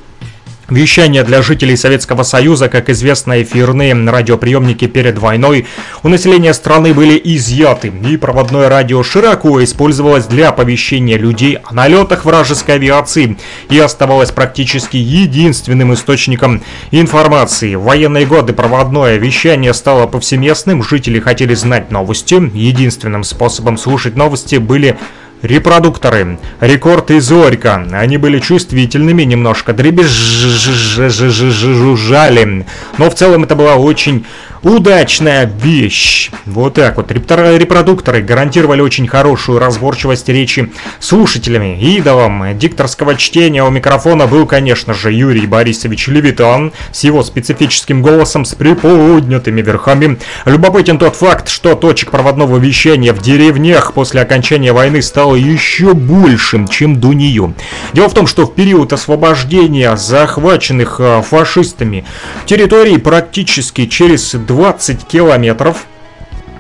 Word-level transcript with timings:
Вещание 0.70 1.24
для 1.24 1.44
жителей 1.44 1.78
Советского 1.78 2.24
Союза, 2.24 2.70
как 2.70 2.90
известно, 2.90 3.44
эфирные 3.44 3.94
радиоприемники 3.94 4.88
перед 4.88 5.20
войной 5.20 5.68
у 6.02 6.08
населения 6.08 6.56
страны 6.56 6.92
были 6.92 7.22
изъяты, 7.24 7.90
и 7.90 8.18
проводное 8.18 8.68
радио 8.68 9.04
широко 9.04 9.64
использовалось 9.64 10.26
для 10.26 10.50
оповещения 10.50 11.20
людей 11.20 11.60
о 11.64 11.72
налетах 11.72 12.26
вражеской 12.26 12.76
авиации 12.76 13.38
и 13.70 13.78
оставалось 13.78 14.32
практически 14.32 14.98
единственным 14.98 15.94
источником 15.94 16.64
информации. 16.90 17.76
В 17.76 17.84
военные 17.84 18.26
годы 18.26 18.54
проводное 18.54 19.18
вещание 19.18 19.74
стало 19.74 20.08
повсеместным, 20.08 20.82
жители 20.82 21.20
хотели 21.20 21.54
знать 21.54 21.92
новости, 21.92 22.42
единственным 22.56 23.24
способом 23.24 23.78
слушать 23.78 24.16
новости 24.16 24.56
были 24.56 24.98
Репродукторы. 25.42 26.38
Рекорд 26.60 27.12
и 27.12 27.20
Зорька. 27.20 27.88
Они 27.92 28.18
были 28.18 28.40
чувствительными, 28.40 29.24
немножко 29.24 29.74
дребезжали. 29.74 32.66
Но 32.98 33.10
в 33.10 33.16
целом 33.16 33.44
это 33.44 33.56
была 33.56 33.76
очень 33.76 34.26
Удачная 34.66 35.46
вещь. 35.46 36.32
Вот 36.48 36.74
так 36.74 36.98
вот. 36.98 37.12
Репродукторы 37.12 38.24
гарантировали 38.24 38.82
очень 38.82 39.08
хорошую 39.08 39.60
разборчивость 39.60 40.28
речи 40.28 40.72
слушателями. 41.00 41.80
Идолом 41.80 42.58
дикторского 42.58 43.14
чтения 43.14 43.64
у 43.64 43.70
микрофона 43.70 44.26
был, 44.26 44.48
конечно 44.48 44.96
же, 44.96 45.14
Юрий 45.14 45.46
Борисович 45.46 46.08
Левитан 46.08 46.74
с 46.92 47.04
его 47.04 47.22
специфическим 47.22 48.02
голосом 48.02 48.44
с 48.44 48.56
приподнятыми 48.56 49.62
верхами. 49.62 50.18
Любопытен 50.46 50.98
тот 50.98 51.16
факт, 51.16 51.48
что 51.48 51.76
точек 51.76 52.10
проводного 52.10 52.58
вещания 52.58 53.14
в 53.14 53.22
деревнях 53.22 53.94
после 53.94 54.22
окончания 54.22 54.74
войны 54.74 55.04
стало 55.04 55.25
еще 55.34 55.94
большим, 55.94 56.68
чем 56.68 57.00
до 57.00 57.14
нее. 57.14 57.54
Дело 57.94 58.10
в 58.10 58.14
том, 58.14 58.28
что 58.28 58.46
в 58.46 58.54
период 58.54 58.94
освобождения 58.94 59.96
захваченных 59.96 61.00
а, 61.00 61.22
фашистами 61.24 62.06
территорий 62.46 63.00
практически 63.00 63.88
через 63.88 64.36
20 64.36 65.06
километров 65.08 65.88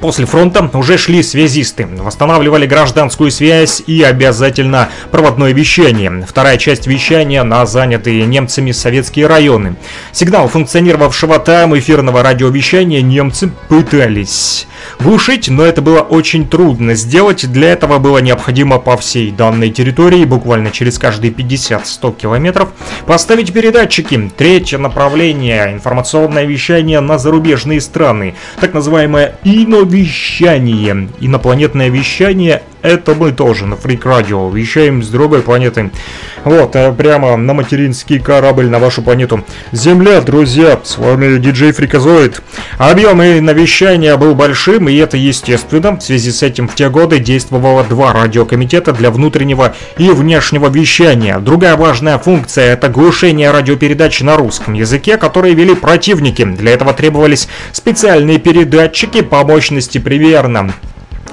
После 0.02 0.26
фронта 0.26 0.70
уже 0.74 0.98
шли 0.98 1.24
связисты, 1.24 1.88
восстанавливали 1.88 2.66
гражданскую 2.66 3.32
связь 3.32 3.82
и 3.88 4.04
обязательно 4.04 4.90
проводное 5.12 5.54
вещание. 5.54 6.26
Вторая 6.28 6.58
часть 6.58 6.86
вещания 6.86 7.44
на 7.44 7.66
занятые 7.66 8.26
немцами 8.26 8.72
советские 8.72 9.28
районы. 9.28 9.76
Сигнал 10.12 10.48
функционировавшего 10.48 11.40
там 11.40 11.78
эфирного 11.78 12.22
радиовещания 12.24 13.02
немцы 13.02 13.52
пытались 13.68 14.68
глушить, 15.00 15.50
но 15.50 15.64
это 15.64 15.82
было 15.82 16.02
очень 16.02 16.48
трудно 16.48 16.96
сделать. 16.96 17.52
Для 17.52 17.70
этого 17.70 18.00
было 18.00 18.20
необходимо 18.20 18.80
по 18.80 18.98
всей 18.98 19.32
данной 19.32 19.70
территории, 19.70 20.26
буквально 20.26 20.72
через 20.72 21.00
каждые 21.00 21.32
50-100 21.32 22.16
километров, 22.16 22.70
поставить 23.06 23.54
передатчики. 23.54 24.32
Третье 24.38 24.78
направление– 24.78 25.72
информационное 25.74 26.46
вещание 26.46 27.00
на 27.00 27.18
зарубежные 27.18 27.82
страны, 27.82 28.36
так 28.60 28.74
называемое 28.74 29.36
иновещание. 29.86 31.10
Инопланетное 31.20 31.90
вещание 31.90 32.64
это 32.86 33.16
мы 33.16 33.32
тоже 33.32 33.66
на 33.66 33.76
Фрик 33.76 34.06
Радио 34.06 34.50
вещаем 34.50 35.02
с 35.02 35.10
другой 35.10 35.42
планеты. 35.42 35.92
Вот, 36.44 36.76
э, 36.76 36.94
прямо 36.94 37.36
на 37.36 37.54
материнский 37.54 38.20
корабль 38.20 38.68
на 38.68 38.80
вашу 38.80 39.02
планету. 39.02 39.44
Земля, 39.72 40.22
друзья, 40.22 40.80
с 40.84 40.98
вами 40.98 41.38
диджей 41.38 41.72
Фриказоид. 41.72 42.42
Объем 42.78 43.22
и 43.22 43.40
навещания 43.40 44.16
был 44.18 44.36
большим, 44.36 44.88
и 44.88 44.96
это 44.96 45.18
естественно. 45.18 45.98
В 45.98 46.02
связи 46.02 46.32
с 46.32 46.44
этим 46.44 46.68
в 46.68 46.76
те 46.76 46.90
годы 46.90 47.20
действовало 47.20 47.84
два 47.84 48.14
радиокомитета 48.14 48.94
для 48.94 49.10
внутреннего 49.10 49.74
и 49.98 50.10
внешнего 50.10 50.70
вещания. 50.70 51.40
Другая 51.40 51.76
важная 51.76 52.20
функция– 52.20 52.74
это 52.74 52.90
глушение 52.90 53.52
радиопередач 53.52 54.22
на 54.22 54.38
русском 54.38 54.74
языке, 54.74 55.18
которые 55.18 55.56
вели 55.56 55.74
противники. 55.74 56.44
Для 56.46 56.74
этого 56.74 56.94
требовались 56.94 57.48
специальные 57.72 58.38
передатчики 58.38 59.22
по 59.22 59.44
мощности 59.44 59.98
примерно 59.98 60.74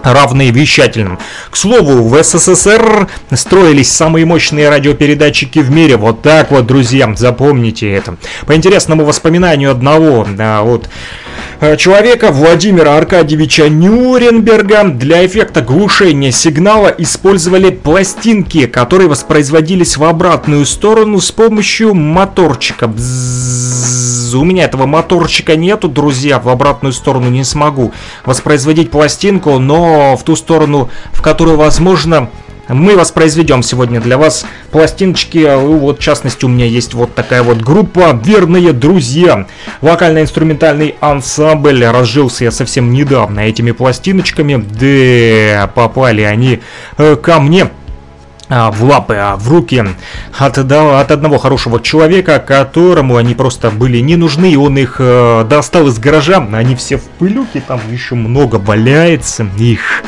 равные 0.02 0.50
вещательным. 0.50 1.18
К 1.50 1.56
слову, 1.56 2.08
в 2.08 2.22
СССР 2.22 3.08
строились 3.32 3.90
самые 3.90 4.26
мощные 4.26 4.68
радиопередатчики 4.68 5.58
в 5.60 5.70
мире. 5.70 5.96
Вот 5.96 6.22
так 6.22 6.50
вот, 6.50 6.66
друзья, 6.66 7.12
запомните 7.16 7.90
это. 7.92 8.16
По 8.46 8.54
интересному 8.54 9.04
воспоминанию 9.04 9.70
одного, 9.70 10.26
да, 10.36 10.62
вот 10.62 10.88
Э, 11.60 11.76
человека 11.76 12.32
Владимира 12.32 12.96
Аркадьевича 12.96 13.68
Нюрнберга 13.68 14.82
для 14.84 15.24
эффекта 15.24 15.60
глушения 15.60 16.32
сигнала 16.32 16.88
использовали 16.88 17.70
пластинки, 17.70 18.66
которые 18.66 19.08
воспроизводились 19.08 19.96
в 19.96 20.02
обратную 20.02 20.66
сторону 20.66 21.20
с 21.20 21.30
помощью 21.30 21.94
моторчика. 21.94 22.88
Бззз. 22.88 24.34
У 24.34 24.44
меня 24.44 24.64
этого 24.64 24.86
моторчика 24.86 25.54
нету, 25.56 25.88
друзья, 25.88 26.40
в 26.40 26.48
обратную 26.48 26.92
сторону 26.92 27.28
не 27.28 27.44
смогу 27.44 27.92
воспроизводить 28.24 28.90
пластинку, 28.90 29.58
но 29.58 29.91
в 30.16 30.22
ту 30.24 30.36
сторону, 30.36 30.90
в 31.12 31.22
которую 31.22 31.56
возможно 31.56 32.28
мы 32.68 32.96
воспроизведем 32.96 33.62
сегодня 33.62 34.00
для 34.00 34.16
вас 34.16 34.46
пластиночки. 34.70 35.56
Вот, 35.56 35.98
в 35.98 36.02
частности, 36.02 36.44
у 36.44 36.48
меня 36.48 36.64
есть 36.64 36.94
вот 36.94 37.14
такая 37.14 37.42
вот 37.42 37.58
группа 37.58 38.18
«Верные 38.24 38.72
друзья». 38.72 39.46
Вокально-инструментальный 39.80 40.94
ансамбль. 41.00 41.84
Разжился 41.84 42.44
я 42.44 42.50
совсем 42.50 42.92
недавно 42.92 43.40
этими 43.40 43.72
пластиночками. 43.72 44.56
Да, 44.56 45.66
попали 45.68 46.22
они 46.22 46.60
э, 46.98 47.16
ко 47.16 47.40
мне 47.40 47.64
а, 47.64 47.81
в 48.70 48.84
лапы, 48.84 49.14
а 49.14 49.36
в 49.36 49.48
руки 49.48 49.82
от, 50.38 50.58
от 50.58 51.10
одного 51.10 51.38
хорошего 51.38 51.80
человека, 51.80 52.38
которому 52.38 53.16
они 53.16 53.34
просто 53.34 53.70
были 53.70 53.98
не 53.98 54.16
нужны, 54.16 54.52
и 54.52 54.56
он 54.56 54.76
их 54.76 54.96
э, 54.98 55.44
достал 55.48 55.86
из 55.88 55.98
гаража. 55.98 56.46
Они 56.52 56.74
все 56.76 56.98
в 56.98 57.04
пылюке, 57.18 57.62
там 57.66 57.80
еще 57.90 58.14
много 58.14 58.56
валяется 58.56 59.46
их. 59.58 60.04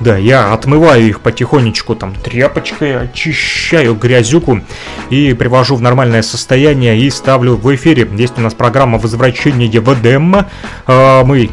Да, 0.00 0.16
я 0.16 0.54
отмываю 0.54 1.06
их 1.06 1.20
потихонечку 1.20 1.94
там 1.94 2.14
тряпочкой, 2.14 3.02
очищаю 3.02 3.94
грязюку 3.94 4.62
и 5.10 5.34
привожу 5.34 5.76
в 5.76 5.82
нормальное 5.82 6.22
состояние 6.22 6.98
и 6.98 7.10
ставлю 7.10 7.56
в 7.56 7.74
эфире. 7.74 8.08
Есть 8.16 8.38
у 8.38 8.40
нас 8.40 8.54
программа 8.54 8.98
возвращения 8.98 9.68
ВДМ. 9.78 10.46
А, 10.86 11.24
мы 11.24 11.50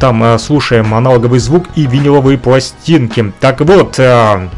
там 0.00 0.24
а, 0.24 0.38
слушаем 0.38 0.92
аналоговый 0.92 1.38
звук 1.38 1.66
и 1.76 1.86
виниловые 1.86 2.36
пластинки. 2.36 3.32
Так 3.38 3.60
вот, 3.60 3.94
а, 4.00 4.48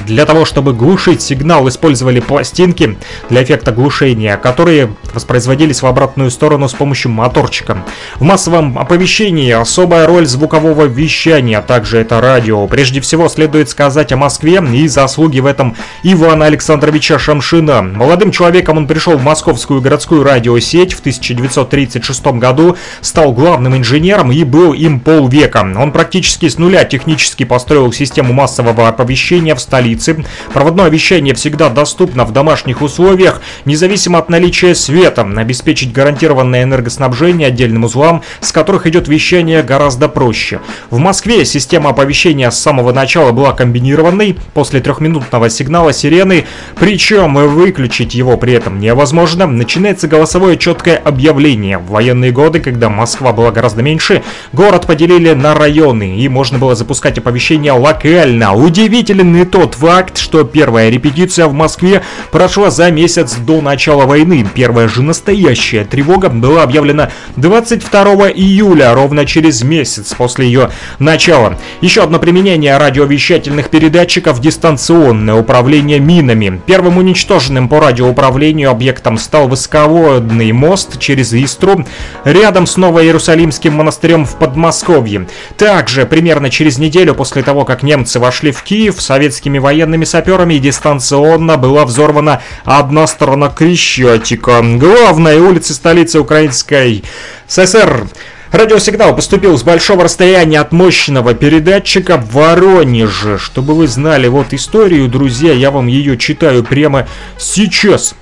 для 0.00 0.24
того, 0.24 0.44
чтобы 0.44 0.72
глушить 0.72 1.22
сигнал, 1.22 1.68
использовали 1.68 2.20
пластинки 2.20 2.96
для 3.28 3.42
эффекта 3.42 3.72
глушения, 3.72 4.36
которые 4.36 4.94
воспроизводились 5.12 5.82
в 5.82 5.86
обратную 5.86 6.30
сторону 6.30 6.68
с 6.68 6.72
помощью 6.72 7.10
моторчика. 7.12 7.84
В 8.16 8.22
массовом 8.22 8.78
оповещении 8.78 9.50
особая 9.50 10.06
роль 10.06 10.26
звукового 10.26 10.84
вещания, 10.84 11.58
а 11.58 11.62
также 11.62 11.98
это 11.98 12.20
радио. 12.20 12.66
Прежде 12.66 13.00
всего 13.00 13.28
следует 13.28 13.68
сказать 13.68 14.12
о 14.12 14.16
Москве 14.16 14.62
и 14.72 14.88
заслуги 14.88 15.40
в 15.40 15.46
этом 15.46 15.76
Ивана 16.02 16.46
Александровича 16.46 17.18
Шамшина. 17.18 17.82
Молодым 17.82 18.30
человеком 18.30 18.78
он 18.78 18.86
пришел 18.86 19.16
в 19.16 19.22
московскую 19.22 19.80
городскую 19.80 20.22
радиосеть 20.22 20.94
в 20.94 21.00
1936 21.00 22.26
году, 22.38 22.76
стал 23.00 23.32
главным 23.32 23.76
инженером 23.76 24.32
и 24.32 24.44
был 24.44 24.72
им 24.72 25.00
полвека. 25.00 25.60
Он 25.76 25.92
практически 25.92 26.48
с 26.48 26.58
нуля 26.58 26.84
технически 26.84 27.44
построил 27.44 27.92
систему 27.92 28.32
массового 28.32 28.88
оповещения 28.88 29.54
в 29.54 29.60
столице 29.60 29.81
столицы. 29.82 30.24
Проводное 30.52 30.88
вещание 30.88 31.34
всегда 31.34 31.68
доступно 31.68 32.24
в 32.24 32.32
домашних 32.32 32.82
условиях, 32.82 33.40
независимо 33.64 34.18
от 34.18 34.28
наличия 34.28 34.74
света. 34.74 35.22
Обеспечить 35.36 35.92
гарантированное 35.92 36.62
энергоснабжение 36.62 37.48
отдельным 37.48 37.84
узлам, 37.84 38.22
с 38.40 38.52
которых 38.52 38.86
идет 38.86 39.08
вещание, 39.08 39.62
гораздо 39.62 40.08
проще. 40.08 40.60
В 40.90 40.98
Москве 40.98 41.44
система 41.44 41.90
оповещения 41.90 42.50
с 42.50 42.60
самого 42.60 42.92
начала 42.92 43.32
была 43.32 43.52
комбинированной. 43.52 44.36
После 44.54 44.80
трехминутного 44.80 45.50
сигнала 45.50 45.92
сирены, 45.92 46.46
причем 46.78 47.34
выключить 47.34 48.14
его 48.14 48.36
при 48.36 48.52
этом 48.52 48.78
невозможно, 48.78 49.46
начинается 49.46 50.06
голосовое 50.06 50.56
четкое 50.56 50.96
объявление. 50.96 51.78
В 51.78 51.86
военные 51.86 52.30
годы, 52.30 52.60
когда 52.60 52.88
Москва 52.88 53.32
была 53.32 53.50
гораздо 53.50 53.82
меньше, 53.82 54.22
город 54.52 54.86
поделили 54.86 55.32
на 55.32 55.54
районы, 55.54 56.18
и 56.18 56.28
можно 56.28 56.58
было 56.58 56.74
запускать 56.74 57.18
оповещения 57.18 57.72
локально. 57.72 58.54
Удивителен 58.54 59.34
и 59.36 59.44
тот 59.44 59.71
факт, 59.74 60.18
что 60.18 60.44
первая 60.44 60.90
репетиция 60.90 61.46
в 61.46 61.52
Москве 61.52 62.02
прошла 62.30 62.70
за 62.70 62.90
месяц 62.90 63.34
до 63.34 63.60
начала 63.60 64.04
войны. 64.04 64.46
Первая 64.54 64.88
же 64.88 65.02
настоящая 65.02 65.84
тревога 65.84 66.28
была 66.28 66.62
объявлена 66.62 67.10
22 67.36 68.30
июля, 68.30 68.94
ровно 68.94 69.26
через 69.26 69.62
месяц 69.62 70.14
после 70.14 70.46
ее 70.46 70.70
начала. 70.98 71.58
Еще 71.80 72.02
одно 72.02 72.18
применение 72.18 72.76
радиовещательных 72.76 73.70
передатчиков– 73.70 74.40
дистанционное 74.42 75.34
управление 75.34 75.98
минами. 75.98 76.60
Первым 76.66 76.98
уничтоженным 76.98 77.68
по 77.68 77.80
радиоуправлению 77.80 78.70
объектом 78.70 79.18
стал 79.18 79.48
высоководный 79.48 80.52
мост 80.52 80.98
через 80.98 81.32
Истру, 81.32 81.84
рядом 82.24 82.66
с 82.66 82.76
Новоиерусалимским 82.76 83.72
монастырем 83.72 84.26
в 84.26 84.36
Подмосковье. 84.36 85.26
Также 85.56 86.06
примерно 86.06 86.50
через 86.50 86.78
неделю 86.78 87.14
после 87.14 87.42
того, 87.42 87.64
как 87.64 87.82
немцы 87.82 88.18
вошли 88.18 88.52
в 88.52 88.62
Киев, 88.62 89.00
советскими 89.00 89.58
военными 89.62 90.04
саперами 90.04 90.58
дистанционно 90.58 91.56
была 91.56 91.86
взорвана 91.86 92.42
одна 92.64 93.06
сторона 93.06 93.48
Крещатика, 93.48 94.60
главной 94.62 95.38
улицы 95.38 95.72
столицы 95.72 96.20
украинской 96.20 97.02
СССР. 97.48 98.06
Радиосигнал 98.52 99.16
поступил 99.16 99.56
с 99.56 99.62
большого 99.62 100.04
расстояния 100.04 100.60
от 100.60 100.72
мощного 100.72 101.32
передатчика 101.32 102.18
в 102.18 102.32
Воронеже. 102.32 103.38
Чтобы 103.38 103.74
вы 103.74 103.86
знали 103.86 104.28
вот 104.28 104.52
историю, 104.52 105.08
друзья, 105.08 105.54
я 105.54 105.70
вам 105.70 105.86
ее 105.86 106.18
читаю 106.18 106.62
прямо 106.62 107.08
сейчас. 107.38 108.14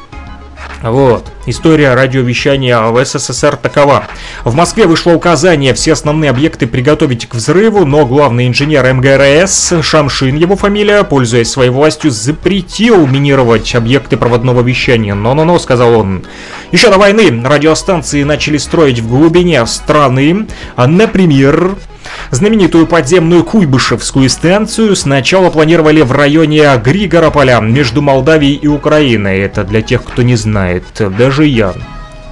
Вот. 0.83 1.27
История 1.47 1.95
радиовещания 1.95 2.79
в 2.79 3.03
СССР 3.03 3.57
такова. 3.57 4.05
В 4.45 4.55
Москве 4.55 4.87
вышло 4.87 5.13
указание 5.13 5.73
все 5.73 5.95
основные 5.95 6.31
объекты 6.31 6.67
приготовить 6.67 7.27
к 7.27 7.35
взрыву, 7.35 7.87
но 7.87 8.05
главный 8.05 8.47
инженер 8.47 8.93
МГРС, 8.93 9.73
Шамшин 9.81 10.37
его 10.37 10.55
фамилия, 10.55 11.03
пользуясь 11.03 11.51
своей 11.51 11.71
властью, 11.71 12.11
запретил 12.11 13.07
минировать 13.07 13.75
объекты 13.75 14.19
проводного 14.19 14.61
вещания. 14.61 15.15
Но-но-но, 15.15 15.59
сказал 15.59 15.99
он. 15.99 16.27
Еще 16.73 16.91
до 16.91 16.99
войны 16.99 17.43
радиостанции 17.43 18.23
начали 18.23 18.59
строить 18.59 19.01
в 19.01 19.09
глубине 19.09 19.65
страны, 19.65 20.47
например, 20.77 21.77
Знаменитую 22.31 22.87
подземную 22.87 23.45
Куйбышевскую 23.45 24.29
станцию 24.31 24.95
сначала 24.95 25.51
планировали 25.51 26.03
в 26.03 26.13
районе 26.13 26.65
Григорополя 26.83 27.61
между 27.61 28.03
Молдавией 28.03 28.55
и 28.55 28.69
Украиной. 28.69 29.41
Это 29.41 29.65
для 29.65 29.83
тех, 29.83 30.05
кто 30.05 30.23
не 30.23 30.37
знает. 30.37 30.85
Даже 31.31 31.47
я. 31.47 31.73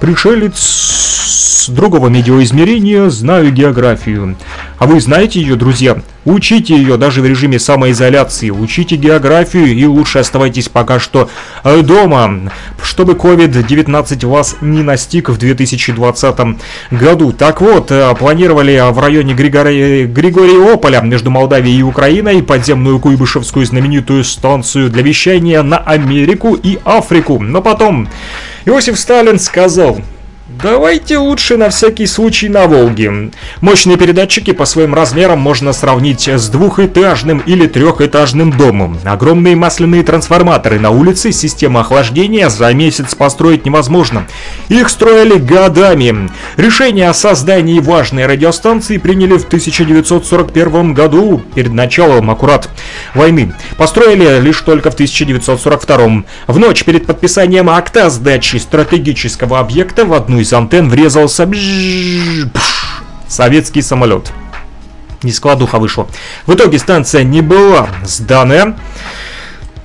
Пришелец 0.01 1.69
другого 1.69 2.09
медиоизмерения, 2.09 3.07
знаю 3.09 3.49
географию. 3.53 4.35
А 4.77 4.87
вы 4.87 4.99
знаете 4.99 5.39
ее, 5.39 5.55
друзья? 5.55 6.01
Учите 6.25 6.75
ее 6.75 6.97
даже 6.97 7.21
в 7.21 7.25
режиме 7.25 7.59
самоизоляции, 7.59 8.49
учите 8.49 8.97
географию 8.97 9.67
и 9.67 9.85
лучше 9.85 10.19
оставайтесь 10.19 10.67
пока 10.67 10.99
что 10.99 11.29
э, 11.63 11.81
дома, 11.81 12.51
чтобы 12.83 13.13
COVID-19 13.13 14.27
вас 14.27 14.57
не 14.59 14.83
настиг 14.83 15.29
в 15.29 15.37
2020 15.37 16.37
году. 16.91 17.31
Так 17.31 17.61
вот, 17.61 17.91
э, 17.91 18.13
планировали 18.15 18.81
в 18.91 18.99
районе 18.99 19.33
Григори... 19.33 20.05
Григориополя 20.05 20.99
между 20.99 21.31
Молдавией 21.31 21.79
и 21.79 21.83
Украиной 21.83 22.43
подземную 22.43 22.99
Куйбышевскую 22.99 23.65
знаменитую 23.65 24.25
станцию 24.25 24.89
для 24.89 25.03
вещания 25.03 25.63
на 25.63 25.77
Америку 25.77 26.55
и 26.55 26.79
Африку. 26.83 27.39
Но 27.39 27.61
потом 27.61 28.09
Иосиф 28.65 28.99
Сталин 28.99 29.39
сказал, 29.39 30.01
Давайте 30.61 31.17
лучше 31.17 31.55
на 31.55 31.69
всякий 31.69 32.05
случай 32.05 32.49
на 32.49 32.67
Волге. 32.67 33.31
Мощные 33.61 33.95
передатчики 33.95 34.51
по 34.51 34.65
своим 34.65 34.93
размерам 34.93 35.39
можно 35.39 35.71
сравнить 35.71 36.27
с 36.27 36.49
двухэтажным 36.49 37.39
или 37.45 37.65
трехэтажным 37.65 38.51
домом. 38.51 38.97
Огромные 39.05 39.55
масляные 39.55 40.03
трансформаторы 40.03 40.77
на 40.77 40.89
улице, 40.89 41.31
система 41.31 41.79
охлаждения 41.79 42.49
за 42.49 42.73
месяц 42.73 43.15
построить 43.15 43.65
невозможно. 43.65 44.25
Их 44.67 44.89
строили 44.89 45.37
годами. 45.37 46.29
Решение 46.57 47.07
о 47.07 47.13
создании 47.13 47.79
важной 47.79 48.25
радиостанции 48.25 48.97
приняли 48.97 49.37
в 49.37 49.45
1941 49.45 50.93
году, 50.93 51.41
перед 51.55 51.71
началом 51.71 52.29
аккурат 52.31 52.69
войны. 53.13 53.53
Построили 53.77 54.41
лишь 54.41 54.59
только 54.59 54.91
в 54.91 54.95
1942. 54.95 56.23
В 56.47 56.59
ночь 56.59 56.83
перед 56.83 57.05
подписанием 57.05 57.69
акта 57.69 58.07
о 58.07 58.09
сдаче 58.09 58.59
стратегического 58.59 59.59
объекта 59.59 60.03
в 60.03 60.13
одну 60.13 60.39
из 60.39 60.48
из 60.49 60.53
антенн 60.53 60.89
врезался 60.89 61.47
советский 63.27 63.83
самолет. 63.83 64.31
Не 65.21 65.31
складуха 65.31 65.77
вышла. 65.77 66.07
В 66.47 66.55
итоге 66.55 66.79
станция 66.79 67.23
не 67.23 67.41
была 67.41 67.89
сданная. 68.03 68.75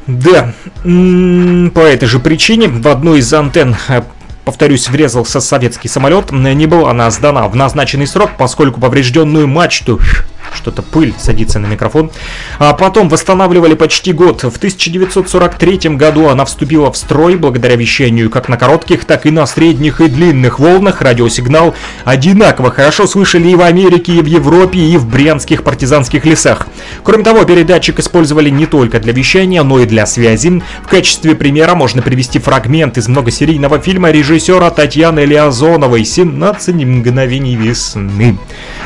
Да, 0.07 0.55
по 0.83 1.81
этой 1.81 2.07
же 2.07 2.19
причине 2.19 2.69
в 2.69 2.89
одну 2.89 3.15
из 3.15 3.33
антенн 3.33 3.77
э, 3.89 4.03
повторюсь, 4.45 4.89
врезался 4.89 5.41
советский 5.41 5.89
самолет, 5.89 6.31
не 6.31 6.67
была 6.67 6.91
она 6.91 7.11
сдана 7.11 7.49
в 7.49 7.57
назначенный 7.57 8.07
срок, 8.07 8.33
поскольку 8.39 8.81
поврежденную 8.81 9.49
мачту 9.49 10.01
что-то 10.55 10.83
пыль 10.83 11.15
садится 11.19 11.59
на 11.59 11.67
микрофон. 11.67 12.11
А 12.59 12.73
потом 12.73 13.09
восстанавливали 13.09 13.75
почти 13.75 14.13
год. 14.13 14.43
В 14.43 14.57
1943 14.57 15.97
году 15.97 16.29
она 16.29 16.45
вступила 16.45 16.91
в 16.91 16.97
строй 16.97 17.37
благодаря 17.37 17.77
вещанию 17.77 18.31
как 18.31 18.49
на 18.49 18.57
коротких, 18.57 19.05
так 19.05 19.27
и 19.27 19.31
на 19.31 19.47
средних 19.47 20.01
и 20.01 20.09
длинных 20.09 20.59
волнах. 20.59 21.03
Радиосигнал 21.03 21.75
одинаково 22.05 22.71
хорошо 22.71 23.07
слышали 23.07 23.49
и 23.49 23.55
в 23.55 23.63
Америке, 23.63 24.13
и 24.13 24.21
в 24.21 24.27
Европе, 24.27 24.79
и 24.79 24.97
в 24.97 25.07
брянских 25.07 25.63
партизанских 25.63 26.25
лесах. 26.25 26.67
Кроме 27.03 27.25
того, 27.25 27.45
передатчик 27.45 27.99
использовали 27.99 28.51
не 28.51 28.67
только 28.67 29.01
для 29.01 29.13
вещания, 29.13 29.63
но 29.63 29.81
и 29.81 29.87
для 29.87 30.07
связи. 30.07 30.63
В 30.85 30.89
качестве 30.89 31.35
примера 31.35 31.75
можно 31.75 32.03
привести 32.03 32.39
фрагмент 32.39 32.99
из 32.99 33.09
многосерийного 33.09 33.79
фильма 33.79 34.11
режиссера 34.11 34.71
Татьяны 34.71 35.21
Леозоновой 35.25 36.03
«17 36.03 36.85
мгновений 36.85 37.57
весны». 37.57 38.39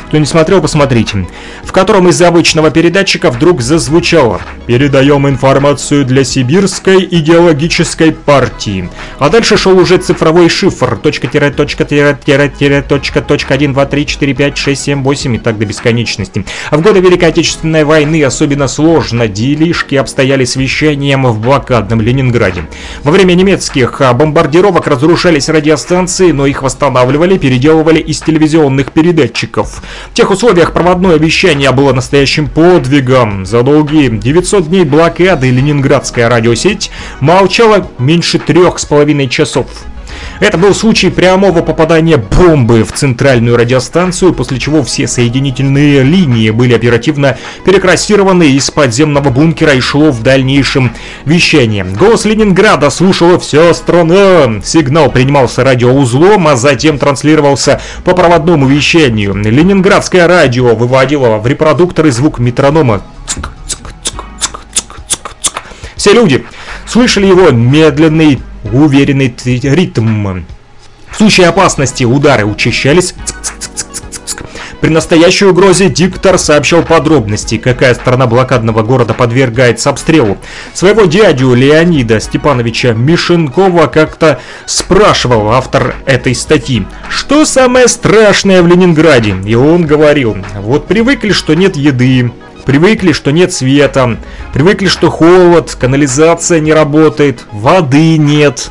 Кто 0.09 0.17
не 0.17 0.25
смотрел, 0.25 0.62
посмотрите 0.62 1.27
в 1.69 1.73
котором 1.73 2.09
из 2.09 2.21
обычного 2.23 2.71
передатчика 2.71 3.31
вдруг 3.31 3.61
зазвучало 3.61 4.41
«Передаем 4.67 5.29
информацию 5.29 6.07
для 6.07 6.25
сибирской 6.25 7.07
идеологической 7.11 8.12
партии». 8.12 8.88
А 9.19 9.29
дальше 9.29 9.59
шел 9.59 9.79
уже 9.79 9.99
цифровой 9.99 10.49
шифр 10.49 10.97
точка-тире, 10.97 11.50
точка-тире, 11.50 12.19
тире, 12.25 12.83
точка, 12.83 13.21
точка 13.21 13.53
1, 13.53 13.75
2, 13.75 13.85
3, 13.85 14.07
4, 14.07 14.35
5, 14.35 14.57
6, 14.57 14.83
7, 14.83 15.03
8 15.03 15.35
и 15.35 15.38
так 15.38 15.59
до 15.59 15.67
бесконечности. 15.67 16.47
А 16.71 16.79
в 16.79 16.81
годы 16.81 17.00
Великой 17.00 17.29
Отечественной 17.29 17.85
войны 17.85 18.25
особенно 18.25 18.67
сложно 18.67 19.29
делишки 19.29 19.95
обстояли 19.97 20.47
с 20.47 20.57
вещанием 20.57 21.27
в 21.27 21.38
блокадном 21.38 22.00
Ленинграде. 22.00 22.65
Во 23.05 23.11
время 23.11 23.35
немецких 23.35 24.00
бомбардировок 24.15 24.87
разрушались 24.87 25.50
радиостанции, 25.50 26.31
но 26.33 26.47
их 26.47 26.62
восстанавливали, 26.62 27.37
переделывали 27.37 28.00
из 28.00 28.23
телевизионных 28.23 28.93
передатчиков. 28.93 29.83
В 30.11 30.14
тех 30.14 30.31
условиях 30.31 30.73
проводное 30.73 31.17
вещание 31.17 31.71
было 31.73 31.93
настоящим 31.93 32.49
подвигом. 32.49 33.47
За 33.47 33.62
долгие 33.62 34.09
900 34.09 34.69
дней 34.69 34.85
блокады 34.85 35.50
ленинградская 35.50 36.28
радиосеть 36.28 36.90
молчала 37.21 37.87
меньше 37.99 38.38
трех 38.38 38.78
с 38.78 38.85
половиной 38.85 39.28
часов. 39.28 39.67
Это 40.40 40.57
был 40.57 40.73
случай 40.73 41.11
прямого 41.11 41.62
попадания 41.62 42.16
бомбы 42.16 42.85
в 42.85 42.92
центральную 42.92 43.57
радиостанцию, 43.57 44.33
после 44.33 44.61
чего 44.61 44.85
все 44.85 45.09
соединительные 45.09 46.04
линии 46.04 46.50
были 46.50 46.75
оперативно 46.75 47.37
перекрасированы 47.64 48.50
из 48.50 48.71
подземного 48.71 49.30
бункера 49.30 49.75
и 49.75 49.80
шло 49.80 50.12
в 50.12 50.23
дальнейшем 50.23 50.92
вещание. 51.25 51.85
Голос 51.85 52.25
Ленинграда 52.25 52.90
слушала 52.90 53.38
вся 53.40 53.75
страна. 53.75 54.61
Сигнал 54.62 55.11
принимался 55.11 55.64
радиоузлом, 55.64 56.47
а 56.47 56.57
затем 56.57 56.99
транслировался 56.99 57.80
по 58.04 58.14
проводному 58.14 58.66
вещанию. 58.68 59.35
Ленинградское 59.35 60.28
радио 60.28 60.76
выводило 60.76 61.38
в 61.38 61.47
репродукторы 61.47 62.12
звук 62.12 62.38
метронома. 62.38 63.02
Все 65.97 66.12
люди 66.12 66.47
слышали 66.87 67.26
его 67.26 67.50
медленный 67.50 68.40
уверенный 68.65 69.35
ритм. 69.45 70.43
В 71.11 71.17
случае 71.17 71.49
опасности 71.49 72.05
удары 72.05 72.45
учащались. 72.45 73.15
При 74.81 74.91
настоящей 74.91 75.47
угрозе 75.47 75.88
диктор 75.88 76.38
сообщил 76.38 76.85
подробности, 76.85 77.59
какая 77.59 77.95
сторона 77.95 78.29
блокадного 78.29 78.83
города 78.83 79.12
подвергается 79.12 79.91
обстрелу. 79.91 80.38
Своего 80.73 81.07
дядю 81.07 81.53
Леонида 81.53 82.21
Степановича 82.21 82.93
Мишенкова 82.93 83.88
как-то 83.88 84.38
спрашивал 84.67 85.50
автор 85.50 85.97
этой 86.07 86.35
статьи, 86.37 86.87
что 87.09 87.45
самое 87.45 87.88
страшное 87.88 88.62
в 88.62 88.69
Ленинграде. 88.69 89.35
И 89.45 89.57
он 89.57 89.85
говорил, 89.85 90.37
вот 90.61 90.87
привыкли, 90.87 91.33
что 91.33 91.55
нет 91.55 91.77
еды, 91.77 92.31
Привыкли, 92.69 93.13
что 93.13 93.31
нет 93.31 93.51
света, 93.51 94.19
привыкли, 94.53 94.89
что 94.89 95.09
холод, 95.09 95.75
канализация 95.75 96.61
не 96.61 96.75
работает, 96.75 97.47
воды 97.51 98.19
нет. 98.19 98.71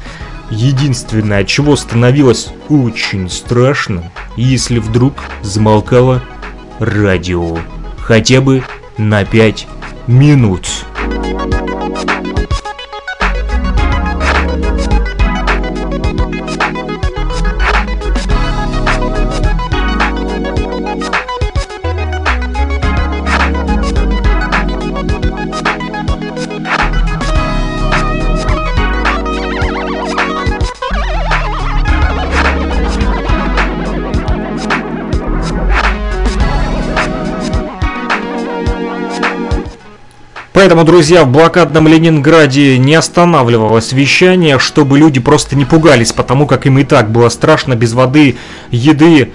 Единственное, 0.52 1.44
чего 1.46 1.76
становилось 1.76 2.50
очень 2.70 3.28
страшно, 3.28 4.12
если 4.36 4.78
вдруг 4.78 5.16
замолкало 5.42 6.22
радио. 6.78 7.58
Хотя 7.98 8.40
бы 8.40 8.62
на 9.00 9.26
5 9.26 9.68
минут. 10.06 10.68
Поэтому, 40.68 40.84
друзья, 40.84 41.24
в 41.24 41.32
блокадном 41.32 41.88
Ленинграде 41.88 42.78
не 42.78 42.96
останавливалось 42.96 43.94
вещание, 43.94 44.60
чтобы 44.60 45.00
люди 45.00 45.22
просто 45.22 45.56
не 45.56 45.64
пугались, 45.64 46.12
потому 46.12 46.46
как 46.46 46.66
им 46.66 46.78
и 46.78 46.84
так 46.84 47.10
было 47.10 47.30
страшно 47.30 47.76
без 47.76 47.94
воды, 47.94 48.36
еды 48.70 49.32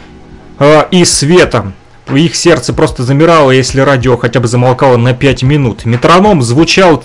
э, 0.58 0.84
и 0.90 1.06
света. 1.06 1.72
Их 2.12 2.36
сердце 2.36 2.74
просто 2.74 3.04
замирало, 3.04 3.50
если 3.50 3.80
радио 3.80 4.18
хотя 4.18 4.40
бы 4.40 4.46
замолкало 4.46 4.98
на 4.98 5.14
5 5.14 5.42
минут. 5.44 5.86
Метроном 5.86 6.42
звучал 6.42 7.02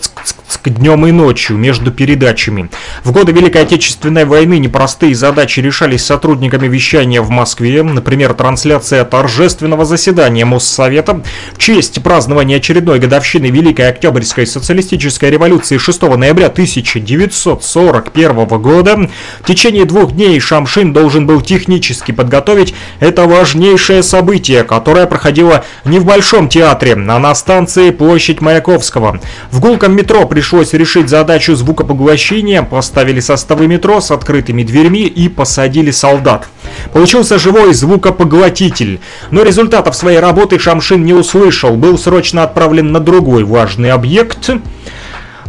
днем 0.65 1.05
и 1.05 1.11
ночью 1.11 1.57
между 1.57 1.91
передачами. 1.91 2.69
В 3.03 3.11
годы 3.11 3.31
Великой 3.31 3.61
Отечественной 3.61 4.25
войны 4.25 4.59
непростые 4.59 5.15
задачи 5.15 5.61
решались 5.61 6.03
сотрудниками 6.05 6.67
вещания 6.67 7.21
в 7.21 7.29
Москве. 7.29 7.83
Например, 7.83 8.33
трансляция 8.33 9.05
торжественного 9.05 9.85
заседания 9.85 10.43
Моссовета 10.43 11.21
в 11.53 11.57
честь 11.57 12.03
празднования 12.03 12.57
очередной 12.57 12.99
годовщины 12.99 13.45
Великой 13.45 13.89
Октябрьской 13.89 14.45
социалистической 14.45 15.29
революции 15.29 15.77
6 15.77 16.01
ноября 16.01 16.47
1941 16.47 18.45
года. 18.47 19.09
В 19.41 19.45
течение 19.47 19.85
двух 19.85 20.11
дней 20.13 20.39
Шамшин 20.39 20.91
должен 20.91 21.25
был 21.27 21.41
технически 21.41 22.11
подготовить 22.11 22.73
это 22.99 23.25
важнейшее 23.25 24.03
событие, 24.03 24.63
которое 24.63 24.97
которая 24.97 25.05
проходила 25.05 25.63
не 25.85 25.99
в 25.99 26.05
Большом 26.05 26.49
театре, 26.49 26.93
а 26.93 27.19
на 27.19 27.35
станции 27.35 27.91
Площадь 27.91 28.41
Маяковского. 28.41 29.19
В 29.51 29.59
гулком 29.59 29.95
метро 29.95 30.25
пришлось 30.37 30.73
решить 30.73 31.09
задачу 31.09 31.55
звукопоглощения, 31.55 32.61
поставили 32.61 33.19
составы 33.19 33.65
метро 33.65 33.99
с 33.99 34.11
открытыми 34.11 34.61
дверьми 34.61 35.07
и 35.07 35.29
посадили 35.29 35.89
солдат. 35.89 36.47
Получился 36.93 37.39
живой 37.39 37.73
звукопоглотитель, 37.73 38.99
но 39.31 39.41
результатов 39.41 39.95
своей 39.95 40.19
работы 40.19 40.59
Шамшин 40.59 41.03
не 41.03 41.13
услышал, 41.13 41.75
был 41.75 41.97
срочно 41.97 42.43
отправлен 42.43 42.91
на 42.91 42.99
другой 42.99 43.45
важный 43.45 43.89
объект, 43.89 44.51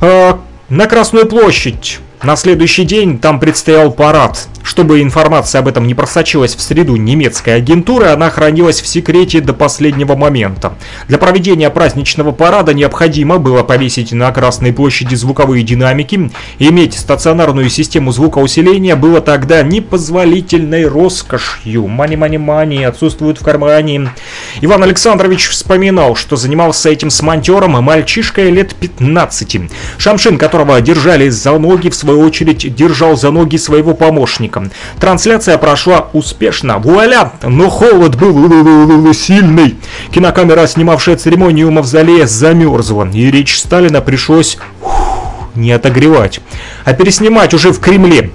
э, 0.00 0.34
на 0.70 0.86
Красную 0.86 1.26
площадь. 1.26 1.98
На 2.22 2.36
следующий 2.36 2.84
день 2.84 3.18
там 3.18 3.40
предстоял 3.40 3.92
парад. 3.92 4.48
Чтобы 4.62 5.02
информация 5.02 5.60
об 5.60 5.68
этом 5.68 5.86
не 5.86 5.94
просочилась 5.94 6.54
в 6.54 6.60
среду 6.60 6.96
немецкой 6.96 7.56
агентуры, 7.56 8.06
она 8.06 8.30
хранилась 8.30 8.80
в 8.80 8.86
секрете 8.86 9.40
до 9.40 9.52
последнего 9.52 10.14
момента. 10.14 10.74
Для 11.08 11.18
проведения 11.18 11.70
праздничного 11.70 12.32
парада 12.32 12.74
необходимо 12.74 13.38
было 13.38 13.62
повесить 13.62 14.12
на 14.12 14.30
Красной 14.32 14.72
площади 14.72 15.14
звуковые 15.14 15.62
динамики. 15.62 16.30
Иметь 16.58 16.94
стационарную 16.98 17.70
систему 17.70 18.12
звукоусиления 18.12 18.96
было 18.96 19.20
тогда 19.20 19.62
непозволительной 19.62 20.86
роскошью. 20.86 21.86
Мани-мани-мани 21.86 22.84
отсутствует 22.84 23.40
в 23.40 23.44
кармане. 23.44 24.10
Иван 24.60 24.82
Александрович 24.82 25.48
вспоминал, 25.48 26.14
что 26.14 26.36
занимался 26.36 26.90
этим 26.90 27.10
с 27.10 27.22
монтером 27.22 27.72
мальчишкой 27.82 28.50
лет 28.50 28.74
15. 28.74 29.60
Шамшин, 29.98 30.38
которого 30.38 30.80
держали 30.80 31.28
за 31.28 31.58
ноги, 31.58 31.88
в 31.88 31.94
свою 31.94 32.20
очередь 32.20 32.74
держал 32.74 33.16
за 33.16 33.30
ноги 33.30 33.56
своего 33.56 33.94
помощника. 33.94 34.47
Трансляция 35.00 35.58
прошла 35.58 36.08
успешно. 36.12 36.78
Вуаля! 36.78 37.32
Но 37.42 37.68
холод 37.68 38.16
был 38.16 39.12
сильный. 39.14 39.76
Кинокамера, 40.10 40.66
снимавшая 40.66 41.16
церемонию 41.16 41.70
мавзолея, 41.70 42.26
замерзла. 42.26 43.08
И 43.12 43.30
речь 43.30 43.58
Сталина 43.58 44.00
пришлось 44.00 44.58
не 45.54 45.72
отогревать, 45.72 46.40
а 46.84 46.94
переснимать 46.94 47.52
уже 47.52 47.72
в 47.72 47.80
Кремле. 47.80 48.30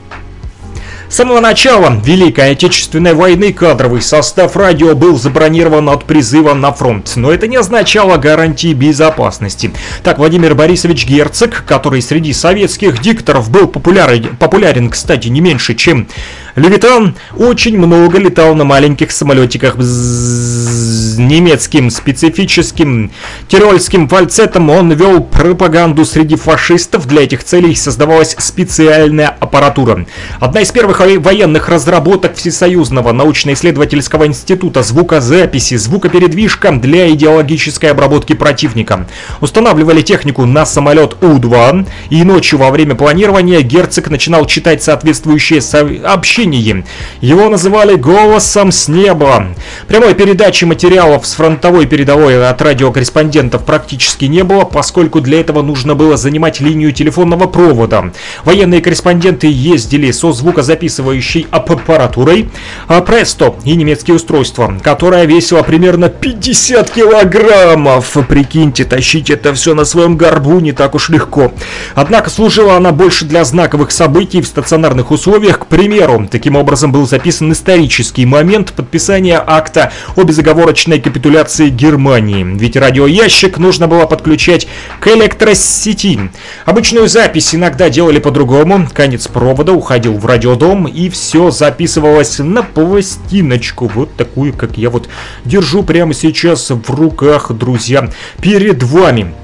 С 1.13 1.17
самого 1.17 1.41
начала 1.41 2.01
Великой 2.03 2.53
Отечественной 2.53 3.13
войны 3.13 3.53
кадровый 3.53 4.01
состав 4.01 4.55
радио 4.55 4.95
был 4.95 5.15
забронирован 5.15 5.87
от 5.89 6.05
призыва 6.05 6.55
на 6.55 6.73
фронт, 6.73 7.13
но 7.17 7.31
это 7.31 7.47
не 7.47 7.55
означало 7.55 8.17
гарантии 8.17 8.73
безопасности. 8.73 9.69
Так, 10.01 10.17
Владимир 10.17 10.55
Борисович 10.55 11.05
Герцог, 11.05 11.65
который 11.67 12.01
среди 12.01 12.33
советских 12.33 12.99
дикторов 12.99 13.51
был 13.51 13.67
популярен, 13.67 14.35
популярен 14.37 14.89
кстати, 14.89 15.27
не 15.27 15.39
меньше, 15.39 15.75
чем 15.75 16.07
Левитан 16.55 17.15
очень 17.35 17.79
много 17.79 18.19
летал 18.19 18.53
на 18.53 18.63
маленьких 18.63 19.11
самолетиках 19.11 19.75
с 19.79 21.17
немецким 21.17 21.89
специфическим 21.89 23.11
тирольским 23.47 24.07
фальцетом. 24.07 24.69
Он 24.69 24.91
вел 24.93 25.21
пропаганду 25.23 26.05
среди 26.05 26.35
фашистов. 26.35 27.07
Для 27.07 27.23
этих 27.23 27.43
целей 27.43 27.73
создавалась 27.73 28.35
специальная 28.37 29.29
аппаратура. 29.29 30.05
Одна 30.39 30.61
из 30.61 30.71
первых 30.71 30.99
военных 30.99 31.69
разработок 31.69 32.35
Всесоюзного 32.35 33.13
научно-исследовательского 33.13 34.27
института 34.27 34.83
звукозаписи, 34.83 35.75
звукопередвижка 35.75 36.71
для 36.71 37.09
идеологической 37.09 37.89
обработки 37.89 38.33
противника. 38.33 39.07
Устанавливали 39.41 40.03
технику 40.03 40.45
на 40.45 40.67
самолет 40.67 41.15
У-2, 41.21 41.87
и 42.11 42.23
ночью 42.23 42.59
во 42.59 42.69
время 42.69 42.93
планирования 42.93 43.61
герцог 43.61 44.11
начинал 44.11 44.45
читать 44.45 44.83
соответствующие 44.83 45.59
сообщения 45.61 46.42
телевидении. 46.43 46.85
Его 47.21 47.49
называли 47.49 47.95
«голосом 47.95 48.71
с 48.71 48.87
неба». 48.87 49.47
Прямой 49.87 50.13
передачи 50.13 50.65
материалов 50.65 51.25
с 51.25 51.33
фронтовой 51.33 51.85
передовой 51.85 52.47
от 52.47 52.61
радиокорреспондентов 52.61 53.65
практически 53.65 54.25
не 54.25 54.43
было, 54.43 54.65
поскольку 54.65 55.21
для 55.21 55.39
этого 55.39 55.61
нужно 55.61 55.95
было 55.95 56.17
занимать 56.17 56.59
линию 56.59 56.91
телефонного 56.91 57.47
провода. 57.47 58.11
Военные 58.43 58.81
корреспонденты 58.81 59.47
ездили 59.47 60.11
со 60.11 60.31
звукозаписывающей 60.31 61.47
аппаратурой 61.51 62.49
а 62.87 63.01
Престо 63.01 63.55
и 63.63 63.75
немецкие 63.75 64.15
устройства, 64.15 64.73
которая 64.81 65.25
весила 65.25 65.63
примерно 65.63 66.09
50 66.09 66.89
килограммов. 66.89 68.17
Прикиньте, 68.27 68.85
тащить 68.85 69.29
это 69.29 69.53
все 69.53 69.73
на 69.73 69.85
своем 69.85 70.17
горбу 70.17 70.59
не 70.59 70.71
так 70.71 70.95
уж 70.95 71.09
легко. 71.09 71.51
Однако 71.95 72.29
служила 72.29 72.75
она 72.75 72.91
больше 72.91 73.25
для 73.25 73.43
знаковых 73.43 73.91
событий 73.91 74.41
в 74.41 74.47
стационарных 74.47 75.11
условиях, 75.11 75.59
к 75.59 75.65
примеру, 75.67 76.27
Таким 76.33 76.55
образом 76.55 76.91
был 76.91 77.05
записан 77.05 77.51
исторический 77.51 78.25
момент 78.25 78.73
подписания 78.73 79.39
акта 79.45 79.91
о 80.15 80.23
безоговорочной 80.23 80.99
капитуляции 80.99 81.69
Германии. 81.69 82.43
Ведь 82.43 82.75
радиоящик 82.75 83.59
нужно 83.59 83.87
было 83.87 84.07
подключать 84.07 84.67
к 84.99 85.09
электросети. 85.09 86.31
Обычную 86.65 87.07
запись 87.07 87.53
иногда 87.53 87.87
делали 87.91 88.17
по-другому. 88.17 88.89
Конец 88.91 89.27
провода 89.27 89.73
уходил 89.73 90.17
в 90.17 90.25
радиодом 90.25 90.87
и 90.87 91.07
все 91.09 91.51
записывалось 91.51 92.39
на 92.39 92.63
пластиночку. 92.63 93.91
Вот 93.93 94.15
такую, 94.15 94.53
как 94.53 94.75
я 94.79 94.89
вот 94.89 95.09
держу 95.45 95.83
прямо 95.83 96.15
сейчас 96.15 96.71
в 96.71 96.89
руках, 96.89 97.51
друзья, 97.51 98.09
перед 98.41 98.81
вами. 98.81 99.35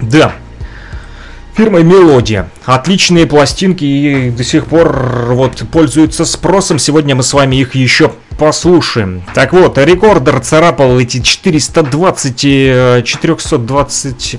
Да, 0.00 0.32
фирмой 1.60 1.82
«Мелодия». 1.84 2.48
Отличные 2.64 3.26
пластинки 3.26 3.84
и 3.84 4.30
до 4.30 4.42
сих 4.42 4.64
пор 4.64 5.34
вот 5.34 5.62
пользуются 5.70 6.24
спросом. 6.24 6.78
Сегодня 6.78 7.14
мы 7.14 7.22
с 7.22 7.34
вами 7.34 7.56
их 7.56 7.74
еще 7.74 8.12
послушаем. 8.40 9.22
Так 9.34 9.52
вот, 9.52 9.76
рекордер 9.76 10.40
царапал 10.40 10.98
эти 10.98 11.20
420, 11.20 13.04
420, 13.04 14.34
э, 14.34 14.38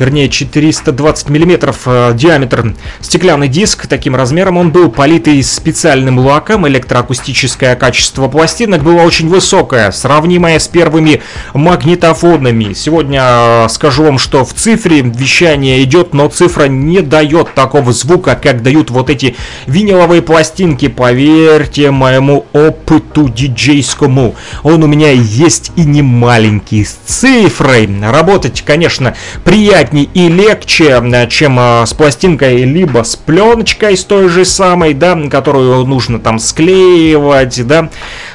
вернее 0.00 0.28
420 0.28 1.28
миллиметров 1.28 1.82
э, 1.86 2.12
диаметр 2.14 2.74
стеклянный 3.00 3.46
диск. 3.46 3.86
Таким 3.86 4.16
размером 4.16 4.56
он 4.56 4.72
был 4.72 4.90
политый 4.90 5.40
специальным 5.44 6.18
лаком. 6.18 6.66
Электроакустическое 6.66 7.76
качество 7.76 8.26
пластинок 8.26 8.82
было 8.82 9.02
очень 9.02 9.28
высокое, 9.28 9.92
сравнимое 9.92 10.58
с 10.58 10.66
первыми 10.66 11.22
магнитофонами. 11.54 12.72
Сегодня 12.72 13.22
э, 13.22 13.68
скажу 13.68 14.02
вам, 14.02 14.18
что 14.18 14.44
в 14.44 14.54
цифре 14.54 15.02
вещание 15.02 15.84
идет, 15.84 16.14
но 16.14 16.28
цифра 16.28 16.64
не 16.64 17.00
дает 17.00 17.54
такого 17.54 17.92
звука, 17.92 18.34
как 18.34 18.62
дают 18.64 18.90
вот 18.90 19.08
эти 19.08 19.36
виниловые 19.68 20.20
пластинки. 20.20 20.88
Поверьте 20.88 21.92
моему 21.92 22.44
опыту 22.52 23.35
диджейскому. 23.36 24.34
Он 24.62 24.82
у 24.82 24.86
меня 24.86 25.10
есть 25.10 25.72
и 25.76 25.82
не 25.82 26.02
маленький. 26.02 26.84
С 26.84 26.96
цифрой 27.06 27.88
работать, 28.02 28.62
конечно, 28.62 29.14
приятнее 29.44 30.08
и 30.14 30.28
легче, 30.28 31.02
чем 31.30 31.56
а, 31.58 31.84
с 31.86 31.92
пластинкой, 31.92 32.64
либо 32.64 33.02
с 33.02 33.16
пленочкой 33.16 33.96
с 33.96 34.04
той 34.04 34.28
же 34.28 34.44
самой, 34.44 34.94
да, 34.94 35.16
которую 35.30 35.84
нужно 35.86 36.18
там 36.18 36.38
склеивать, 36.38 37.66
да, 37.66 37.90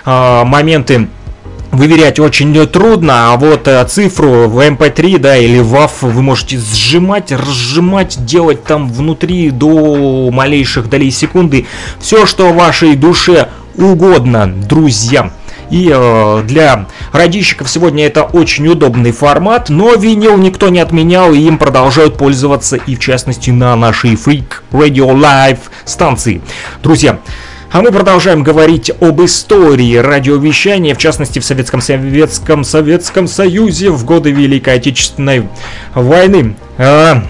а, 0.05 0.45
моменты 0.45 1.07
выверять 1.71 2.19
очень 2.19 2.53
трудно, 2.67 3.33
а 3.33 3.37
вот 3.37 3.67
э, 3.67 3.83
цифру 3.85 4.49
в 4.49 4.59
MP3, 4.59 5.17
да, 5.17 5.37
или 5.37 5.59
WAV 5.59 5.89
вы 6.01 6.21
можете 6.21 6.57
сжимать, 6.57 7.31
разжимать, 7.31 8.23
делать 8.25 8.63
там 8.63 8.91
внутри 8.91 9.49
до 9.51 10.29
малейших 10.31 10.89
долей 10.89 11.11
секунды 11.11 11.65
все, 11.99 12.25
что 12.25 12.51
вашей 12.51 12.95
душе 12.95 13.49
угодно, 13.75 14.47
друзья. 14.47 15.31
И 15.69 15.89
э, 15.91 16.43
для 16.45 16.87
радищиков 17.13 17.69
сегодня 17.69 18.05
это 18.05 18.23
очень 18.23 18.67
удобный 18.67 19.13
формат, 19.13 19.69
но 19.69 19.95
винил 19.95 20.37
никто 20.37 20.67
не 20.67 20.79
отменял, 20.79 21.33
и 21.33 21.39
им 21.39 21.57
продолжают 21.57 22.17
пользоваться, 22.17 22.75
и 22.75 22.95
в 22.95 22.99
частности 22.99 23.51
на 23.51 23.75
нашей 23.77 24.15
Freak 24.15 24.63
Radio 24.71 25.15
Live 25.15 25.59
станции. 25.85 26.41
Друзья, 26.83 27.19
а 27.71 27.81
мы 27.81 27.91
продолжаем 27.91 28.43
говорить 28.43 28.91
об 28.99 29.23
истории 29.23 29.95
радиовещания, 29.95 30.93
в 30.93 30.97
частности 30.97 31.39
в 31.39 31.45
Советском 31.45 31.79
Советском 31.79 32.65
Советском 32.65 33.27
Союзе 33.29 33.91
в 33.91 34.03
годы 34.03 34.31
Великой 34.31 34.75
Отечественной 34.75 35.47
войны. 35.95 36.55
А, 36.77 37.23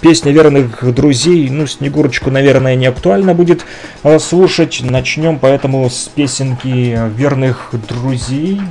песня 0.00 0.32
верных 0.32 0.94
друзей. 0.94 1.50
Ну, 1.50 1.66
Снегурочку, 1.66 2.30
наверное, 2.30 2.74
не 2.74 2.86
актуально 2.86 3.34
будет 3.34 3.66
э, 4.02 4.18
слушать. 4.18 4.80
Начнем 4.82 5.38
поэтому 5.38 5.88
с 5.90 6.08
песенки 6.08 6.98
верных 7.14 7.70
друзей. 7.88 8.62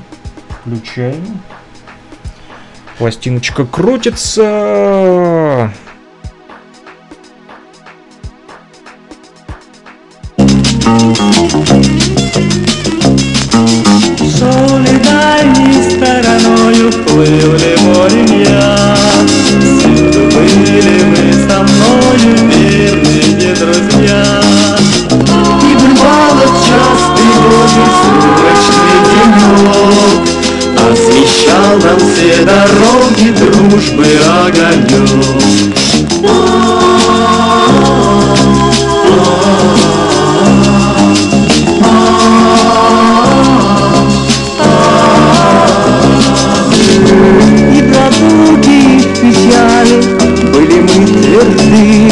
Включаем. 0.50 1.40
Пластиночка 3.02 3.66
крутится. 3.66 5.74
Всюду 19.80 20.22
были 20.36 20.96
вы 21.10 21.26
со 21.50 21.58
мною 21.64 22.32
верные 22.52 23.56
друзья 23.56 24.51
Освещал 31.72 31.80
нам 31.80 32.00
все 32.00 32.44
дороги 32.44 33.30
дружбы 33.32 34.06
огонек. 34.46 35.10
И 47.74 47.82
прогулки 47.90 48.78
их 48.98 49.08
печали 49.22 49.98
были 50.52 50.80
мы 50.82 51.06
тверды, 51.08 52.12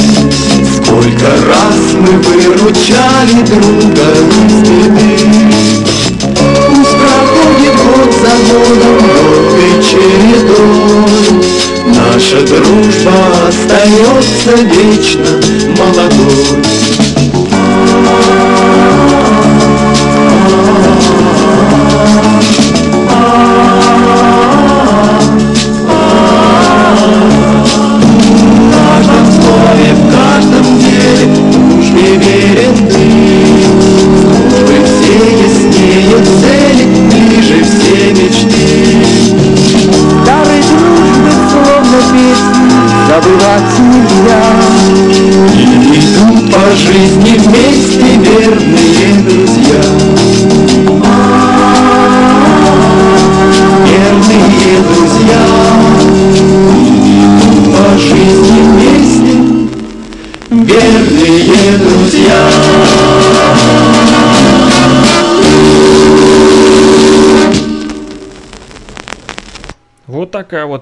Сколько 0.76 1.28
раз 1.48 1.80
мы 2.00 2.12
выручали 2.20 3.40
друга 3.46 4.08
из 4.46 4.56
беды. 4.70 5.60
Проходит 7.00 7.76
год 7.78 8.12
за 8.22 8.34
годом. 8.54 8.89
Наша 11.86 12.42
дружба 12.42 13.14
остается 13.48 14.56
вечно 14.56 15.42
молодой. 15.78 17.09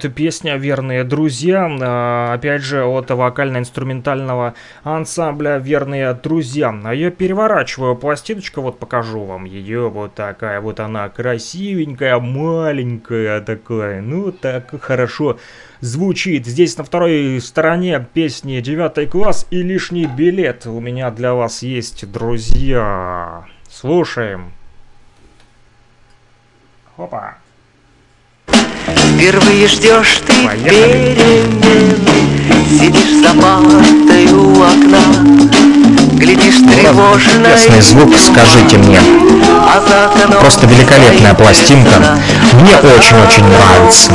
Вот 0.03 0.13
песня 0.13 0.57
«Верные 0.57 1.03
друзья». 1.03 1.67
А, 1.81 2.33
опять 2.33 2.62
же, 2.62 2.83
от 2.86 3.10
вокально-инструментального 3.10 4.53
ансамбля 4.83 5.57
«Верные 5.57 6.13
друзья». 6.13 6.77
А 6.83 6.93
я 6.93 7.10
переворачиваю 7.10 7.95
пластиночку, 7.95 8.62
вот 8.62 8.77
покажу 8.77 9.23
вам 9.23 9.45
ее. 9.45 9.89
Вот 9.89 10.13
такая 10.13 10.62
вот 10.62 10.79
она 10.79 11.10
красивенькая, 11.10 12.19
маленькая 12.19 13.41
такая. 13.41 14.01
Ну, 14.01 14.31
так 14.31 14.79
хорошо 14.81 15.39
звучит. 15.79 16.45
Здесь 16.45 16.77
на 16.77 16.83
второй 16.83 17.39
стороне 17.41 18.05
песни 18.13 18.60
«Девятый 18.62 19.07
класс» 19.07 19.47
и 19.49 19.63
«Лишний 19.63 20.05
билет». 20.05 20.67
У 20.67 20.79
меня 20.79 21.10
для 21.10 21.33
вас 21.33 21.63
есть, 21.63 22.12
друзья. 22.12 23.45
Слушаем. 23.67 24.51
Опа. 26.97 27.38
Впервые 28.95 29.67
ждешь 29.67 30.21
ты 30.26 30.34
перемены 30.63 31.95
Сидишь 32.69 33.21
за 33.21 33.34
партой 33.34 34.32
у 34.32 34.62
окна 34.62 35.00
Глядишь 36.13 36.60
Ну 36.60 36.71
тревожно 36.71 37.50
Чудесный 37.50 37.82
звук, 37.82 38.13
скажите 38.17 38.78
мне. 38.78 39.00
а 39.00 40.38
Просто 40.39 40.65
великолепная 40.67 41.34
пластинка. 41.34 42.19
Мне 42.54 42.76
очень-очень 42.78 43.43
нравится 43.43 44.12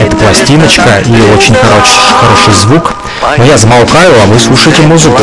эта 0.00 0.16
пластиночка 0.16 1.00
и 1.04 1.36
очень 1.36 1.54
хороший, 1.54 1.98
хороший 2.20 2.54
звук. 2.54 2.94
Но 3.38 3.44
я 3.44 3.56
замолкаю, 3.56 4.12
а 4.22 4.26
вы 4.26 4.38
слушайте 4.38 4.82
музыку. 4.82 5.22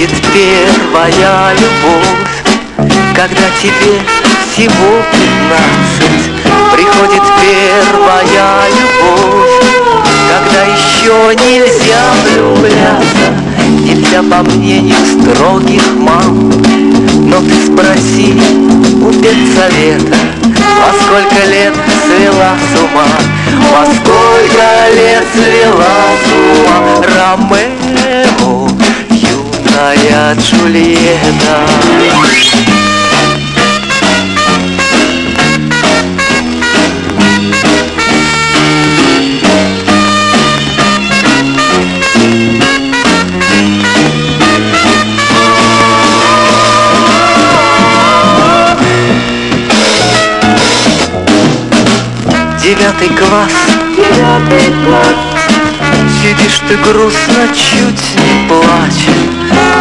Приходит 0.00 0.32
первая 0.32 1.52
любовь 1.56 2.88
Когда 3.14 3.50
тебе 3.60 4.00
всего 4.50 5.02
пятнадцать. 5.12 6.42
Приходит 6.72 7.22
первая 7.38 8.62
любовь 8.70 9.50
Когда 10.30 10.62
еще 10.72 11.34
нельзя 11.44 12.00
влюбляться 12.24 13.28
Нельзя 13.84 14.22
по 14.22 14.42
мнению 14.42 14.96
строгих 15.04 15.82
мам. 15.98 16.50
Но 17.26 17.40
ты 17.42 17.66
спроси 17.66 18.40
у 19.02 19.12
педсовета 19.12 20.16
Во 20.80 20.94
сколько 20.98 21.46
лет 21.46 21.74
свела 22.06 22.54
с 22.56 22.80
ума 22.80 23.06
Во 23.70 23.84
сколько 23.84 24.94
лет 24.94 25.26
свела 25.34 26.06
с 26.24 26.32
ума. 26.32 27.02
Ромео 27.02 27.79
юная 29.80 30.34
Джульетта. 30.34 31.66
Девятый 52.62 53.08
класс. 53.08 53.52
Девятый 53.96 54.72
класс. 54.84 55.16
Сидишь 56.22 56.60
ты 56.68 56.76
грустно, 56.76 57.48
чуть 57.54 58.16
не 58.16 58.48
плачешь 58.48 59.09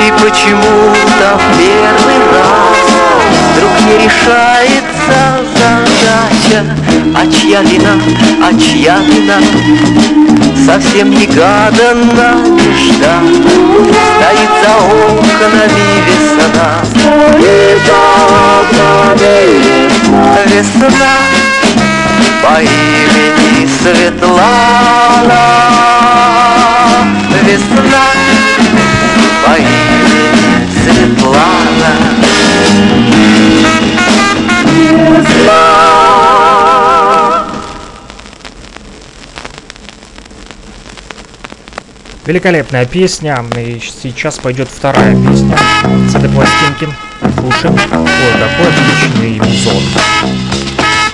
И 0.10 0.12
почему-то 0.12 1.38
в 1.38 1.58
первый 1.60 2.19
раз 2.34 2.89
Вдруг 3.54 3.74
не 3.86 3.95
решается 4.06 5.19
задача. 5.54 6.60
А 7.15 7.28
чья 7.32 7.62
вина, 7.62 7.93
а 8.43 8.52
чья 8.60 8.98
вина? 9.02 9.38
Совсем 10.65 11.12
негаданно 11.12 12.41
нежданно 12.56 13.38
Стоит 14.15 14.52
за 14.63 14.74
окнами 14.88 15.88
весна. 16.08 16.67
Стоит 16.89 17.80
за 17.86 18.00
окнами 18.65 19.38
весна 20.48 21.17
по 22.41 22.54
имени 22.60 23.67
Светлана. 23.84 25.43
Весна 27.43 28.29
Великолепная 42.30 42.86
песня. 42.86 43.44
И 43.58 43.82
сейчас 44.04 44.38
пойдет 44.38 44.70
вторая 44.72 45.15
песня 45.15 45.58
с 46.08 46.13
этой 46.13 46.30
пластинки. 46.30 46.88
Слушаем. 47.39 47.74
Ой, 47.74 48.34
какой 48.39 48.68
отличный 48.68 49.39
музон. 49.39 49.82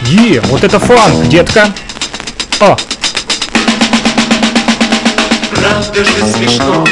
Е, 0.02 0.42
вот 0.42 0.66
это 0.66 0.78
фанк, 0.78 1.26
детка. 1.30 1.70
А, 2.60 2.76
Правда 5.56 6.04
же 6.04 6.34
смешно, 6.36 6.86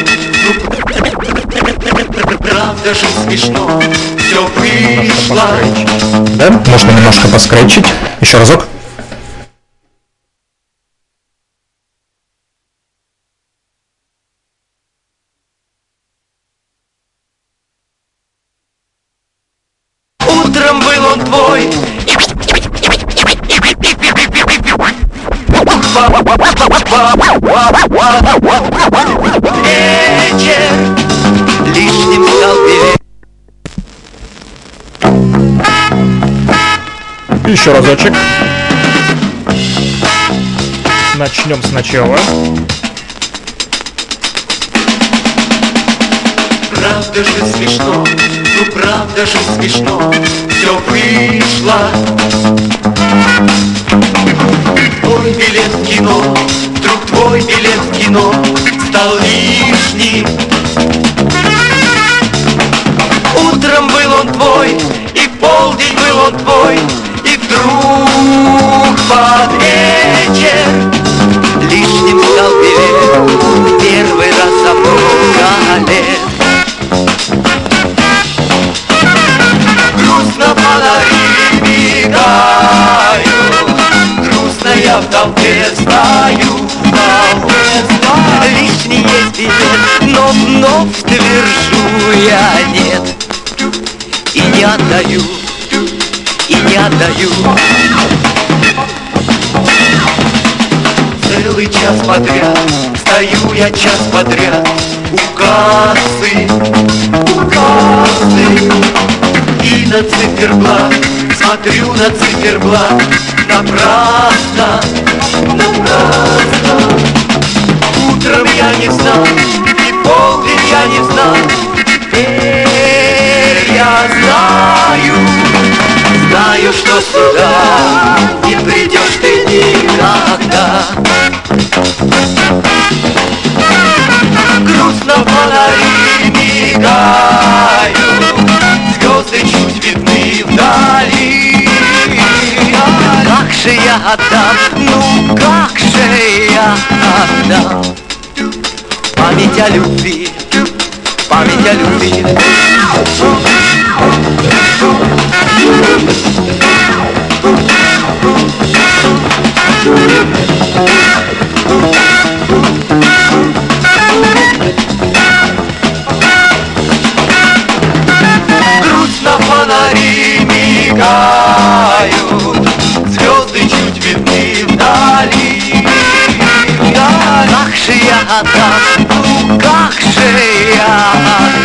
правда 2.40 2.94
же 2.94 3.06
смешно, 3.26 3.84
все 4.18 4.48
вышло. 4.56 5.50
да? 6.38 6.50
Можно 6.72 6.92
немножко 6.92 7.28
поскречить. 7.28 7.88
Еще 8.22 8.38
разок. 8.38 8.68
Начнем 41.46 41.62
сначала. 41.62 42.18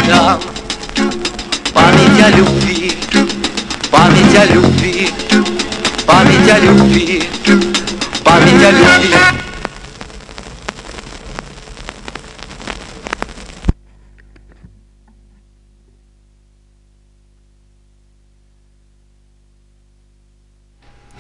Отдам 0.08 0.40
Память 1.74 2.24
о 2.24 2.30
любви, 2.30 2.92
память 3.90 4.36
о 4.36 4.52
любви 4.52 5.10
Память 6.06 6.50
о 6.50 6.58
любви, 6.58 7.22
память 8.24 8.64
о 8.64 8.70
любви 8.70 9.14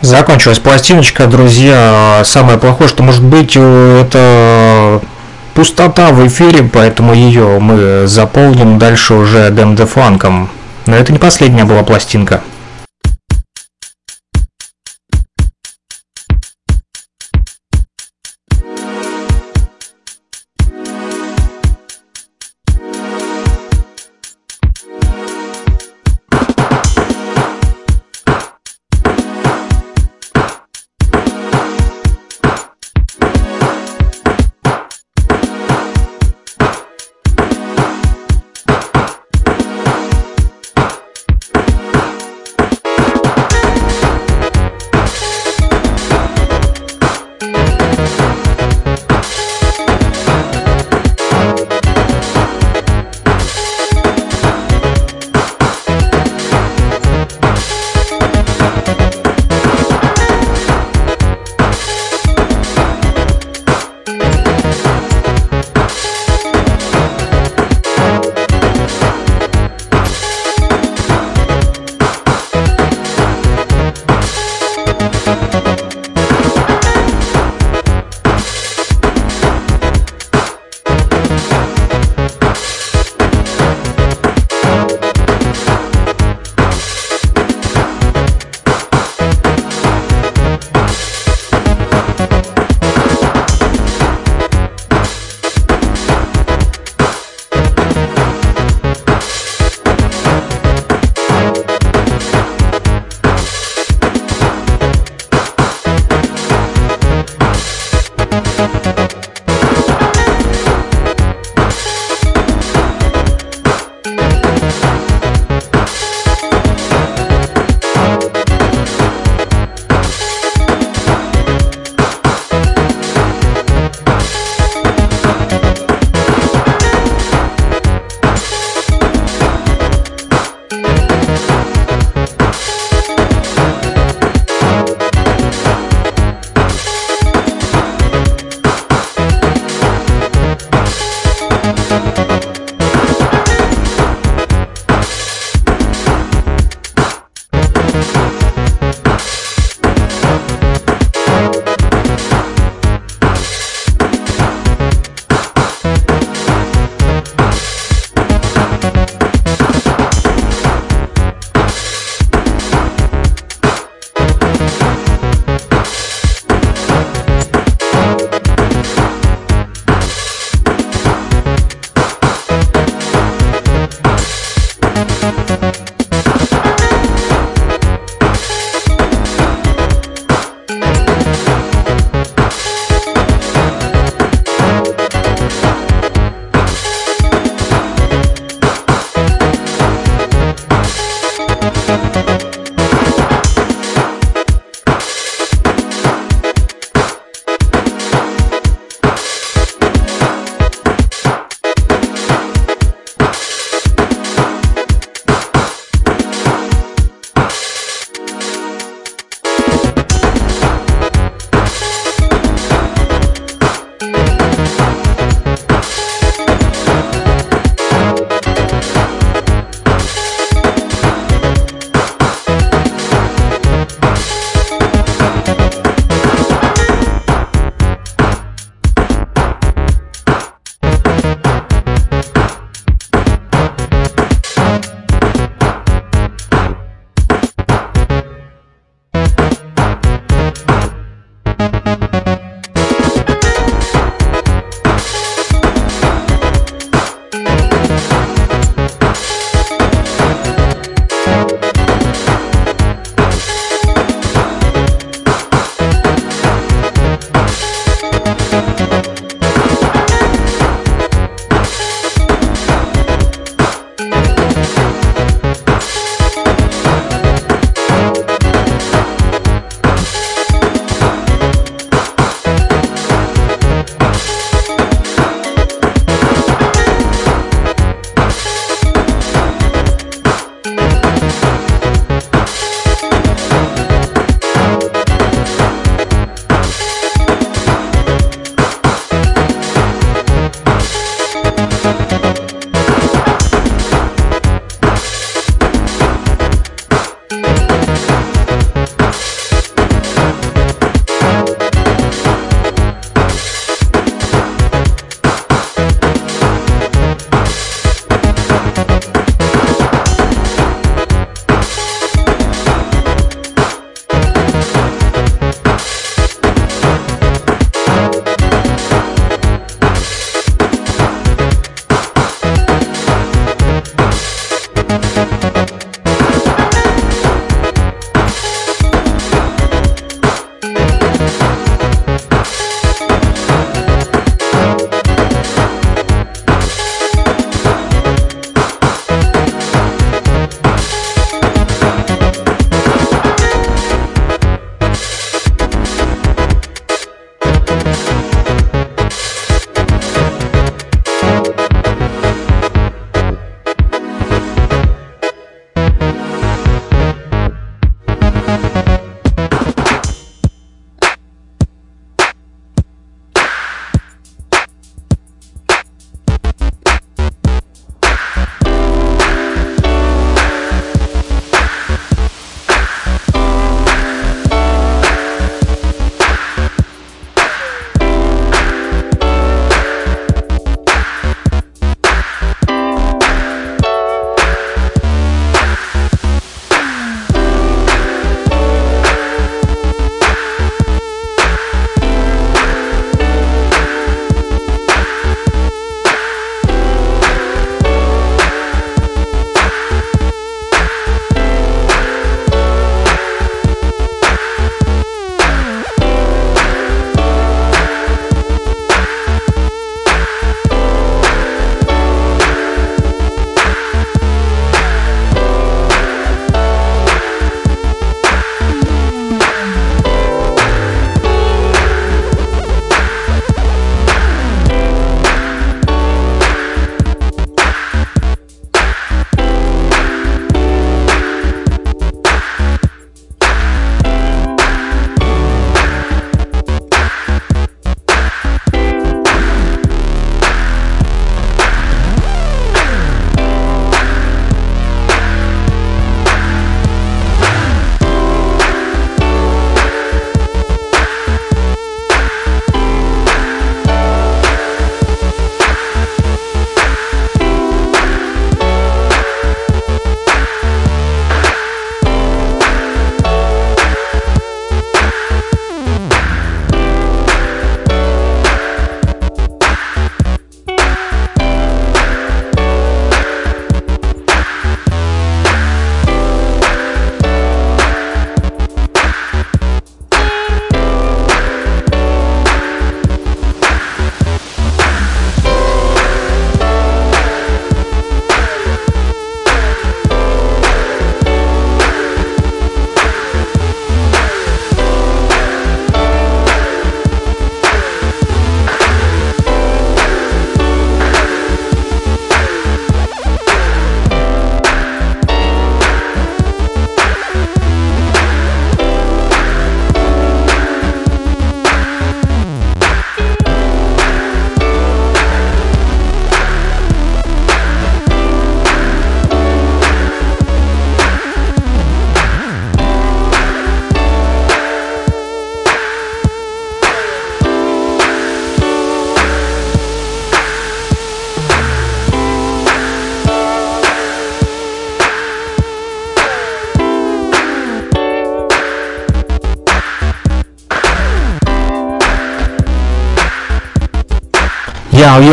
Закончилась 0.00 0.58
пластиночка, 0.58 1.26
друзья. 1.26 2.22
Самое 2.24 2.56
плохое, 2.56 2.88
что 2.88 3.02
может 3.02 3.22
быть, 3.22 3.52
э, 3.56 4.04
это 4.06 5.02
пустота 5.58 6.12
в 6.12 6.24
эфире, 6.28 6.62
поэтому 6.62 7.12
ее 7.14 7.58
мы 7.58 8.06
заполним 8.06 8.78
дальше 8.78 9.14
уже 9.14 9.50
ДМД 9.50 9.88
фанком. 9.88 10.50
Но 10.86 10.94
это 10.94 11.12
не 11.12 11.18
последняя 11.18 11.64
была 11.64 11.82
пластинка. 11.82 12.42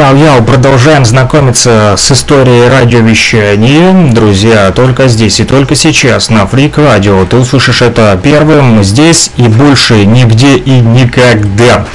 Яу-яу-яу, 0.06 0.44
продолжаем 0.44 1.04
знакомиться 1.04 1.96
с 1.98 2.12
историей 2.12 2.70
радиовещания. 2.70 4.12
Друзья, 4.14 4.72
только 4.72 5.08
здесь 5.08 5.40
и 5.40 5.46
только 5.46 5.74
сейчас 5.74 6.30
на 6.30 6.46
Фрик 6.46 6.78
Радио 6.78 7.26
ты 7.26 7.38
услышишь 7.38 7.82
это 7.82 8.20
первым 8.22 8.84
здесь 8.84 9.32
и 9.38 9.48
больше 9.48 10.06
нигде 10.06 10.58
и 10.58 10.80
никогда. 10.80 11.88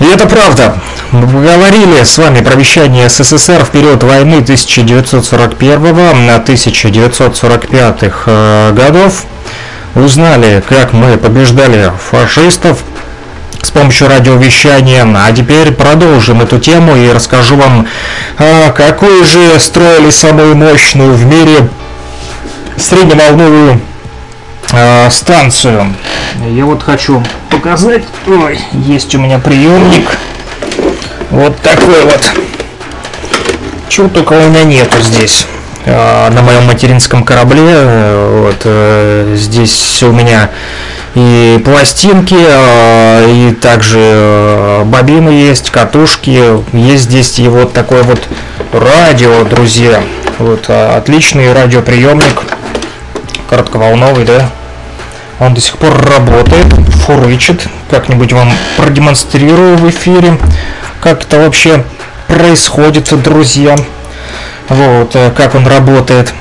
И 0.00 0.04
это 0.04 0.26
правда. 0.26 0.80
Мы 1.12 1.28
говорили 1.28 2.02
с 2.02 2.18
вами 2.18 2.40
про 2.40 2.56
вещание 2.56 3.08
СССР 3.08 3.64
в 3.64 3.70
период 3.70 4.02
войны 4.02 4.38
1941 4.38 6.26
на 6.26 6.34
1945 6.34 7.98
э, 8.26 8.72
годов. 8.74 9.24
Узнали, 9.94 10.64
как 10.68 10.92
мы 10.92 11.16
побеждали 11.16 11.92
фашистов, 12.10 12.82
помощью 13.74 14.08
радиовещания. 14.08 15.04
А 15.04 15.30
теперь 15.32 15.72
продолжим 15.72 16.40
эту 16.40 16.58
тему 16.58 16.96
и 16.96 17.10
расскажу 17.10 17.56
вам, 17.56 17.86
а, 18.38 18.70
какую 18.70 19.24
же 19.24 19.58
строили 19.58 20.10
самую 20.10 20.56
мощную 20.56 21.12
в 21.12 21.24
мире 21.26 21.68
средневолновую 22.76 23.80
а, 24.72 25.10
станцию. 25.10 25.94
Я 26.50 26.64
вот 26.64 26.82
хочу 26.82 27.22
показать. 27.50 28.04
Ой, 28.26 28.58
есть 28.72 29.14
у 29.14 29.18
меня 29.18 29.38
приемник. 29.38 30.16
Вот 31.30 31.56
такой 31.58 32.02
вот. 32.04 32.20
Чего 33.88 34.08
только 34.08 34.32
у 34.32 34.48
меня 34.48 34.64
нету 34.64 35.00
здесь 35.00 35.46
а, 35.84 36.30
на 36.30 36.42
моем 36.42 36.64
материнском 36.66 37.24
корабле. 37.24 37.60
Вот 38.44 38.62
э, 38.64 39.34
здесь 39.36 40.02
у 40.02 40.12
меня 40.12 40.50
и 41.14 41.62
пластинки, 41.64 42.36
а, 42.36 43.24
и 43.26 43.52
также 43.54 43.98
а, 44.00 44.84
бобины 44.84 45.30
есть, 45.30 45.70
катушки, 45.70 46.42
есть 46.76 47.04
здесь 47.04 47.38
и 47.38 47.48
вот 47.48 47.72
такой 47.72 48.02
вот 48.02 48.20
радио, 48.72 49.44
друзья. 49.44 50.02
Вот 50.38 50.64
а, 50.68 50.96
отличный 50.96 51.52
радиоприемник, 51.52 52.42
коротковолновый, 53.48 54.24
да. 54.24 54.50
Он 55.38 55.54
до 55.54 55.60
сих 55.60 55.78
пор 55.78 55.92
работает, 55.92 56.66
фурычит. 57.06 57.66
Как-нибудь 57.90 58.32
вам 58.32 58.52
продемонстрирую 58.76 59.76
в 59.76 59.90
эфире, 59.90 60.38
как 61.00 61.22
это 61.22 61.38
вообще 61.38 61.84
происходит, 62.28 63.10
друзья. 63.22 63.76
Вот, 64.68 65.16
как 65.36 65.54
он 65.54 65.66
работает. 65.66 66.32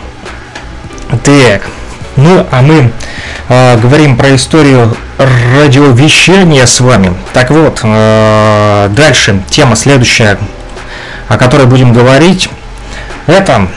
Так, 1.24 1.68
ну 2.16 2.46
а 2.50 2.62
мы 2.62 2.92
э, 3.54 3.78
говорим 3.78 4.18
про 4.18 4.36
историю 4.36 4.96
радиовещания 5.18 6.66
с 6.66 6.80
вами. 6.80 7.14
Так 7.34 7.52
вот, 7.52 7.82
э, 7.84 8.90
дальше 8.96 9.42
тема 9.50 9.76
следующая, 9.76 10.38
о 11.28 11.38
которой 11.38 11.68
будем 11.68 11.94
говорить, 11.94 12.50
это 13.28 13.56
а, 13.56 13.68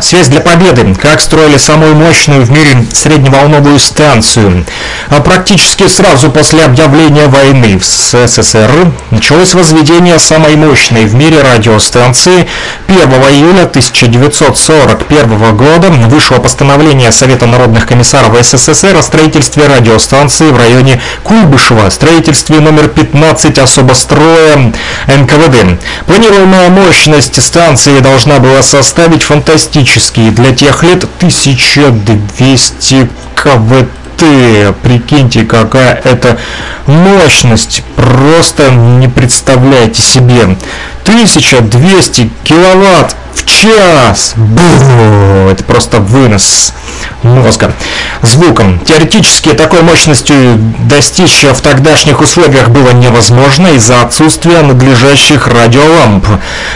связь 0.00 0.28
для 0.28 0.40
победы. 0.40 0.94
Как 1.00 1.20
строили 1.20 1.56
самую 1.56 1.94
мощную 1.94 2.44
в 2.44 2.50
мире 2.50 2.86
средневолновую 2.92 3.78
станцию. 3.78 4.64
А 5.10 5.20
практически 5.20 5.86
сразу 5.88 6.30
после 6.30 6.64
объявления 6.64 7.26
войны 7.26 7.78
в 7.78 7.84
СССР 7.84 8.92
началось 9.10 9.54
возведение 9.54 10.18
самой 10.18 10.56
мощной 10.56 11.04
в 11.04 11.14
мире 11.14 11.42
радиостанции. 11.42 12.48
1 12.88 12.98
июля 12.98 13.62
1941 13.62 15.56
года 15.56 15.88
вышло 16.08 16.36
постановление 16.36 17.12
Совета 17.12 17.46
народных 17.46 17.86
комиссаров 17.86 18.36
СССР 18.40 18.96
о 18.96 19.02
строительстве 19.02 19.66
радиостанции 19.66 20.50
в 20.50 20.56
районе 20.56 21.00
Куйбышева, 21.22 21.90
строительстве 21.90 22.60
номер 22.60 22.88
15 22.88 23.58
особо 23.58 23.94
строя 23.94 24.72
НКВД. 25.06 25.78
Планируемая 26.06 26.70
мощность 26.70 27.42
станции 27.42 28.00
должна 28.00 28.38
была 28.38 28.62
составить 28.62 29.22
фантастическую 29.22 29.57
фантастические 29.58 30.30
для 30.30 30.54
тех 30.54 30.84
лет 30.84 31.04
1200 31.18 33.08
КВТ. 33.34 34.76
Прикиньте, 34.82 35.42
какая 35.44 35.94
это 36.04 36.38
мощность. 36.86 37.82
Просто 37.96 38.70
не 38.70 39.08
представляете 39.08 40.00
себе. 40.00 40.56
1200 41.08 42.30
киловатт 42.44 43.16
в 43.34 43.46
час. 43.46 44.34
Бу! 44.36 45.48
Это 45.50 45.64
просто 45.64 46.00
вынос 46.00 46.74
мозга. 47.22 47.72
Звуком. 48.22 48.78
Теоретически 48.80 49.50
такой 49.50 49.82
мощностью 49.82 50.58
достичь 50.80 51.44
в 51.44 51.60
тогдашних 51.62 52.20
условиях 52.20 52.68
было 52.68 52.90
невозможно 52.90 53.68
из-за 53.68 54.02
отсутствия 54.02 54.60
надлежащих 54.60 55.46
радиоламп. 55.46 56.26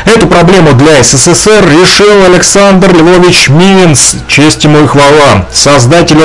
Эту 0.06 0.26
проблему 0.26 0.72
для 0.72 1.02
СССР 1.02 1.64
решил 1.68 2.24
Александр 2.24 2.94
Львович 2.94 3.50
Минц, 3.50 4.14
честь 4.28 4.64
ему 4.64 4.84
и 4.84 4.86
хвала. 4.86 5.46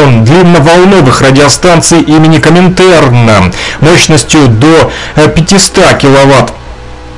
Он 0.08 0.24
длинноволновых 0.24 1.22
радиостанций 1.22 2.02
имени 2.02 2.40
Коминтерна 2.40 3.52
мощностью 3.82 4.48
до 4.48 4.92
500 5.36 5.98
киловатт 5.98 6.52
а, 6.52 6.67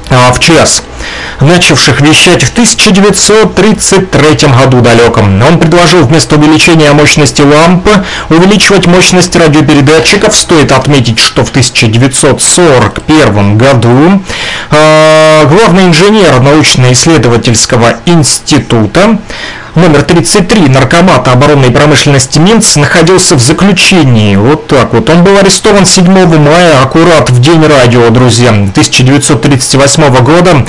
в 0.09 0.39
час 0.39 0.83
начавших 1.39 2.01
вещать 2.01 2.43
в 2.43 2.51
1933 2.51 4.49
году 4.49 4.81
далеком. 4.81 5.41
Он 5.41 5.57
предложил 5.59 6.05
вместо 6.05 6.35
увеличения 6.35 6.91
мощности 6.91 7.41
лампы 7.41 8.03
увеличивать 8.29 8.85
мощность 8.87 9.33
радиопередатчиков. 9.35 10.35
Стоит 10.35 10.71
отметить, 10.71 11.19
что 11.19 11.43
в 11.45 11.49
1941 11.49 13.57
году 13.57 14.21
э, 14.71 15.45
главный 15.47 15.87
инженер 15.87 16.39
научно-исследовательского 16.41 17.97
института 18.05 19.19
номер 19.79 20.03
33 20.03 20.67
наркомата 20.69 21.31
оборонной 21.31 21.71
промышленности 21.71 22.37
Минц 22.37 22.75
находился 22.75 23.35
в 23.35 23.39
заключении. 23.39 24.35
Вот 24.35 24.67
так 24.67 24.93
вот. 24.93 25.09
Он 25.09 25.23
был 25.23 25.37
арестован 25.37 25.85
7 25.85 26.05
мая, 26.37 26.81
аккурат 26.83 27.29
в 27.29 27.39
день 27.39 27.65
радио, 27.65 28.09
друзья, 28.09 28.49
1938 28.49 30.23
года. 30.23 30.65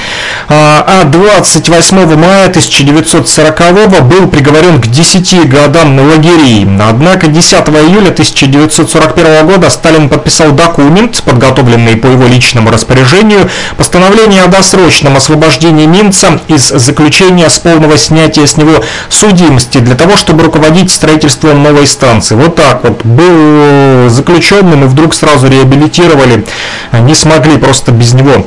А 0.48 1.04
28 1.04 1.98
а 1.98 2.16
мая 2.16 2.48
1940 2.48 4.02
был 4.04 4.28
приговорен 4.28 4.80
к 4.80 4.86
10 4.86 5.48
годам 5.48 5.96
на 5.96 6.06
лагерей. 6.06 6.66
Однако 6.80 7.26
10 7.26 7.52
июля 7.68 8.10
1941 8.10 9.46
года 9.46 9.70
Сталин 9.70 10.08
подписал 10.08 10.52
документ, 10.52 11.22
подготовленный 11.24 11.96
по 11.96 12.06
его 12.06 12.26
личному 12.26 12.70
распоряжению, 12.70 13.50
постановление 13.76 14.42
о 14.42 14.48
досрочном 14.48 15.16
освобождении 15.16 15.86
Минца 15.86 16.40
из 16.48 16.68
заключения 16.68 17.50
с 17.50 17.58
полного 17.58 17.98
снятия 17.98 18.46
с 18.46 18.56
него 18.56 18.84
судимости 19.08 19.78
для 19.78 19.94
того, 19.94 20.16
чтобы 20.16 20.44
руководить 20.44 20.90
строительством 20.90 21.62
новой 21.62 21.86
станции. 21.86 22.34
Вот 22.34 22.56
так 22.56 22.84
вот. 22.84 23.04
Был 23.04 24.08
заключенным 24.08 24.84
и 24.84 24.86
вдруг 24.86 25.14
сразу 25.14 25.48
реабилитировали. 25.48 26.44
Не 26.92 27.14
смогли 27.14 27.56
просто 27.58 27.92
без 27.92 28.12
него 28.12 28.46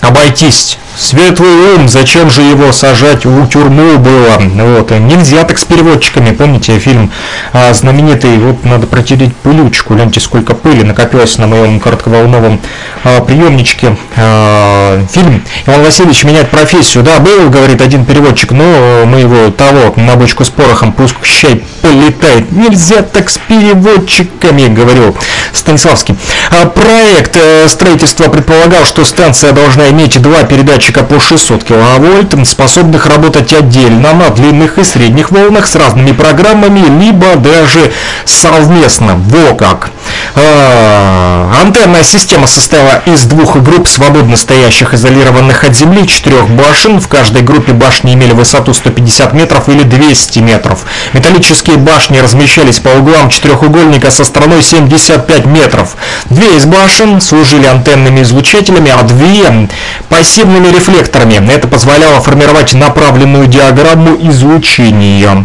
обойтись. 0.00 0.78
Светлый 0.98 1.74
ум, 1.74 1.90
зачем 1.90 2.30
же 2.30 2.40
его 2.40 2.72
сажать 2.72 3.26
в 3.26 3.48
тюрьму 3.48 3.98
было? 3.98 4.38
Вот. 4.38 4.90
Нельзя 4.92 5.44
так 5.44 5.58
с 5.58 5.64
переводчиками. 5.64 6.30
Помните 6.30 6.78
фильм 6.78 7.12
а, 7.52 7.74
знаменитый, 7.74 8.38
вот 8.38 8.64
надо 8.64 8.86
протереть 8.86 9.36
пылючку. 9.36 9.92
Гляньте, 9.92 10.20
сколько 10.20 10.54
пыли 10.54 10.84
накопилось 10.84 11.36
на 11.36 11.46
моем 11.46 11.80
коротковолновом 11.80 12.60
а, 13.04 13.20
приемничке. 13.20 13.94
А, 14.16 15.04
фильм 15.12 15.44
Иван 15.66 15.84
Васильевич 15.84 16.24
меняет 16.24 16.48
профессию. 16.48 17.04
Да, 17.04 17.18
был, 17.18 17.50
говорит 17.50 17.82
один 17.82 18.06
переводчик, 18.06 18.52
но 18.52 19.04
мы 19.04 19.20
его 19.20 19.50
того 19.50 19.92
на 19.96 20.16
бочку 20.16 20.46
с 20.46 20.48
порохом 20.48 20.94
пусть 20.94 21.14
щай 21.22 21.62
полетает. 21.82 22.50
Нельзя 22.52 23.02
так 23.02 23.28
с 23.28 23.36
переводчиками, 23.36 24.68
говорил 24.68 25.14
Станиславский. 25.52 26.16
А, 26.50 26.66
проект 26.66 27.36
э, 27.36 27.68
строительства 27.68 28.28
предполагал, 28.28 28.86
что 28.86 29.04
станция 29.04 29.52
должна 29.52 29.90
иметь 29.90 30.20
два 30.22 30.42
передачи 30.44 30.85
датчика 30.86 31.02
по 31.02 31.18
600 31.18 31.64
киловольт, 31.64 32.34
способных 32.46 33.06
работать 33.06 33.52
отдельно 33.52 34.12
на 34.12 34.30
длинных 34.30 34.78
и 34.78 34.84
средних 34.84 35.32
волнах 35.32 35.66
с 35.66 35.74
разными 35.74 36.12
программами, 36.12 37.02
либо 37.02 37.34
даже 37.36 37.92
совместно. 38.24 39.16
Во 39.16 39.54
как! 39.54 39.90
А, 40.34 41.50
антенная 41.62 42.04
система 42.04 42.46
состояла 42.46 43.02
из 43.06 43.24
двух 43.24 43.56
групп 43.56 43.88
свободно 43.88 44.36
стоящих, 44.36 44.94
изолированных 44.94 45.64
от 45.64 45.74
земли, 45.74 46.06
четырех 46.06 46.48
башен. 46.50 47.00
В 47.00 47.08
каждой 47.08 47.42
группе 47.42 47.72
башни 47.72 48.14
имели 48.14 48.32
высоту 48.32 48.72
150 48.72 49.32
метров 49.32 49.68
или 49.68 49.82
200 49.82 50.38
метров. 50.40 50.84
Металлические 51.14 51.78
башни 51.78 52.18
размещались 52.18 52.78
по 52.78 52.90
углам 52.90 53.30
четырехугольника 53.30 54.10
со 54.10 54.24
стороной 54.24 54.62
75 54.62 55.46
метров. 55.46 55.96
Две 56.30 56.56
из 56.56 56.64
башен 56.64 57.20
служили 57.20 57.66
антенными 57.66 58.22
излучателями, 58.22 58.92
а 58.96 59.02
две 59.02 59.68
пассивными 60.08 60.75
рефлекторами. 60.76 61.52
Это 61.52 61.68
позволяло 61.68 62.20
формировать 62.20 62.74
направленную 62.74 63.46
диаграмму 63.46 64.16
излучения. 64.30 65.44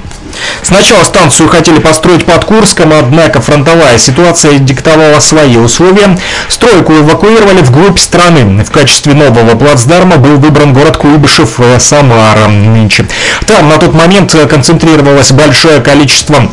Сначала 0.61 1.03
станцию 1.03 1.49
хотели 1.49 1.79
построить 1.79 2.25
под 2.25 2.45
Курском, 2.45 2.93
однако 2.97 3.41
фронтовая 3.41 3.97
ситуация 3.97 4.59
диктовала 4.59 5.19
свои 5.19 5.57
условия. 5.57 6.17
Стройку 6.47 6.93
эвакуировали 6.93 7.61
вглубь 7.61 7.99
страны. 7.99 8.63
В 8.63 8.71
качестве 8.71 9.13
нового 9.13 9.55
плацдарма 9.55 10.17
был 10.17 10.37
выбран 10.37 10.73
город 10.73 10.97
Куйбышев, 10.97 11.59
э, 11.59 11.79
Самара 11.79 12.47
нынче. 12.47 13.07
Там 13.45 13.69
на 13.69 13.77
тот 13.77 13.93
момент 13.93 14.35
концентрировалось 14.49 15.31
большое 15.31 15.81
количество 15.81 16.49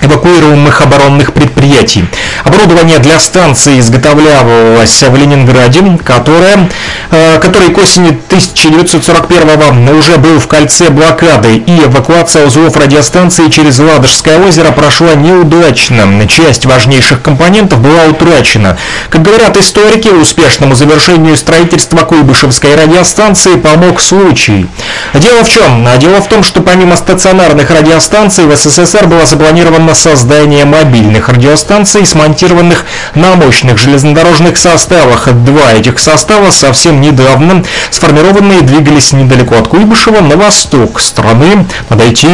эвакуируемых 0.00 0.80
оборонных 0.80 1.32
предприятий. 1.32 2.04
Оборудование 2.44 2.98
для 2.98 3.18
станции 3.18 3.80
изготовлялось 3.80 5.02
в 5.02 5.16
Ленинграде, 5.16 5.82
которое, 6.04 6.68
э, 7.10 7.38
который 7.40 7.70
к 7.70 7.78
осени 7.78 8.18
1941 8.28 9.98
уже 9.98 10.16
был 10.16 10.38
в 10.38 10.46
кольце 10.46 10.90
блокады, 10.90 11.56
и 11.56 11.84
эвакуация 11.84 12.46
узлов 12.46 12.76
радиостанции 12.76 13.48
через 13.48 13.78
Ладожское 13.78 14.38
озеро 14.38 14.72
прошла 14.72 15.14
неудачно. 15.14 16.26
Часть 16.28 16.66
важнейших 16.66 17.22
компонентов 17.22 17.80
была 17.80 18.04
утрачена. 18.10 18.76
Как 19.10 19.22
говорят 19.22 19.56
историки, 19.56 20.08
успешному 20.08 20.74
завершению 20.74 21.36
строительства 21.36 21.98
Куйбышевской 21.98 22.74
радиостанции 22.74 23.56
помог 23.56 24.00
случай. 24.00 24.66
Дело 25.14 25.44
в 25.44 25.48
чем? 25.50 25.86
Дело 25.98 26.20
в 26.20 26.28
том, 26.28 26.42
что 26.42 26.60
помимо 26.60 26.96
стационарных 26.96 27.70
радиостанций 27.70 28.44
в 28.44 28.56
СССР 28.56 29.06
было 29.06 29.26
запланировано 29.26 29.87
на 29.88 29.94
создание 29.94 30.66
мобильных 30.66 31.30
радиостанций, 31.30 32.04
смонтированных 32.04 32.84
на 33.14 33.36
мощных 33.36 33.78
железнодорожных 33.78 34.58
составах. 34.58 35.32
Два 35.32 35.72
этих 35.72 35.98
состава 35.98 36.50
совсем 36.50 37.00
недавно 37.00 37.64
сформированные 37.90 38.60
двигались 38.60 39.12
недалеко 39.12 39.56
от 39.56 39.68
Куйбышева 39.68 40.20
на 40.20 40.36
восток 40.36 41.00
страны. 41.00 41.66
Надо 41.88 42.12
идти, 42.12 42.28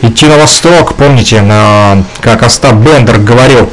идти 0.00 0.26
на 0.26 0.36
восток, 0.36 0.94
помните, 0.94 1.40
на, 1.40 2.04
как 2.20 2.44
Остап 2.44 2.74
Бендер 2.74 3.18
говорил, 3.18 3.68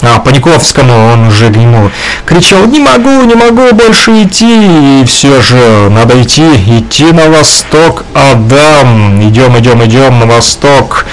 а 0.00 0.18
Паниковскому 0.18 1.12
он 1.12 1.28
уже 1.28 1.44
ему 1.44 1.90
кричал 2.24 2.64
«Не 2.64 2.80
могу, 2.80 3.22
не 3.24 3.34
могу 3.34 3.74
больше 3.74 4.22
идти!» 4.22 5.02
И 5.02 5.04
все 5.04 5.42
же 5.42 5.90
надо 5.90 6.22
идти, 6.22 6.46
идти 6.78 7.12
на 7.12 7.28
восток, 7.28 8.06
Адам! 8.14 9.28
Идем, 9.28 9.58
идем, 9.58 9.84
идем 9.84 10.20
на 10.20 10.24
восток. 10.24 11.04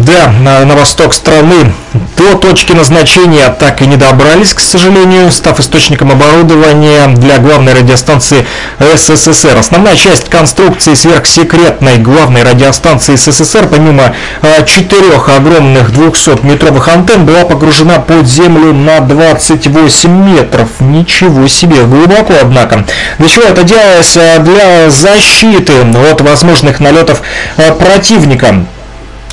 Да, 0.00 0.32
на, 0.40 0.64
на 0.64 0.76
восток 0.76 1.12
страны 1.12 1.74
до 2.16 2.34
точки 2.38 2.72
назначения 2.72 3.48
так 3.50 3.82
и 3.82 3.86
не 3.86 3.96
добрались, 3.96 4.54
к 4.54 4.60
сожалению, 4.60 5.30
став 5.30 5.60
источником 5.60 6.10
оборудования 6.10 7.08
для 7.08 7.36
главной 7.36 7.74
радиостанции 7.74 8.46
СССР. 8.78 9.58
Основная 9.58 9.96
часть 9.96 10.30
конструкции 10.30 10.94
сверхсекретной 10.94 11.98
главной 11.98 12.44
радиостанции 12.44 13.16
СССР, 13.16 13.68
помимо 13.70 14.14
э, 14.40 14.64
четырех 14.64 15.28
огромных 15.28 15.90
200-метровых 15.90 16.88
антенн, 16.88 17.26
была 17.26 17.44
погружена 17.44 17.98
под 17.98 18.26
землю 18.26 18.72
на 18.72 19.00
28 19.00 20.10
метров. 20.10 20.68
Ничего 20.80 21.46
себе, 21.46 21.84
глубоко, 21.84 22.32
однако. 22.40 22.86
Для 23.18 23.28
чего 23.28 23.44
это 23.44 23.64
делалось? 23.64 24.16
Для 24.40 24.88
защиты 24.88 25.74
от 26.10 26.22
возможных 26.22 26.80
налетов 26.80 27.20
э, 27.58 27.70
противника. 27.72 28.64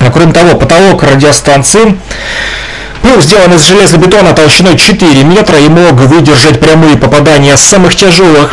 А 0.00 0.10
кроме 0.10 0.32
того, 0.32 0.56
потолок 0.56 1.02
радиостанции 1.02 1.96
был 3.08 3.22
сделан 3.22 3.54
из 3.54 3.66
железобетона 3.66 4.34
толщиной 4.34 4.76
4 4.76 5.24
метра 5.24 5.58
и 5.58 5.68
мог 5.68 5.92
выдержать 5.92 6.60
прямые 6.60 6.96
попадания 6.96 7.56
самых 7.56 7.94
тяжелых 7.94 8.52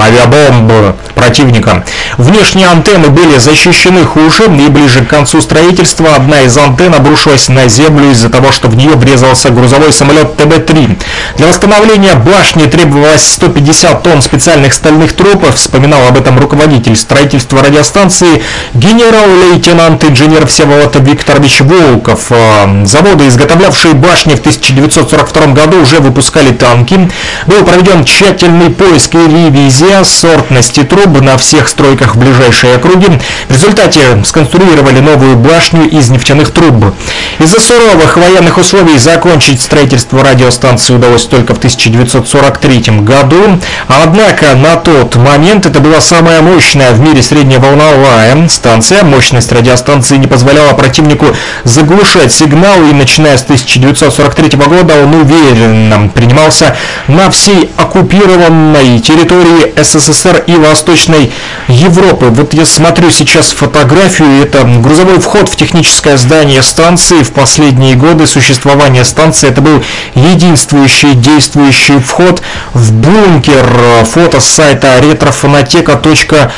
авиабомб 0.00 0.96
противника. 1.14 1.84
Внешние 2.18 2.68
антенны 2.68 3.08
были 3.08 3.38
защищены 3.38 4.04
хуже, 4.04 4.44
и 4.44 4.68
ближе 4.68 5.04
к 5.04 5.08
концу 5.08 5.40
строительства 5.40 6.14
одна 6.14 6.42
из 6.42 6.56
антенн 6.56 6.94
обрушилась 6.94 7.48
на 7.48 7.68
землю 7.68 8.10
из-за 8.12 8.28
того, 8.28 8.52
что 8.52 8.68
в 8.68 8.76
нее 8.76 8.90
врезался 8.90 9.50
грузовой 9.50 9.92
самолет 9.92 10.38
ТБ-3. 10.38 10.96
Для 11.36 11.46
восстановления 11.46 12.14
башни 12.14 12.66
требовалось 12.66 13.26
150 13.34 14.02
тонн 14.02 14.22
специальных 14.22 14.74
стальных 14.74 15.14
труб, 15.14 15.44
вспоминал 15.54 16.06
об 16.08 16.18
этом 16.18 16.38
руководитель 16.38 16.96
строительства 16.96 17.62
радиостанции 17.62 18.42
генерал-лейтенант 18.74 20.04
инженер 20.04 20.46
Всеволод 20.46 20.96
Викторович 20.96 21.62
Волков. 21.96 22.26
Э, 22.30 22.84
заводы, 22.84 23.26
изготовлявшие 23.28 23.94
башни 23.94 24.34
в 24.34 24.40
1942 24.40 25.46
году, 25.54 25.80
уже 25.80 26.00
выпускали 26.00 26.52
танки. 26.52 27.10
Был 27.46 27.64
проведен 27.64 28.04
тщательный 28.04 28.70
поиск 28.70 29.14
и 29.14 29.18
ревизия 29.18 30.04
сортности 30.04 30.82
труб 30.82 31.20
на 31.20 31.38
всех 31.38 31.68
стройках 31.68 32.14
в 32.14 32.18
ближайшей 32.18 32.76
округе. 32.76 33.20
В 33.48 33.52
результате 33.52 34.00
сконструировали 34.24 35.00
новую 35.00 35.36
башню 35.36 35.88
из 35.88 36.10
нефтяных 36.10 36.50
труб. 36.50 36.94
Из-за 37.38 37.60
суровых 37.60 38.16
военных 38.16 38.56
условий 38.56 38.96
закончить 38.96 39.60
строительство 39.60 40.24
радиостанции 40.24 40.94
удалось 40.94 41.26
только 41.26 41.54
в 41.54 41.58
1943 41.58 43.00
году. 43.00 43.60
Однако 43.88 44.54
на 44.54 44.76
тот 44.76 45.16
момент 45.16 45.66
это 45.66 45.80
была 45.80 46.00
самая 46.00 46.40
мощная 46.40 46.92
в 46.92 47.00
мире 47.00 47.22
средневолновая 47.22 48.48
станция. 48.48 49.02
Мощность 49.02 49.52
радиостанции 49.52 50.16
не 50.16 50.26
позволяла 50.26 50.72
противнику 50.72 51.26
заглушать 51.64 52.32
сигнал, 52.32 52.82
и 52.88 52.94
начиная 52.94 53.36
с 53.36 53.42
1943 53.42 54.58
года 54.58 54.94
он 55.02 55.14
уверенно 55.14 56.08
принимался 56.08 56.74
на 57.06 57.30
всей 57.30 57.70
оккупированной 57.76 58.98
территории 59.00 59.74
СССР 59.76 60.42
и 60.46 60.54
Восточной 60.54 61.30
Европы. 61.68 62.26
Вот 62.30 62.54
я 62.54 62.64
смотрю 62.64 63.10
сейчас 63.10 63.52
фотографию, 63.52 64.42
это 64.42 64.64
грузовой 64.64 65.20
вход 65.20 65.50
в 65.50 65.56
техническое 65.56 66.16
здание 66.16 66.62
станции. 66.62 67.25
В 67.26 67.32
последние 67.32 67.96
годы 67.96 68.26
существования 68.26 69.04
станции 69.04 69.48
это 69.48 69.60
был 69.60 69.82
единствующий 70.14 71.14
действующий 71.14 71.98
вход 71.98 72.40
в 72.72 72.92
бункер. 72.92 73.66
Фото 74.04 74.40
с 74.40 74.46
сайта 74.46 74.98
retrofonoteka.ru 74.98 76.50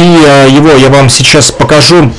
и 0.00 0.18
э, 0.26 0.48
его 0.50 0.70
я 0.72 0.90
вам 0.90 1.08
сейчас 1.08 1.50
покажу 1.50 2.12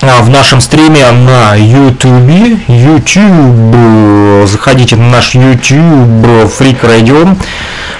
а, 0.00 0.22
в 0.22 0.30
нашем 0.30 0.60
стриме 0.60 1.10
на 1.10 1.54
YouTube. 1.56 2.60
YouTube. 2.68 4.48
Заходите 4.48 4.96
на 4.96 5.10
наш 5.10 5.34
YouTube 5.34 6.26
Freak 6.58 6.82
Radio. 6.82 7.36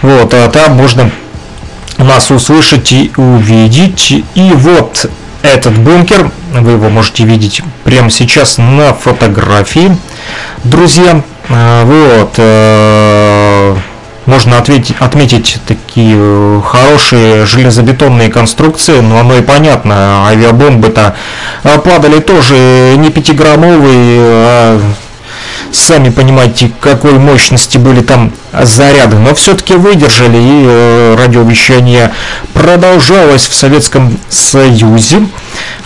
Вот, 0.02 0.32
а 0.34 0.48
там 0.48 0.76
можно 0.76 1.10
нас 1.98 2.30
услышать 2.30 2.92
и 2.92 3.12
увидеть. 3.16 4.24
И 4.34 4.50
вот 4.54 5.10
этот 5.42 5.76
бункер, 5.78 6.30
вы 6.52 6.72
его 6.72 6.88
можете 6.88 7.24
видеть 7.24 7.62
прямо 7.84 8.10
сейчас 8.10 8.58
на 8.58 8.94
фотографии, 8.94 9.96
друзья. 10.64 11.22
А, 11.48 11.84
вот, 11.84 12.34
э, 12.38 13.76
можно 14.26 14.58
ответить, 14.58 14.94
отметить 15.00 15.58
такие 15.66 16.16
э, 16.16 16.60
хорошие 16.64 17.44
железобетонные 17.44 18.30
конструкции, 18.30 19.00
но 19.00 19.18
оно 19.18 19.36
и 19.36 19.42
понятно, 19.42 20.28
авиабомбы-то 20.28 21.16
а, 21.64 21.78
падали 21.78 22.20
тоже 22.20 22.94
не 22.96 23.10
пятиграммовые, 23.10 24.20
а 24.20 24.80
сами 25.70 26.10
понимаете, 26.10 26.70
какой 26.80 27.12
мощности 27.12 27.78
были 27.78 28.00
там 28.00 28.32
заряды, 28.52 29.18
но 29.18 29.34
все-таки 29.34 29.74
выдержали, 29.74 30.36
и 30.36 30.64
э, 30.66 31.16
радиовещание 31.18 32.12
продолжалось 32.52 33.46
в 33.46 33.54
Советском 33.54 34.18
Союзе. 34.28 35.22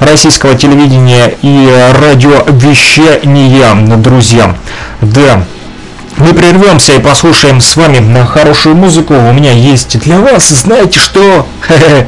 российского 0.00 0.54
телевидения 0.54 1.34
и 1.42 1.68
радиовещания, 2.00 3.96
друзья. 3.96 4.54
Да, 5.00 5.44
мы 6.18 6.32
прервемся 6.32 6.94
и 6.94 6.98
послушаем 6.98 7.60
с 7.60 7.76
вами 7.76 7.98
на 7.98 8.24
хорошую 8.24 8.74
музыку. 8.74 9.14
У 9.14 9.32
меня 9.32 9.52
есть 9.52 9.98
для 9.98 10.18
вас, 10.18 10.48
знаете 10.48 10.98
что? 10.98 11.46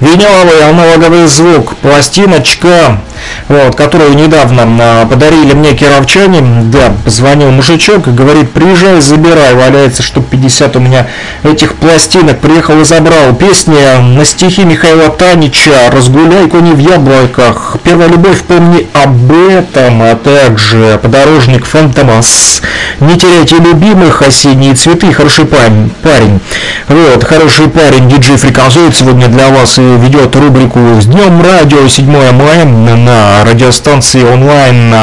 Виниловый 0.00 0.68
аналоговый 0.68 1.26
звук, 1.28 1.76
пластиночка 1.76 3.00
вот, 3.48 3.74
которую 3.74 4.14
недавно 4.14 4.62
а, 4.80 5.06
подарили 5.06 5.52
мне 5.52 5.74
кировчане. 5.74 6.40
Да, 6.72 6.94
позвонил 7.04 7.50
мужичок 7.50 8.08
и 8.08 8.10
говорит, 8.10 8.50
приезжай, 8.52 9.00
забирай. 9.00 9.54
Валяется 9.54 10.02
штук 10.02 10.26
50 10.30 10.76
у 10.76 10.80
меня 10.80 11.06
этих 11.42 11.74
пластинок. 11.74 12.40
Приехал 12.40 12.80
и 12.80 12.84
забрал. 12.84 13.34
Песни 13.34 13.76
на 14.00 14.24
стихи 14.24 14.64
Михаила 14.64 15.08
Танича 15.08 15.90
«Разгуляй, 15.90 16.48
кони 16.48 16.72
в 16.72 16.78
яблоках», 16.78 17.76
«Первая 17.82 18.08
любовь, 18.08 18.42
помни 18.42 18.88
об 18.92 19.30
этом», 19.32 20.02
а 20.02 20.16
также 20.16 20.98
«Подорожник 21.02 21.64
Фантомас», 21.64 22.62
«Не 23.00 23.18
теряйте 23.18 23.56
любимых», 23.56 24.22
«Осенние 24.22 24.74
цветы», 24.74 25.12
«Хороший 25.12 25.44
парень». 25.44 25.92
парень. 26.02 26.40
Вот, 26.88 27.24
«Хороший 27.24 27.68
парень» 27.68 28.08
диджей 28.08 28.36
Фриказоид 28.36 28.96
сегодня 28.96 29.28
для 29.28 29.48
вас 29.48 29.78
и 29.78 29.82
ведет 29.82 30.34
рубрику 30.36 30.78
«С 31.00 31.06
днем 31.06 31.42
радио 31.42 31.86
7 31.86 32.06
мая» 32.32 32.64
на 32.64 32.96
радиостанции 33.44 34.22
онлайн 34.22 34.94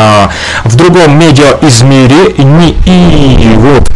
в 0.63 0.75
другом 0.75 1.17
медиа 1.19 1.57
измерении. 1.61 2.75
И 2.85 3.55
вот, 3.55 3.89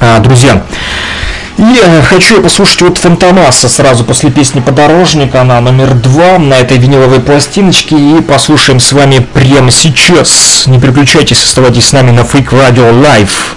а, 0.00 0.18
друзья, 0.20 0.62
и 1.58 2.02
хочу 2.04 2.40
послушать 2.40 2.82
вот 2.82 2.98
Фантомаса 2.98 3.68
сразу 3.68 4.04
после 4.04 4.30
песни 4.30 4.60
«Подорожник», 4.60 5.34
она 5.34 5.60
номер 5.60 5.92
два 5.94 6.38
на 6.38 6.54
этой 6.54 6.78
виниловой 6.78 7.18
пластиночке, 7.18 7.96
и 7.96 8.20
послушаем 8.22 8.78
с 8.78 8.92
вами 8.92 9.26
прямо 9.34 9.72
сейчас. 9.72 10.64
Не 10.66 10.78
переключайтесь, 10.78 11.42
оставайтесь 11.42 11.88
с 11.88 11.92
нами 11.92 12.12
на 12.12 12.20
Freak 12.20 12.50
Radio 12.50 12.92
Live. 13.02 13.56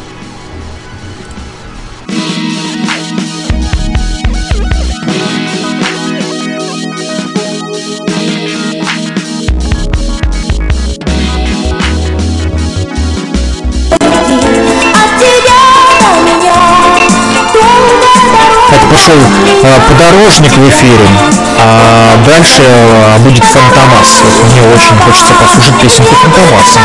Подорожник 19.61 20.51
в 20.57 20.69
эфире, 20.69 21.07
а 21.59 22.17
дальше 22.25 22.63
э, 22.63 23.17
будет 23.19 23.43
Фантомас. 23.43 24.21
Вот 24.23 24.51
мне 24.51 24.61
очень 24.61 24.97
хочется 25.05 25.33
послушать 25.33 25.79
песенку 25.81 26.15
Фантомаса. 26.15 26.79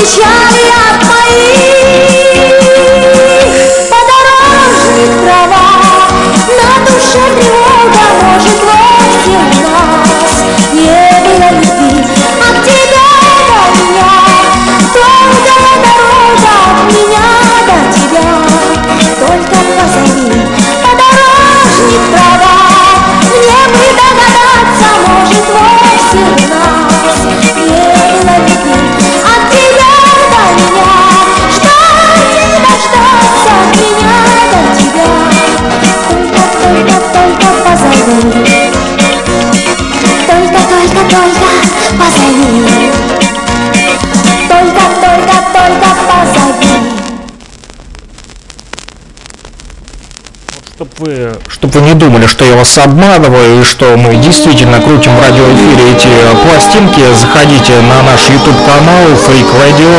Вы, 0.00 0.79
чтобы 51.60 51.80
вы 51.80 51.86
не 51.88 51.94
думали, 51.94 52.26
что 52.26 52.42
я 52.46 52.56
вас 52.56 52.78
обманываю 52.78 53.60
и 53.60 53.64
что 53.64 53.94
мы 53.98 54.16
действительно 54.16 54.80
крутим 54.80 55.14
в 55.14 55.20
радиоэфире 55.20 55.92
эти 55.92 56.08
пластинки, 56.42 57.02
заходите 57.20 57.74
на 57.82 58.02
наш 58.02 58.30
YouTube 58.30 58.56
канал 58.64 59.04
Freak 59.12 59.46
Radio, 59.60 59.92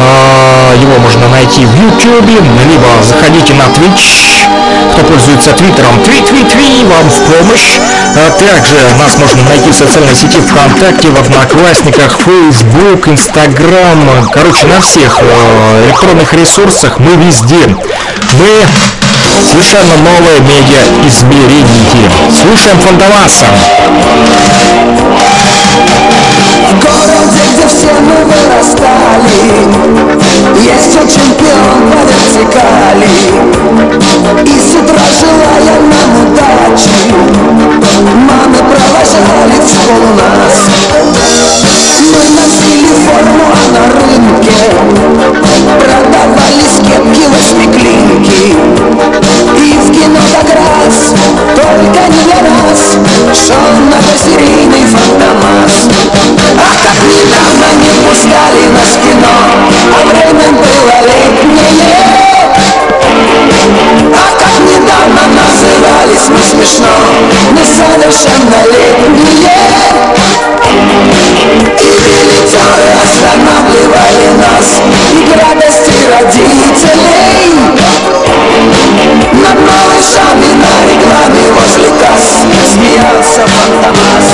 а, 0.00 0.76
его 0.76 0.98
можно 0.98 1.26
найти 1.30 1.64
в 1.64 1.74
YouTube, 1.74 2.28
либо 2.28 3.02
заходите 3.02 3.54
на 3.54 3.62
Twitch, 3.72 4.44
кто 4.92 5.02
пользуется 5.04 5.52
Твиттером, 5.52 5.98
твит-твит-тви, 6.04 6.84
вам 6.84 7.08
в 7.08 7.20
помощь. 7.24 7.78
А 8.14 8.30
также 8.38 8.76
нас 8.98 9.16
можно 9.16 9.42
найти 9.48 9.70
в 9.70 9.74
социальной 9.74 10.14
сети 10.14 10.38
ВКонтакте, 10.40 11.08
в 11.08 11.18
Одноклассниках, 11.18 12.18
Facebook, 12.18 13.08
Instagram, 13.08 14.28
короче, 14.30 14.66
на 14.66 14.82
всех 14.82 15.18
э, 15.22 15.86
электронных 15.86 16.34
ресурсах 16.34 16.98
мы 16.98 17.16
везде. 17.16 17.66
Мы 18.34 18.66
Совершенно 19.44 19.96
новое 19.98 20.40
медиа 20.40 21.06
измерение. 21.06 22.10
Слушаем 22.30 22.78
Фантомаса. 22.80 23.46
Городе, 26.72 27.42
где 27.54 27.66
все 27.66 27.92
мы 28.00 28.16
вырастали. 28.24 29.38
Есть 30.62 30.92
чемпион 30.92 31.90
по 31.90 31.98
вертикали 32.08 33.08
И 34.44 34.60
с 34.60 34.74
утра 34.74 35.04
желая 35.18 35.78
нам 35.80 36.10
удачи 36.26 36.90
Мамы 38.26 38.58
провожали 38.58 39.56
в 39.58 39.68
школу 39.68 40.10
нас. 40.16 40.56
Мы 42.00 42.22
носили 42.36 42.92
форму, 43.04 43.46
а 43.50 43.62
на 43.72 43.82
рынке 43.94 44.58
Продавались 45.78 46.76
кепки 46.86 47.24
восьмиклинки 47.28 48.42
И 49.56 49.78
в 49.78 49.86
кино 49.92 50.22
как 50.32 50.50
раз, 50.54 50.96
только 51.56 52.00
не 52.08 52.22
для 52.24 52.40
нас 52.42 52.80
Шел 53.34 53.66
многосерийный 53.86 54.84
фантомас 54.86 55.74
Ах, 56.60 56.74
так 56.82 56.98
недавно 57.06 57.66
не 57.82 57.90
пускали 58.02 58.62
нас 58.74 58.90
в 58.94 58.96
кино 59.02 59.36
А 59.94 59.96
время 60.06 60.48
было 60.52 60.96
летнее 61.06 62.02
А 64.12 64.14
как 64.38 64.54
недавно 64.66 65.22
назывались 65.38 66.26
мы 66.28 66.40
смешно 66.50 66.94
Несовершеннолетние 67.52 69.60
И 71.78 71.80
билетеры 72.04 72.88
останавливали 73.04 74.28
нас 74.38 74.68
И 75.12 75.14
к 75.24 75.26
радости 75.36 75.94
родителей 76.10 77.52
Над 79.32 79.58
малышами 79.60 80.50
на 80.54 80.72
рекламе 80.90 81.44
возле 81.52 81.90
касс 82.00 82.26
Смеялся 82.72 83.42
фантомас 83.46 84.28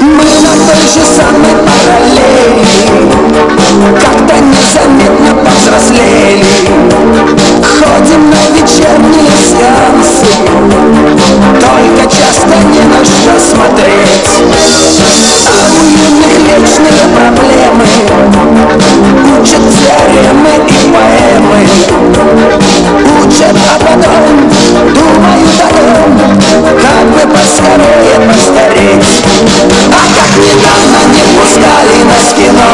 мы 0.00 0.10
на 0.10 0.52
той 0.66 0.82
же 0.86 1.02
самой 1.16 1.54
параллели 1.64 2.66
Как-то 3.98 4.34
незаметно 4.44 5.32
повзрослели. 5.42 6.44
Ходим 7.62 8.30
на 8.30 8.42
вечерние 8.54 9.32
сеансы 9.48 10.28
Только 11.60 12.04
часто 12.14 12.54
не 12.72 12.82
на 12.82 13.00
что 13.04 13.32
смотреть. 13.40 14.30
А 15.46 15.50
у 15.70 15.84
юных 15.84 16.34
вечные 16.46 17.04
проблемы 17.14 17.86
Учат 19.40 19.64
теоремы 19.80 20.54
и 20.68 20.80
поэмы. 20.92 21.58
Учат, 23.24 23.56
а 23.56 23.78
потом 23.78 24.24
думают 24.92 25.58
о 25.60 25.68
том 25.68 26.10
Как 26.80 27.06
бы 27.10 27.22
поскорее 27.34 28.16
постареть 28.28 28.73
говорить 28.74 29.22
А 29.88 29.90
как 30.14 30.30
недавно 30.36 31.00
не 31.12 31.22
пускали 31.38 31.96
нас 32.04 32.24
в 32.30 32.32
кино 32.34 32.70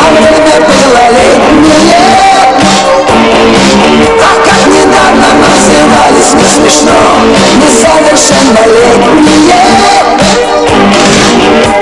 А 0.00 0.02
время 0.12 0.56
было 0.60 1.02
летнее. 1.10 2.06
А 4.20 4.22
как 4.44 4.62
недавно 4.66 5.28
назывались 5.44 6.32
не 6.34 6.44
смешно 6.44 7.00
Несовершеннолетние. 7.56 9.62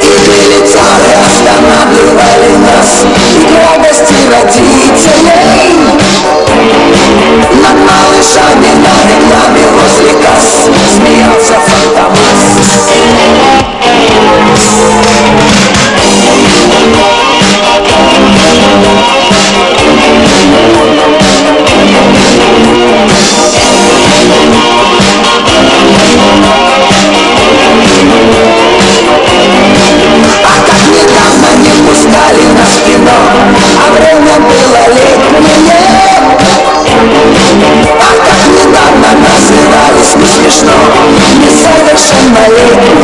И 0.01 0.03
билетеры 0.27 1.13
останавливали 1.25 2.53
нас 2.59 2.91
И 3.05 3.07
к 3.45 3.47
радости 3.65 4.17
родителей. 4.31 5.73
Над 7.63 7.77
малышами 7.79 8.71
на 8.83 8.95
рекламе 9.09 9.65
возле 9.73 10.13
касс 10.23 10.47
Смеялся 10.95 11.57
фантазия 11.67 12.02
нас 32.57 32.69
в 32.69 32.85
кино 32.87 33.19
А 33.79 33.93
время 33.93 34.35
было 34.41 34.81
летнее. 34.95 35.83
А 38.01 38.13
как 38.25 38.43
недавно 38.49 39.11
назывались 39.23 40.13
не 40.17 40.27
смешно. 40.27 40.77
Несовершеннолетние 41.41 43.02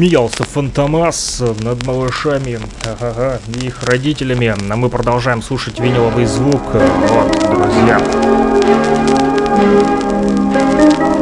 Смеялся 0.00 0.44
Фантомас 0.44 1.42
над 1.60 1.84
малышами 1.84 2.58
ага, 2.86 3.38
и 3.48 3.66
их 3.66 3.82
родителями. 3.82 4.54
А 4.70 4.74
мы 4.74 4.88
продолжаем 4.88 5.42
слушать 5.42 5.78
виниловый 5.78 6.24
звук. 6.24 6.62
Вот, 6.72 7.38
друзья. 7.50 8.00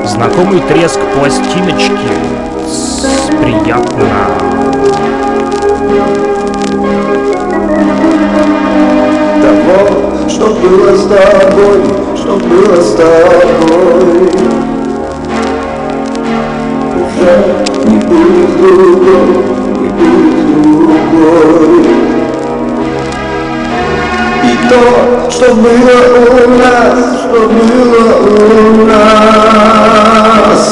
Знакомый 0.05 0.61
треск 0.61 1.01
пластиночки. 1.17 1.91
Приятно. 3.43 4.05
того, 9.43 10.29
что 10.29 10.55
было 10.55 10.97
с 10.97 11.03
тобой, 11.09 12.17
что 12.17 12.37
было 12.37 12.81
с 12.81 12.95
тобой. 12.95 14.58
То, 24.69 25.31
что 25.31 25.55
было 25.55 25.99
у 26.19 26.49
нас, 26.59 26.99
что 27.21 27.39
было 27.49 28.05
у 28.27 28.85
нас, 28.85 30.63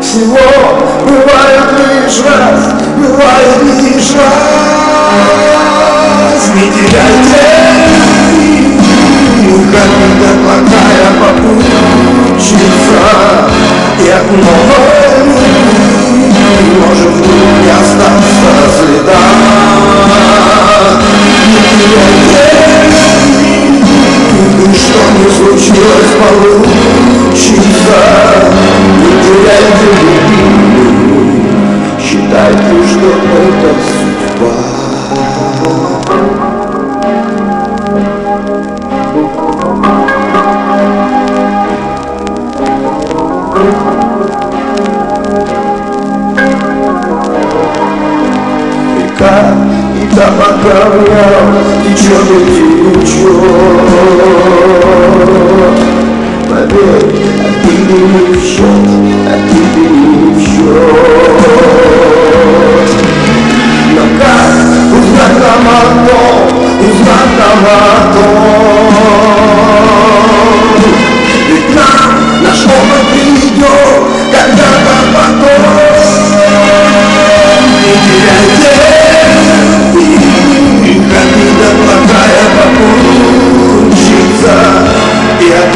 всего 0.00 0.46
бывает 1.04 1.66
лишь 1.78 2.20
раз, 2.24 2.60
бывает 2.96 3.58
лишь 3.80 4.12
раз. 4.16 4.34
Не 6.54 6.66
теряйте, 6.72 7.44
когда 9.72 10.30
плохая 10.42 11.08
попутчица, 11.20 12.58
и 14.00 14.08
от 14.08 14.26
новой 14.30 15.93
любви 16.44 16.74
может 16.80 17.12
вдруг 17.12 17.42
не 17.62 17.70
остаться 17.70 18.50
следа. 18.78 19.22
И 24.56 24.74
что 24.74 25.00
не 25.18 25.28
случилось, 25.30 26.12
получится. 26.20 26.58
Не 29.00 29.12
теряйте 29.24 29.86
любви, 30.00 30.46
считайте, 32.00 32.72
что 32.88 33.08
это 33.08 33.70
судьба. 33.86 34.03
Течет 51.84 52.28
и 52.30 53.00
течет 53.00 53.42
Поверь, 56.48 57.06
обиды 57.44 57.98
не 57.98 58.22
в 58.32 58.42
счет, 58.42 58.84
обиды 59.32 59.84
не 59.90 60.34
в 60.34 60.38
счет 60.40 60.92
Но 63.94 64.04
как 64.20 64.52
узнать 64.92 65.38
нам 65.40 65.64
о 65.68 65.80
том, 66.06 66.36
узнать 66.80 67.32
нам 67.38 67.60
о 67.64 67.76
том? 68.12 68.44
Ведь 71.48 71.70
нам 71.74 72.10
наш 72.42 72.60
опыт 72.64 73.04
придет 73.12 74.04
когда-то 74.30 74.96
потом 75.14 75.62
Не 77.80 77.92
теряйте 78.06 78.83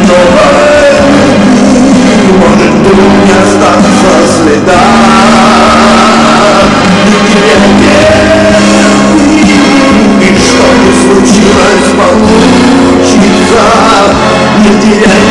И 0.08 0.10
новой 0.10 1.68
любви 1.74 2.32
может 2.32 2.72
вдруг 2.72 3.12
не 3.26 3.32
остаться 3.32 4.10
следа 4.42 4.82
Не 7.04 7.18
теряйте 7.30 7.96
и 10.20 10.36
что 10.36 10.66
не 10.82 10.92
случилось 10.92 11.88
получится. 11.96 13.62
Не 14.64 14.72
теряйте 14.80 15.27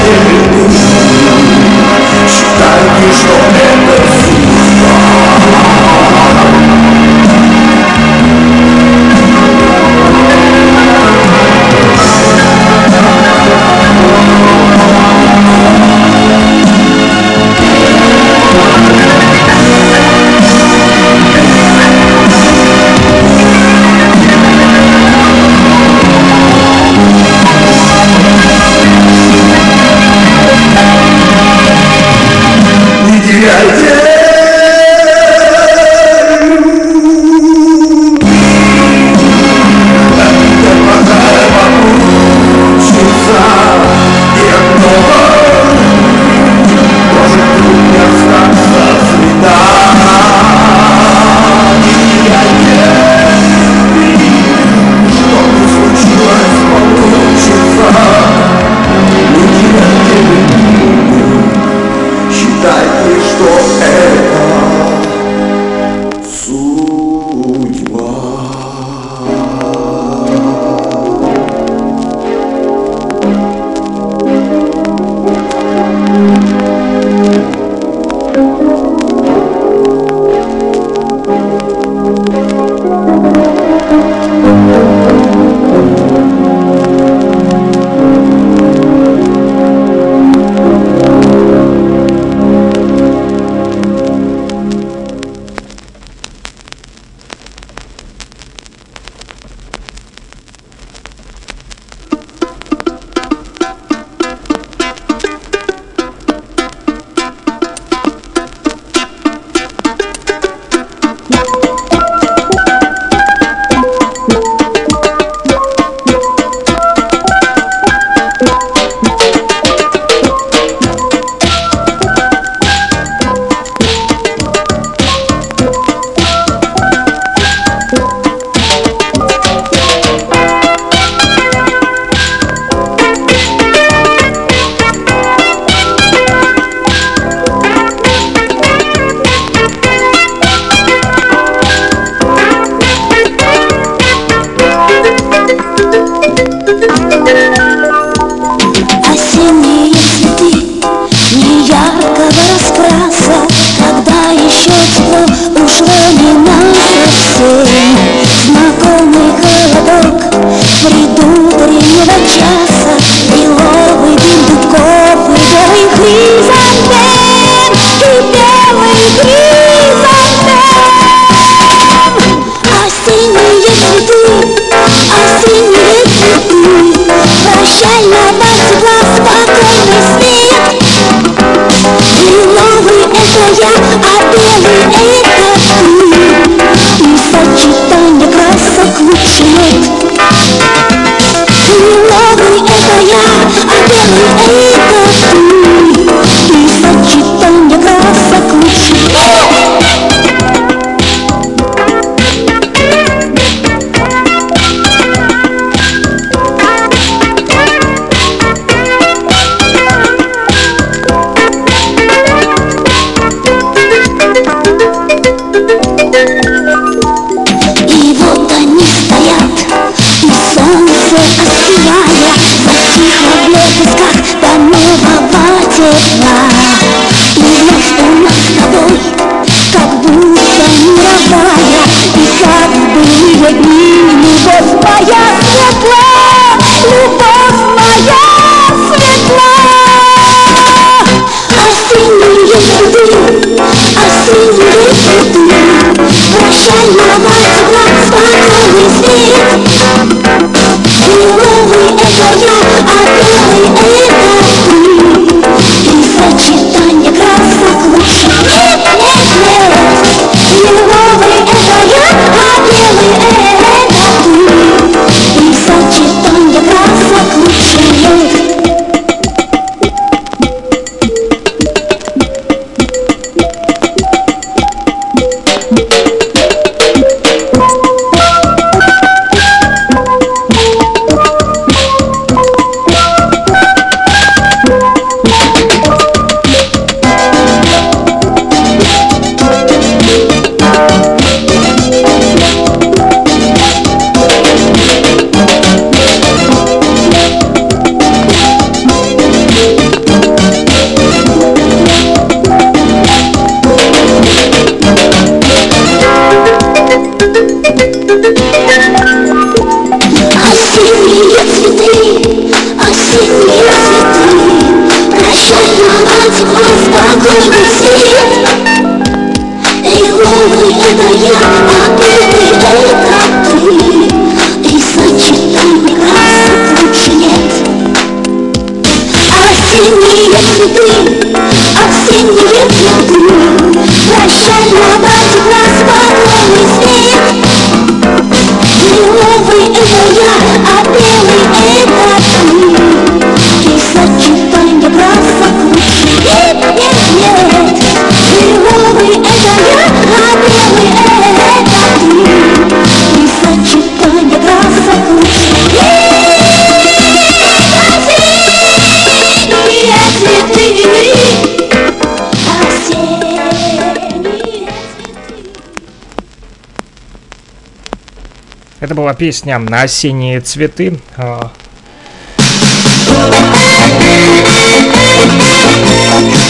была 368.97 369.13
песня 369.13 369.59
на 369.59 369.83
«Осенние 369.83 370.41
цветы». 370.41 370.99
А, 371.17 371.51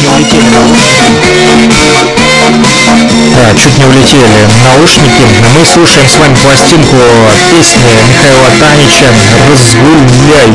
не 0.01 0.07
улетели 0.07 0.47
да, 3.37 3.53
чуть 3.53 3.77
не 3.77 3.85
улетели 3.85 4.41
наушники. 4.63 5.23
Мы 5.53 5.65
слушаем 5.65 6.07
с 6.07 6.17
вами 6.17 6.35
пластинку 6.41 6.97
песни 7.51 7.85
Михаила 8.09 8.49
Танича 8.59 9.09
«Разгуляй». 9.45 10.51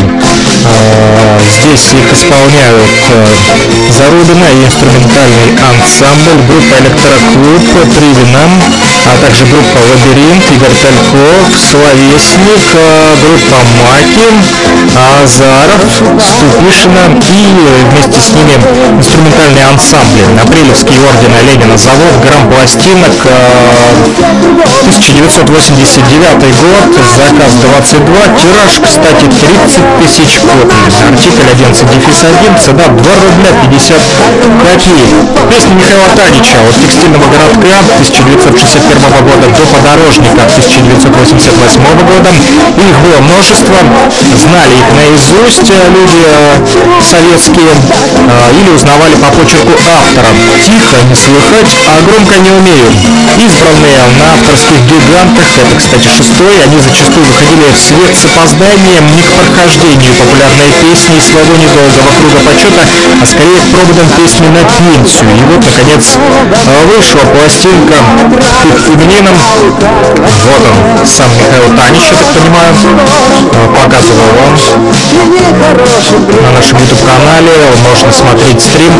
А, 0.64 1.40
здесь 1.58 1.92
их 1.94 2.12
исполняют 2.12 2.90
а, 3.10 3.26
Зарубина 3.90 4.46
и 4.46 4.66
инструментальный 4.66 5.58
ансамбль, 5.58 6.42
группа 6.46 6.74
«Электроклуб», 6.82 7.62
«Привина», 7.94 8.46
а 9.06 9.16
также 9.20 9.44
группа 9.46 9.78
«Лабиринт», 9.90 10.44
Игорь 10.54 10.74
Тальков, 10.82 11.50
«Словесник», 11.58 12.66
а, 12.74 13.16
группа 13.22 13.58
«Маки», 13.82 14.28
Азаров, 14.94 15.82
Ступишина 16.22 17.10
и 17.30 17.40
вместе 17.90 18.20
с 18.20 18.30
ними 18.34 18.54
инструментальный 18.98 19.64
ансамбль 19.70 20.40
«Апрелевский 20.40 20.98
орден 20.98 21.32
Ленина 21.46 21.76
завод 21.82 22.14
грамм 22.22 22.46
пластинок 22.46 23.10
1989 24.86 26.54
год 26.62 26.94
заказ 27.18 27.58
22 27.58 28.06
тираж 28.38 28.72
кстати 28.78 29.26
30 29.26 29.98
тысяч 29.98 30.38
копий. 30.38 30.70
Артикль 31.02 31.50
11 31.50 31.90
дефис 31.90 32.22
1 32.22 32.54
цена 32.62 32.86
2 32.86 32.94
рубля 32.94 33.50
50 33.66 33.98
копеек. 34.62 35.10
Песня 35.50 35.74
Михаила 35.74 36.06
Танича 36.14 36.62
от 36.62 36.74
текстильного 36.78 37.26
городка 37.26 37.82
1961 37.98 39.02
года 39.26 39.50
до 39.50 39.64
подорожника 39.74 40.46
1988 40.46 41.82
года. 42.06 42.30
Их 42.78 42.94
было 43.02 43.18
множество. 43.26 43.74
Знали 44.38 44.78
их 44.78 44.86
наизусть 44.94 45.66
люди 45.66 46.30
советские 47.02 47.74
или 48.54 48.70
узнавали 48.70 49.18
по 49.18 49.34
почерку 49.34 49.74
автора. 49.74 50.30
Тихо 50.62 51.02
не 51.10 51.16
слыхать 51.18 51.71
а 51.88 52.00
громко 52.02 52.34
не 52.38 52.50
умею. 52.50 52.88
Избранные 53.38 53.98
на 54.18 54.34
авторских 54.34 54.78
гигантах, 54.86 55.46
это, 55.58 55.74
кстати, 55.76 56.06
шестой, 56.06 56.54
они 56.64 56.78
зачастую 56.78 57.24
выходили 57.26 57.66
в 57.72 57.78
свет 57.78 58.12
с 58.14 58.24
опозданием 58.28 59.04
не 59.16 59.22
к 59.22 59.30
прохождению 59.34 60.12
популярной 60.14 60.70
песни 60.84 61.16
своего 61.18 61.54
недолгого 61.56 62.10
круга 62.18 62.38
почета, 62.44 62.82
а 63.20 63.24
скорее 63.26 63.58
к 63.60 63.68
проводам 63.72 64.08
песни 64.16 64.46
на 64.52 64.62
пенсию. 64.62 65.28
И 65.32 65.42
вот, 65.48 65.60
наконец, 65.64 66.04
вышла 66.92 67.24
пластинка 67.32 67.98
под 68.62 68.76
феминином. 68.84 69.36
Вот 69.72 70.62
он, 70.62 71.06
сам 71.06 71.30
Михаил 71.34 71.72
Танич, 71.76 72.04
я 72.12 72.16
так 72.20 72.30
понимаю, 72.36 72.70
показывал 73.74 74.30
он 74.44 74.52
на 76.42 76.50
нашем 76.52 76.78
YouTube-канале. 76.78 77.52
Можно 77.88 78.12
смотреть 78.12 78.60
стрим. 78.60 78.92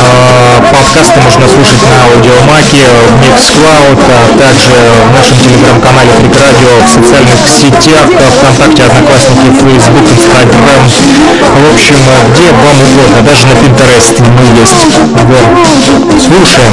А, 0.00 0.60
подкасты 0.72 1.20
можно 1.20 1.48
слушать 1.48 1.75
на 1.82 1.96
аудиомаке, 2.06 2.84
в 2.86 3.20
Mixcloud, 3.22 3.98
а 4.08 4.38
также 4.38 4.76
в 5.08 5.12
нашем 5.12 5.36
телеграм-канале 5.38 6.10
Фрик 6.18 6.34
Радио, 6.34 6.80
в 6.84 6.88
социальных 6.88 7.40
сетях, 7.48 8.06
ВКонтакте, 8.06 8.84
Одноклассники, 8.84 9.48
Facebook, 9.52 10.06
Instagram, 10.16 10.82
в 11.40 11.66
общем, 11.72 11.96
где 12.32 12.46
вам 12.52 12.76
угодно, 12.80 13.18
даже 13.22 13.46
на 13.46 13.54
Pinterest 13.60 14.16
мы 14.22 14.44
есть. 14.58 14.96
Вот. 15.26 15.46
Слушаем. 16.20 16.72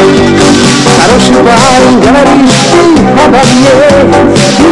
Хороший 0.00 1.44
парень, 1.44 2.00
говоришь 2.00 2.60
ты 2.70 2.80
обо 3.24 3.40
мне. 3.50 3.74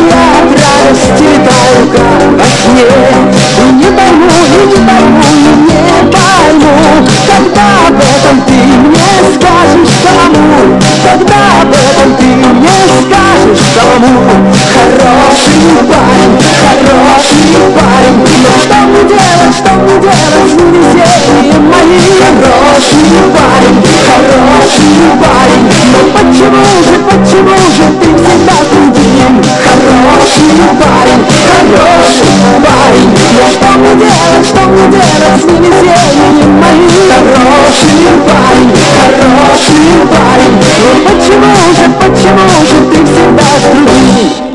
Я 0.09 0.23
от 0.39 0.51
радости 0.57 1.23
летаю, 1.23 1.83
как 1.93 2.21
во 2.33 2.47
сне. 2.57 3.39
И 3.59 3.73
не 3.73 3.91
пойму, 3.97 4.29
и 4.29 4.67
не 4.67 4.81
пойму, 4.87 5.23
и 5.29 5.51
не 5.67 6.13
пойму 6.13 7.07
Когда 7.27 7.67
об 7.89 7.97
этом 7.99 8.41
ты 8.47 8.53
мне 8.53 9.09
скажешь 9.35 9.95
самому 10.03 10.79
Когда 11.09 11.63
об 11.63 11.73
этом 11.73 12.17
ты 12.19 12.25
мне 12.25 12.69
скажешь 13.01 13.65
самому 13.73 14.53
Хороший 14.75 15.73
парень, 15.89 16.37
хороший 16.61 17.57
парень. 17.73 18.21
Но 18.45 18.53
что 18.61 18.77
мне 18.85 19.03
делать, 19.09 19.55
что 19.57 19.73
мне 19.73 19.97
делать 20.05 20.49
с 20.49 20.53
невезением 20.53 21.65
моим? 21.65 22.05
Хороший 22.21 23.25
парень, 23.33 23.81
хороший 24.05 25.09
парень. 25.25 25.67
Но 25.93 26.01
почему 26.13 26.65
же, 26.85 26.97
почему 27.09 27.57
же 27.57 27.87
ты 28.01 28.09
всегда 28.15 28.57
другим? 28.71 29.43
Хороший 29.65 30.61
парень, 30.79 31.38
хороший 31.47 32.33
парень 32.65 33.15
Но 33.35 33.49
что 33.51 33.79
мне 33.79 33.95
делать, 33.95 34.47
что 34.47 34.61
мне 34.69 34.89
делать 34.91 35.41
с 35.41 35.45
невезением 35.45 36.53
моим 36.53 36.89
Хороший 37.35 38.09
парень, 38.27 38.73
хороший 38.95 39.91
парень 40.13 40.59
Но 40.83 41.11
почему 41.11 41.53
же, 41.75 41.87
почему 42.01 42.47
же 42.67 42.79
ты 42.91 43.05
всегда 43.05 43.49
другим 43.63 44.49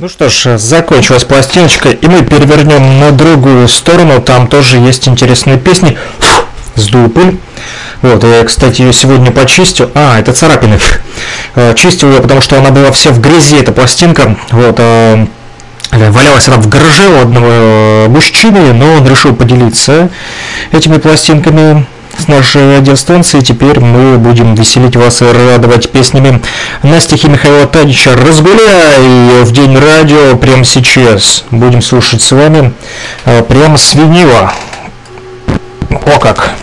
Ну 0.00 0.08
что 0.08 0.28
ж, 0.28 0.58
закончилась 0.58 1.24
пластиночка, 1.24 1.90
и 1.90 2.06
мы 2.06 2.22
перевернем 2.22 3.00
на 3.00 3.10
другую 3.10 3.66
сторону. 3.66 4.22
Там 4.22 4.46
тоже 4.46 4.76
есть 4.76 5.08
интересные 5.08 5.58
песни. 5.58 5.98
Фу, 6.78 6.82
сдул 6.82 7.08
пыль. 7.08 7.38
Вот, 8.02 8.22
я, 8.22 8.44
кстати, 8.44 8.82
ее 8.82 8.92
сегодня 8.92 9.30
почистил. 9.32 9.90
А, 9.94 10.18
это 10.18 10.32
царапины. 10.32 10.78
Э, 11.54 11.74
чистил 11.76 12.10
ее, 12.10 12.20
потому 12.20 12.40
что 12.40 12.56
она 12.56 12.70
была 12.70 12.92
вся 12.92 13.10
в 13.10 13.20
грязи, 13.20 13.56
эта 13.56 13.72
пластинка. 13.72 14.36
Вот, 14.50 14.76
э, 14.78 15.26
Валялась 15.90 16.46
она 16.48 16.58
в 16.58 16.68
гараже 16.68 17.08
у 17.08 17.22
одного 17.22 17.46
э, 17.48 18.08
мужчины, 18.08 18.72
но 18.72 18.94
он 18.94 19.08
решил 19.08 19.34
поделиться 19.34 20.10
этими 20.70 20.98
пластинками 20.98 21.86
с 22.16 22.28
нашей 22.28 22.78
радиостанции. 22.78 23.40
Теперь 23.40 23.80
мы 23.80 24.18
будем 24.18 24.54
веселить 24.54 24.96
вас 24.96 25.22
и 25.22 25.24
радовать 25.24 25.90
песнями 25.90 26.40
на 26.82 27.00
стихи 27.00 27.26
Михаила 27.28 27.66
Танича 27.66 28.14
«Разгуляй» 28.14 29.42
в 29.42 29.52
День 29.52 29.78
радио 29.78 30.36
прямо 30.36 30.64
сейчас. 30.64 31.44
Будем 31.50 31.80
слушать 31.80 32.20
с 32.20 32.32
вами 32.32 32.72
прямо 33.48 33.78
с 33.78 33.94
винила. 33.94 34.52
О 35.90 36.18
как! 36.18 36.54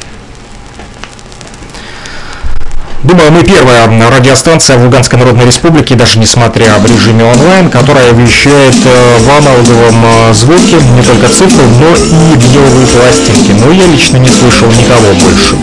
Думаю, 3.05 3.31
мы 3.31 3.43
первая 3.43 3.87
радиостанция 4.09 4.77
в 4.77 4.83
Луганской 4.83 5.19
Народной 5.19 5.45
Республике, 5.45 5.93
даже 5.93 6.17
несмотря 6.17 6.79
в 6.79 6.87
режиме 6.87 7.23
онлайн, 7.23 7.69
которая 7.69 8.11
вещает 8.13 8.75
э, 8.83 9.17
в 9.19 9.29
аналоговом 9.29 10.03
э, 10.03 10.33
звуке 10.33 10.77
не 10.95 11.03
только 11.03 11.27
цифры, 11.29 11.63
но 11.79 11.95
и 11.95 12.35
виниловые 12.35 12.87
пластинки. 12.87 13.51
Но 13.63 13.71
я 13.71 13.85
лично 13.85 14.17
не 14.17 14.27
слышал 14.27 14.67
никого 14.69 15.13
больше. 15.21 15.55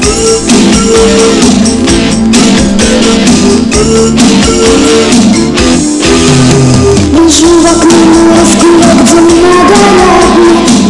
Вижу 7.10 7.60
в 7.60 7.66
окне 7.66 8.02
раскулек, 8.38 9.02
где 9.02 9.16
многолюдно 9.18 10.12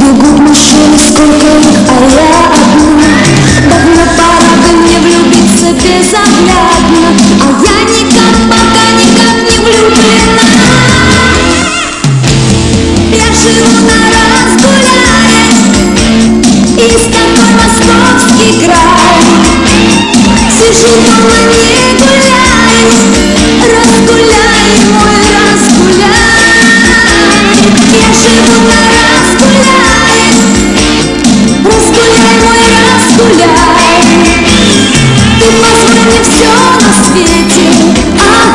Бегут 0.00 0.38
мужчины, 0.40 0.98
сколько 0.98 1.46
их, 1.46 1.78
а 1.88 1.96
я 2.12 2.28
одна 2.62 3.22
Давно 3.70 4.02
пора 4.18 4.52
бы 4.60 4.68
мне 4.76 4.98
влюбиться 4.98 5.31
безоглядно 5.74 7.08
А 7.40 7.48
я 7.64 7.76
никак, 7.84 8.34
пока 8.48 8.84
никак 8.98 9.36
не 9.50 9.58
влюблена. 9.58 10.44
Я 13.10 13.28
живу 13.34 13.78
на 13.86 13.96
разгуляе 14.32 15.02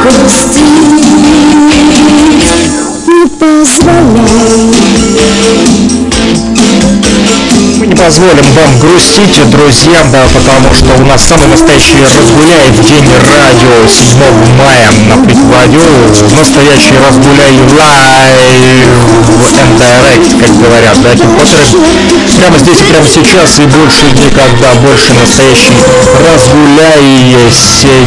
Огрустить 0.08 0.64
Не 3.08 3.28
позволяй 3.28 4.68
не 7.88 7.96
позволим 7.96 8.44
вам 8.52 8.80
грустить, 8.80 9.40
друзья, 9.50 10.04
да, 10.12 10.24
потому 10.34 10.74
что 10.76 10.92
у 11.02 11.06
нас 11.06 11.24
самый 11.24 11.48
настоящий 11.48 11.96
разгуляй 12.04 12.68
в 12.76 12.84
день 12.84 13.08
радио 13.08 13.88
7 13.88 14.20
мая 14.60 14.92
на 15.08 15.24
Прикладю. 15.24 15.80
Настоящий 16.36 17.00
разгуляй 17.00 17.56
live 17.72 18.92
and 19.56 19.80
direct, 19.80 20.30
как 20.40 20.52
говорят, 20.60 21.02
да, 21.02 21.12
хип-хоперы. 21.16 21.64
Прямо 22.38 22.60
здесь 22.60 22.82
и 22.82 22.84
прямо 22.92 23.08
сейчас 23.08 23.60
и 23.60 23.66
больше 23.66 24.12
никогда 24.12 24.74
больше 24.84 25.14
настоящий 25.16 25.78
разгуляй 26.28 27.48
7 27.48 28.04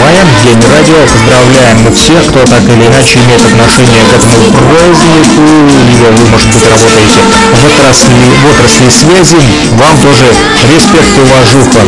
мая, 0.00 0.22
день 0.44 0.60
радио. 0.68 1.00
Поздравляем 1.06 1.94
всех, 1.94 2.26
кто 2.28 2.44
так 2.44 2.62
или 2.68 2.84
иначе 2.86 3.18
имеет 3.24 3.40
отношение 3.40 4.04
к 4.04 4.20
этому 4.20 4.52
празднику, 4.52 5.42
либо 5.88 6.12
вы, 6.12 6.24
может 6.28 6.48
быть, 6.52 6.64
работаете 6.68 7.20
в 7.24 7.64
отрасли, 7.64 8.12
в 8.12 8.50
отрасли 8.50 8.65
связи, 8.66 9.36
вам 9.72 9.96
тоже 10.02 10.26
респект 10.72 11.16
и 11.16 11.20
уважуха. 11.20 11.80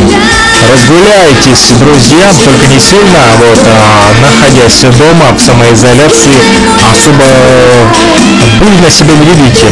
Разгуляйтесь, 0.71 1.71
друзья, 1.79 2.31
только 2.43 2.67
не 2.67 2.79
сильно, 2.79 3.19
а 3.19 3.37
вот 3.37 3.59
а, 3.65 4.11
находясь 4.21 4.81
дома 4.97 5.31
в 5.35 5.39
самоизоляции, 5.39 6.35
особо 6.91 7.23
буйно 8.59 8.89
себя 8.89 9.13
не 9.15 9.25
ведите, 9.25 9.67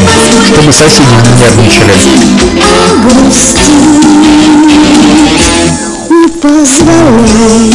чтобы 0.46 0.72
соседи 0.72 1.14
не 1.24 1.32
нервничали. 1.40 1.94
Позволяй 6.40 7.68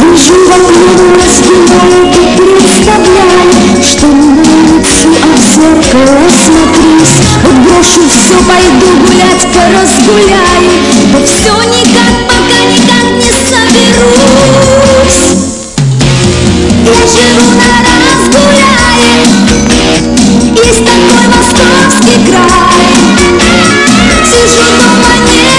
Вокруг 0.00 1.16
распинаю, 1.16 2.00
ты 2.14 2.22
представляй 2.40 3.82
Что 3.82 4.06
на 4.06 4.28
улицу, 4.30 5.08
а 5.22 5.28
в 5.36 5.38
зеркало 5.54 6.26
смотрись 6.42 7.18
Вот 7.44 7.84
все, 7.84 8.36
пойду 8.48 8.88
гулять, 9.06 9.44
поразгуляй. 9.52 10.64
Да 11.12 11.18
все 11.26 11.54
никак, 11.68 12.14
пока 12.28 12.58
никак 12.64 13.06
не 13.12 13.30
соберусь. 13.50 14.50
Я 16.86 16.96
живу 17.06 17.48
на 17.60 17.68
разгуляе 18.08 19.14
Есть 20.64 20.82
такой 20.86 21.26
московский 21.28 22.18
край. 22.26 22.84
Сижу 24.24 24.64
дома, 24.78 25.14
не 25.26 25.49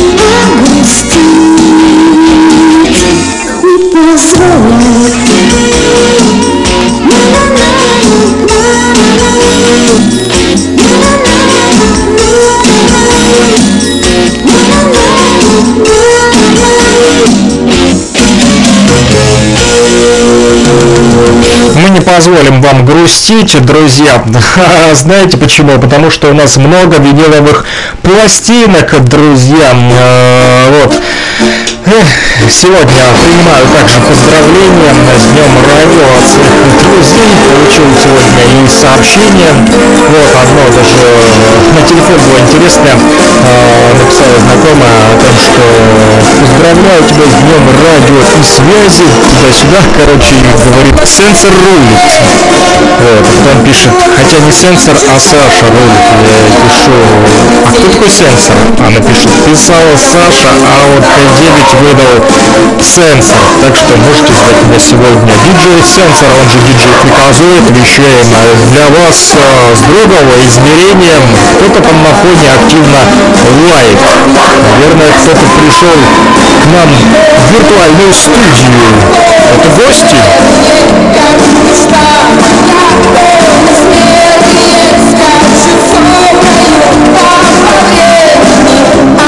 не 22.01 22.07
позволим 22.07 22.63
вам 22.63 22.87
грустить, 22.87 23.61
друзья. 23.65 24.23
Знаете 24.95 25.37
почему? 25.37 25.79
Потому 25.79 26.11
что 26.11 26.29
у 26.31 26.35
нас 26.35 26.57
много 26.57 26.97
виниловых 26.97 27.67
пластинок, 28.03 29.05
друзья. 29.05 29.73
Э, 29.73 30.83
Вот. 30.83 30.95
Сегодня 32.49 33.03
принимаю 33.25 33.67
также 33.73 34.01
поздравления 34.01 34.93
с 35.19 35.25
Днем 35.33 35.53
Радио 35.61 36.07
от 36.09 36.25
своих 36.29 36.73
друзей. 36.81 37.31
Получил 37.51 37.89
сегодня 38.01 38.43
и 38.49 38.69
сообщение. 38.69 39.53
Вот 40.09 40.31
одно 40.41 40.63
даже 40.73 41.01
на 41.75 41.83
телефон 41.89 42.17
было 42.17 42.39
интересное. 42.41 42.95
Э, 42.95 43.93
Написала 43.99 44.37
знакомая 44.41 44.93
о 44.93 45.21
том, 45.21 45.35
что 45.37 45.63
поздравляю 46.71 47.03
тебя 47.03 47.27
с 47.27 47.35
Днем 47.43 47.65
Радио 47.83 48.21
и 48.23 48.43
связи. 48.47 49.07
Туда-сюда, 49.11 49.81
короче, 49.99 50.35
говорит, 50.71 50.95
сенсор 51.03 51.51
рулит. 51.51 51.99
Вот, 53.01 53.27
а 53.27 53.65
пишет, 53.65 53.95
хотя 54.15 54.39
не 54.45 54.53
сенсор, 54.53 54.95
а 54.95 55.19
Саша 55.19 55.67
рулит. 55.67 56.07
Я 56.23 56.39
пишу, 56.63 56.95
а 57.67 57.71
кто 57.75 57.91
такой 57.91 58.11
сенсор? 58.11 58.55
Она 58.79 59.01
пишет, 59.03 59.31
писала 59.43 59.95
Саша, 59.99 60.51
а 60.63 60.95
вот 60.95 61.03
Т9 61.03 61.59
выдал 61.83 62.15
сенсор. 62.79 63.41
Так 63.67 63.75
что 63.75 63.97
можете 63.99 64.31
звать 64.31 64.61
меня 64.63 64.79
сегодня 64.79 65.33
диджей 65.43 65.83
сенсор, 65.83 66.31
он 66.39 66.47
же 66.55 66.59
диджей 66.71 66.95
приказует, 67.03 67.67
вещаем 67.75 68.27
для 68.71 68.87
вас 68.95 69.35
э, 69.35 69.75
с 69.75 69.81
другого 69.91 70.33
измерением. 70.47 71.25
Кто-то 71.59 71.83
там 71.83 71.99
на 72.03 72.13
фоне 72.15 72.47
активно 72.55 73.01
лайк. 73.75 74.01
Наверное, 74.79 75.11
кто-то 75.19 75.45
пришел 75.59 75.99
к 76.61 76.67
нам 76.67 76.89
в 76.91 77.53
виртуальную 77.53 78.13
студию. 78.13 78.81
Это 79.55 79.69
гости? 79.81 80.17
А 89.19 89.20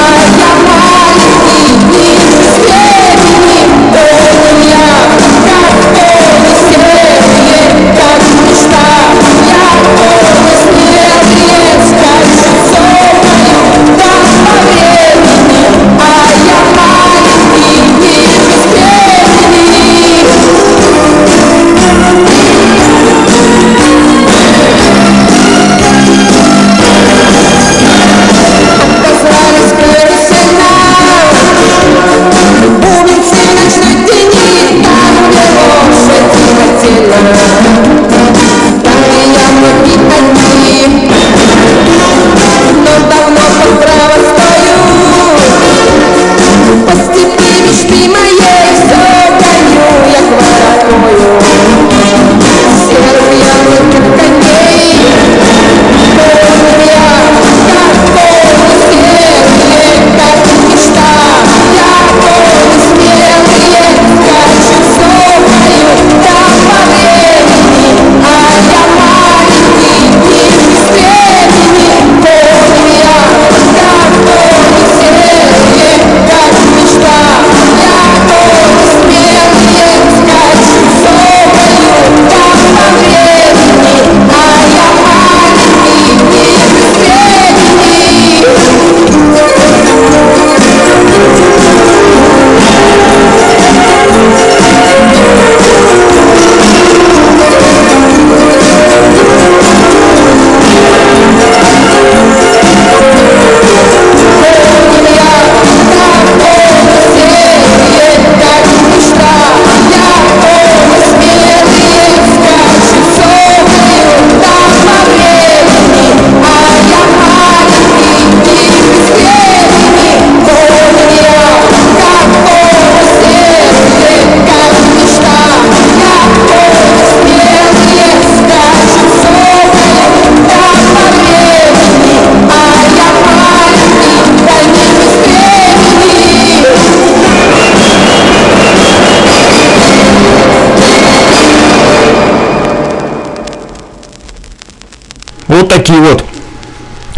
такие 145.83 145.99
вот 145.99 146.23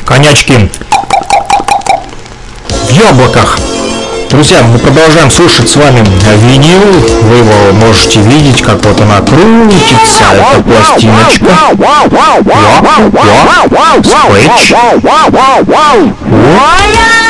конячки 0.08 0.72
в 2.88 2.92
яблоках. 2.92 3.60
Друзья, 4.32 4.64
мы 4.64 4.80
продолжаем 4.80 5.30
слушать 5.30 5.70
с 5.70 5.76
вами 5.76 6.04
винил. 6.50 6.82
Вы 7.22 7.38
его 7.38 7.74
можете 7.74 8.22
видеть, 8.22 8.64
как 8.64 8.84
вот 8.84 9.00
она 9.00 9.20
крутится, 9.22 10.24
эта 10.34 10.64
пластиночка. 10.64 11.46
Скретч. 14.04 14.74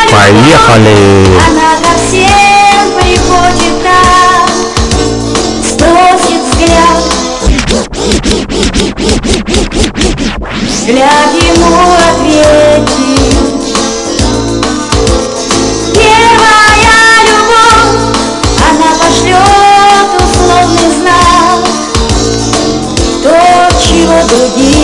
Поехали! 0.09 1.37
Она 1.49 1.95
всем 1.97 2.93
приходит 2.97 3.83
так, 3.83 4.49
взгляд. 6.53 7.05
Взгляд 10.87 11.33
ему 11.33 11.95
ответит. 12.11 12.85
Первая 15.95 17.09
любовь, 17.25 18.13
она 18.69 18.89
пошлет 18.99 20.09
условный 20.21 20.89
знак. 20.99 21.59
То, 23.23 23.33
чего 23.83 24.17
другие 24.27 24.74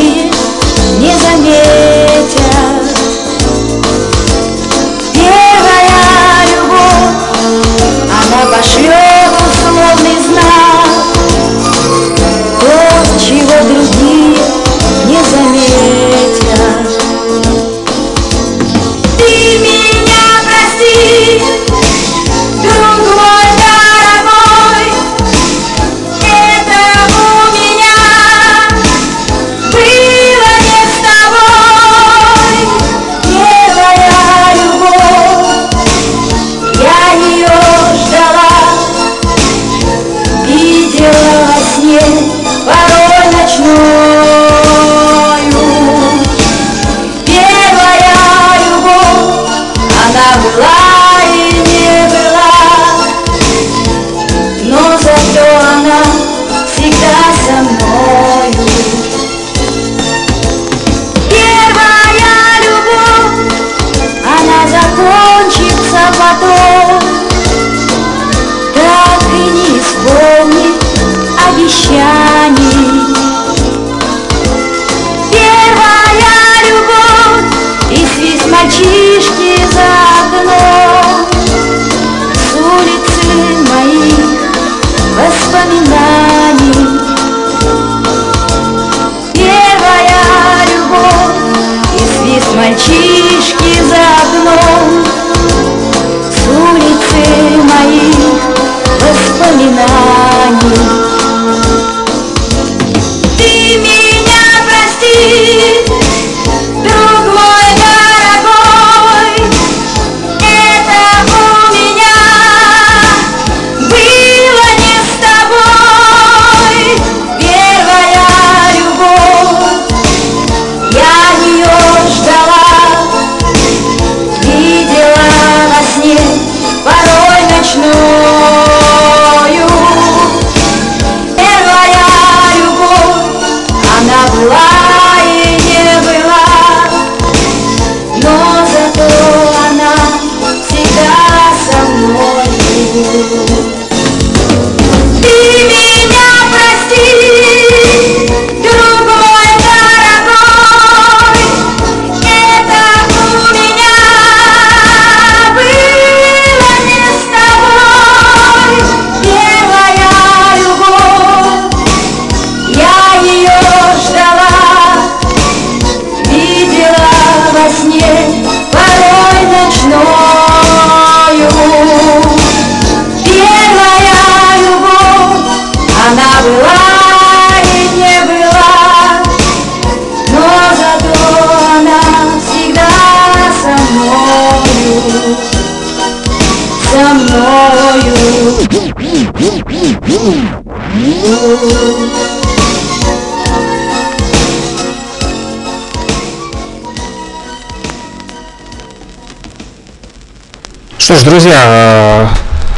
друзья, 201.52 201.64
э, 201.66 202.28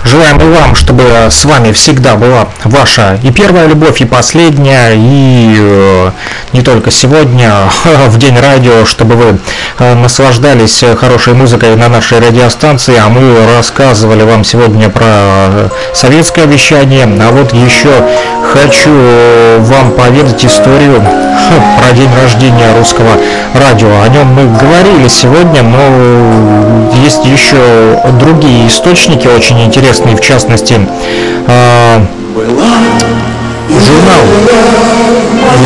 желаем 0.05 0.41
и 0.41 0.57
вам, 0.57 0.75
чтобы 0.75 1.03
с 1.29 1.45
вами 1.45 1.71
всегда 1.71 2.15
была 2.15 2.47
ваша 2.63 3.19
и 3.21 3.31
первая 3.31 3.67
любовь, 3.67 4.01
и 4.01 4.05
последняя, 4.05 4.93
и 4.95 5.55
э, 5.59 6.11
не 6.53 6.61
только 6.61 6.89
сегодня, 6.89 7.51
в 8.07 8.17
День 8.17 8.39
радио, 8.39 8.85
чтобы 8.85 9.15
вы 9.15 9.37
э, 9.77 9.93
наслаждались 9.93 10.83
хорошей 10.99 11.33
музыкой 11.33 11.75
на 11.75 11.87
нашей 11.87 12.19
радиостанции, 12.19 12.95
а 12.97 13.09
мы 13.09 13.45
рассказывали 13.55 14.23
вам 14.23 14.43
сегодня 14.43 14.89
про 14.89 15.69
советское 15.93 16.45
вещание, 16.45 17.05
а 17.05 17.31
вот 17.31 17.53
еще 17.53 17.91
хочу 18.53 18.91
вам 19.59 19.91
поведать 19.91 20.43
историю 20.45 21.03
про 21.79 21.95
день 21.95 22.09
рождения 22.21 22.75
русского 22.75 23.11
радио. 23.53 23.89
О 24.01 24.07
нем 24.09 24.27
мы 24.27 24.45
говорили 24.57 25.07
сегодня, 25.07 25.63
но 25.63 26.91
есть 27.03 27.25
еще 27.25 27.99
другие 28.19 28.67
источники 28.67 29.27
очень 29.27 29.63
интересные, 29.63 30.15
в 30.15 30.21
частности, 30.21 30.79
э, 31.47 32.05
журнал, 33.69 34.23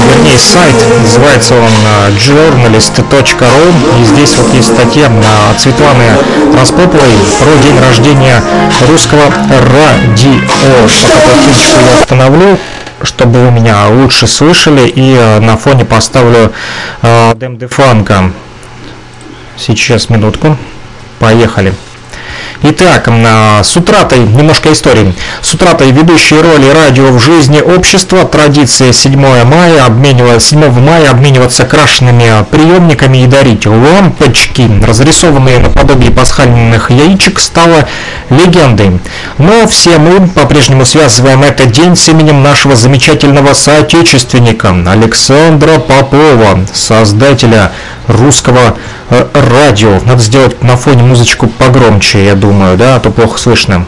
вернее 0.09 0.37
сайт, 0.37 0.75
называется 1.01 1.55
он 1.55 1.69
э, 1.69 2.11
journalist.ru, 2.17 4.01
и 4.01 4.05
здесь 4.05 4.35
вот 4.37 4.53
есть 4.53 4.73
статья 4.73 5.09
Светланы 5.57 6.05
Распоповой 6.59 7.13
про 7.39 7.63
день 7.63 7.79
рождения 7.79 8.41
русского 8.87 9.21
радио. 9.73 10.33
Пока 11.13 11.43
пластиночку 11.43 11.79
я 11.79 12.01
остановлю, 12.01 12.57
чтобы 13.07 13.45
вы 13.45 13.51
меня 13.51 13.87
лучше 13.87 14.27
слышали, 14.27 14.87
и 14.87 15.15
э, 15.15 15.39
на 15.39 15.57
фоне 15.57 15.85
поставлю 15.85 16.51
Дэм 17.01 17.57
де 17.57 17.67
Франко. 17.67 18.31
Сейчас, 19.57 20.09
минутку. 20.09 20.57
Поехали. 21.19 21.73
Итак, 22.79 23.09
с 23.63 23.75
утратой, 23.75 24.19
немножко 24.19 24.71
истории. 24.71 25.15
С 25.41 25.51
утратой 25.51 25.89
ведущей 25.89 26.35
роли 26.35 26.69
радио 26.69 27.07
в 27.07 27.19
жизни 27.19 27.59
общества, 27.59 28.23
традиция 28.23 28.93
7 28.93 29.19
мая, 29.45 29.83
обменивая, 29.83 30.39
7 30.39 30.69
мая 30.79 31.09
обмениваться 31.09 31.65
крашенными 31.65 32.45
приемниками 32.51 33.23
и 33.23 33.25
дарить 33.25 33.65
лампочки, 33.65 34.69
разрисованные 34.85 35.57
наподобие 35.57 36.11
пасхальных 36.11 36.91
яичек, 36.91 37.39
стала 37.39 37.87
легендой. 38.29 38.99
Но 39.39 39.67
все 39.67 39.97
мы 39.97 40.27
по-прежнему 40.27 40.85
связываем 40.85 41.41
этот 41.41 41.71
день 41.71 41.95
с 41.95 42.07
именем 42.09 42.43
нашего 42.43 42.75
замечательного 42.75 43.55
соотечественника 43.55 44.75
Александра 44.85 45.79
Попова, 45.79 46.59
создателя 46.75 47.71
русского 48.07 48.77
Э, 49.09 49.25
радио. 49.33 50.01
Надо 50.05 50.21
сделать 50.21 50.61
на 50.61 50.75
фоне 50.75 51.03
музычку 51.03 51.47
погромче, 51.47 52.25
я 52.25 52.35
думаю, 52.35 52.66
да, 52.75 52.95
а 52.95 52.99
то 52.99 53.11
плохо 53.11 53.37
слышно. 53.37 53.85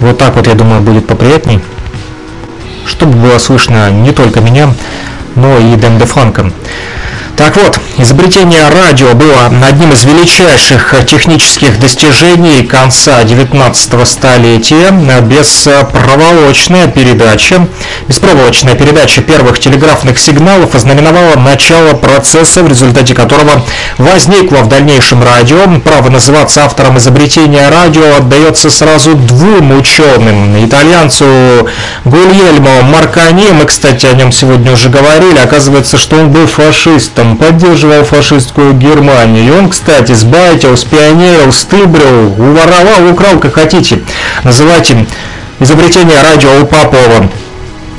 Вот 0.00 0.16
так 0.18 0.34
вот, 0.34 0.46
я 0.46 0.54
думаю, 0.54 0.80
будет 0.80 1.06
поприятней. 1.06 1.60
Чтобы 2.86 3.16
было 3.18 3.38
слышно 3.38 3.90
не 3.90 4.12
только 4.12 4.40
меня, 4.40 4.74
но 5.36 5.58
и 5.58 5.76
Дэн 5.76 5.98
де 5.98 6.06
Франко. 6.06 6.50
Так 7.40 7.56
вот, 7.56 7.80
изобретение 7.96 8.68
радио 8.68 9.14
было 9.14 9.46
одним 9.66 9.92
из 9.92 10.04
величайших 10.04 10.94
технических 11.06 11.80
достижений 11.80 12.62
конца 12.64 13.24
19 13.24 14.06
столетия. 14.06 14.90
Беспроволочная 15.22 16.86
передача, 16.88 17.66
беспроволочная 18.08 18.74
передача 18.74 19.22
первых 19.22 19.58
телеграфных 19.58 20.18
сигналов 20.18 20.74
ознаменовала 20.74 21.36
начало 21.36 21.94
процесса, 21.94 22.62
в 22.62 22.68
результате 22.68 23.14
которого 23.14 23.64
возникло 23.96 24.58
в 24.58 24.68
дальнейшем 24.68 25.24
радио. 25.24 25.60
Право 25.82 26.10
называться 26.10 26.66
автором 26.66 26.98
изобретения 26.98 27.66
радио 27.70 28.16
отдается 28.18 28.68
сразу 28.68 29.14
двум 29.14 29.78
ученым. 29.78 30.62
Итальянцу 30.62 31.24
Гульельмо 32.04 32.82
Маркани, 32.82 33.48
мы, 33.52 33.64
кстати, 33.64 34.04
о 34.04 34.12
нем 34.12 34.30
сегодня 34.30 34.72
уже 34.72 34.90
говорили, 34.90 35.38
оказывается, 35.38 35.96
что 35.96 36.16
он 36.16 36.30
был 36.30 36.46
фашистом 36.46 37.29
поддерживал 37.36 38.04
фашистскую 38.04 38.74
Германию. 38.74 39.58
Он, 39.58 39.68
кстати, 39.68 40.12
сбайтил, 40.12 40.76
спионерил, 40.76 41.52
стыбрил, 41.52 42.34
уворовал, 42.38 43.12
украл, 43.12 43.38
как 43.38 43.54
хотите. 43.54 44.00
Называйте 44.44 45.06
изобретение 45.58 46.20
радио 46.22 46.50
у 46.62 46.66
Попова. 46.66 47.30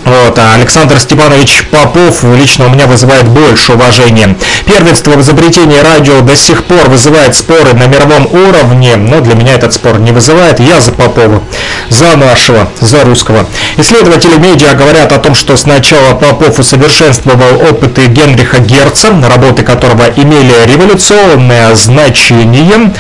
Вот, 0.04 0.38
а 0.40 0.56
Александр 0.56 1.00
Степанович 1.00 1.68
Попов 1.70 2.24
лично 2.24 2.66
у 2.66 2.70
меня 2.70 2.88
вызывает 2.88 3.28
больше 3.28 3.74
уважения. 3.74 4.36
Первенство 4.66 5.12
в 5.12 5.22
изобретении 5.22 5.78
радио 5.78 6.22
до 6.22 6.36
сих 6.36 6.64
пор 6.64 6.90
вызывает 6.90 7.36
споры 7.36 7.74
на 7.74 7.86
мировом 7.86 8.28
уровне, 8.34 8.96
но 8.96 9.22
для 9.22 9.36
меня 9.36 9.54
этот 9.54 9.74
спор 9.74 10.00
не 10.00 10.12
вызывает. 10.12 10.60
Я 10.60 10.82
за 10.82 10.92
Попова, 10.92 11.44
за 11.90 12.18
нашего, 12.18 12.68
за 12.80 13.04
русского. 13.04 13.46
Исследователи 13.78 14.38
медиа 14.38 14.74
говорят 14.74 15.12
о 15.12 15.20
том, 15.20 15.36
что 15.36 15.56
сначала 15.56 16.16
Попов 16.16 16.58
усовершенствовал 16.58 17.62
опыты 17.70 18.08
Генриха 18.08 18.60
Герца, 18.60 19.10
работы 19.30 19.64
которого 19.64 20.06
имели 20.16 20.66
революционное 20.66 21.76
значение, 21.76 22.94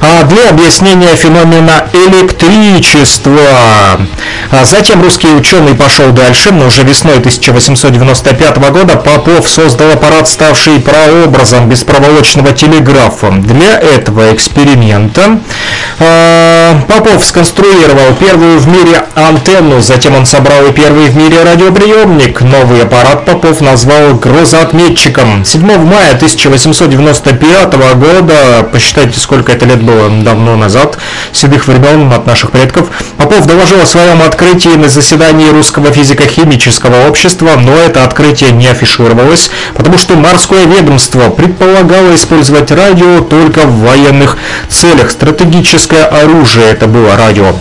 а 0.00 0.24
для 0.24 0.50
объяснения 0.50 1.14
феномена 1.14 1.86
электричества. 1.92 4.00
А 4.50 4.64
затем 4.64 5.02
русский 5.02 5.28
ученый 5.28 5.74
пошел 5.74 6.10
дальше 6.10 6.47
но 6.50 6.66
уже 6.66 6.82
весной 6.82 7.18
1895 7.18 8.58
года 8.70 8.96
Попов 8.96 9.48
создал 9.48 9.92
аппарат, 9.92 10.28
ставший 10.28 10.80
прообразом 10.80 11.68
беспроволочного 11.68 12.52
телеграфа. 12.52 13.30
Для 13.30 13.78
этого 13.78 14.32
эксперимента 14.34 15.40
э, 15.98 16.74
Попов 16.88 17.24
сконструировал 17.24 18.14
первую 18.18 18.58
в 18.58 18.68
мире 18.68 19.04
антенну, 19.14 19.80
затем 19.80 20.14
он 20.14 20.26
собрал 20.26 20.66
и 20.66 20.72
первый 20.72 21.08
в 21.08 21.16
мире 21.16 21.42
радиоприемник. 21.42 22.40
Новый 22.40 22.82
аппарат 22.82 23.24
Попов 23.24 23.60
назвал 23.60 24.14
грозоотметчиком. 24.14 25.44
7 25.44 25.62
мая 25.84 26.14
1895 26.14 27.74
года, 27.96 28.68
посчитайте, 28.72 29.18
сколько 29.20 29.52
это 29.52 29.66
лет 29.66 29.82
было 29.82 30.08
давно 30.22 30.56
назад, 30.56 30.98
седых 31.32 31.66
времен 31.66 32.12
от 32.12 32.26
наших 32.26 32.50
предков, 32.50 32.88
Попов 33.16 33.46
доложил 33.46 33.80
о 33.80 33.86
своем 33.86 34.22
открытии 34.22 34.76
на 34.76 34.88
заседании 34.88 35.50
русского 35.50 35.92
физика 35.92 36.24
химического 36.38 37.08
общества, 37.08 37.50
но 37.56 37.76
это 37.76 38.04
открытие 38.04 38.52
не 38.52 38.68
афишировалось, 38.68 39.50
потому 39.74 39.98
что 39.98 40.16
морское 40.16 40.66
ведомство 40.66 41.30
предполагало 41.30 42.14
использовать 42.14 42.70
радио 42.70 43.20
только 43.20 43.60
в 43.60 43.80
военных 43.80 44.38
целях. 44.68 45.10
Стратегическое 45.10 46.04
оружие 46.04 46.66
это 46.70 46.86
было 46.86 47.16
радио. 47.16 47.54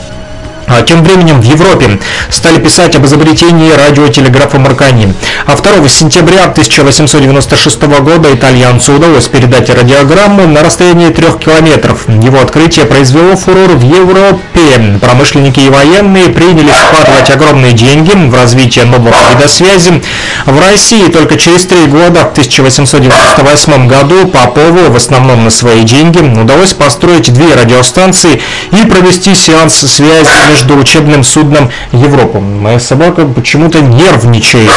А 0.68 0.82
тем 0.82 1.02
временем 1.02 1.40
в 1.40 1.46
Европе 1.46 1.98
стали 2.30 2.60
писать 2.60 2.96
об 2.98 3.06
изобретении 3.06 3.72
радиотелеграфа 3.72 4.60
Маркани. 4.60 5.14
А 5.46 5.56
2 5.56 5.88
сентября 5.88 6.44
1896 6.44 7.82
года 7.84 8.34
итальянцу 8.34 8.94
удалось 8.94 9.28
передать 9.28 9.70
радиограмму 9.70 10.46
на 10.46 10.62
расстоянии 10.62 11.10
трех 11.10 11.40
километров. 11.40 12.06
Его 12.10 12.42
открытие 12.42 12.86
произвело 12.86 13.38
фурор 13.38 13.70
в 13.70 13.82
Европе. 13.82 15.00
Промышленники 15.00 15.62
и 15.62 15.70
военные 15.70 16.28
принялись 16.30 16.76
вкладывать 16.76 17.30
огромные 17.30 17.72
деньги 17.72 18.12
в 18.12 18.36
развитие 18.36 18.84
нового 18.86 19.16
вида 19.32 19.48
связи. 19.48 20.02
В 20.46 20.60
России 20.60 21.08
только 21.08 21.38
через 21.38 21.66
три 21.66 21.86
года, 21.86 22.26
в 22.26 22.32
1898 22.32 23.88
году, 23.88 24.28
Попову, 24.28 24.92
в 24.92 24.96
основном 24.98 25.46
на 25.46 25.50
свои 25.50 25.84
деньги, 25.84 26.20
удалось 26.20 26.74
построить 26.74 27.32
две 27.32 27.54
радиостанции 27.56 28.42
и 28.72 28.86
провести 28.86 29.34
сеанс 29.34 29.76
связи 29.76 30.28
между 30.50 30.57
учебным 30.66 31.24
судном 31.24 31.70
Европа. 31.92 32.40
Моя 32.40 32.80
собака 32.80 33.26
почему-то 33.26 33.82
нервничает. 33.82 34.72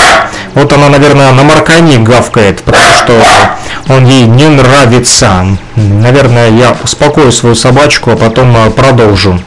Вот 0.54 0.72
она, 0.72 0.88
наверное, 0.88 1.32
на 1.32 1.42
Маркани 1.42 1.96
гавкает, 1.96 2.62
потому 2.62 2.84
что 2.98 3.22
он 3.88 4.06
ей 4.06 4.24
не 4.24 4.48
нравится. 4.48 5.46
Наверное, 5.76 6.50
я 6.50 6.76
успокою 6.82 7.32
свою 7.32 7.54
собачку, 7.54 8.10
а 8.10 8.16
потом 8.16 8.56
э, 8.56 8.70
продолжу. 8.70 9.40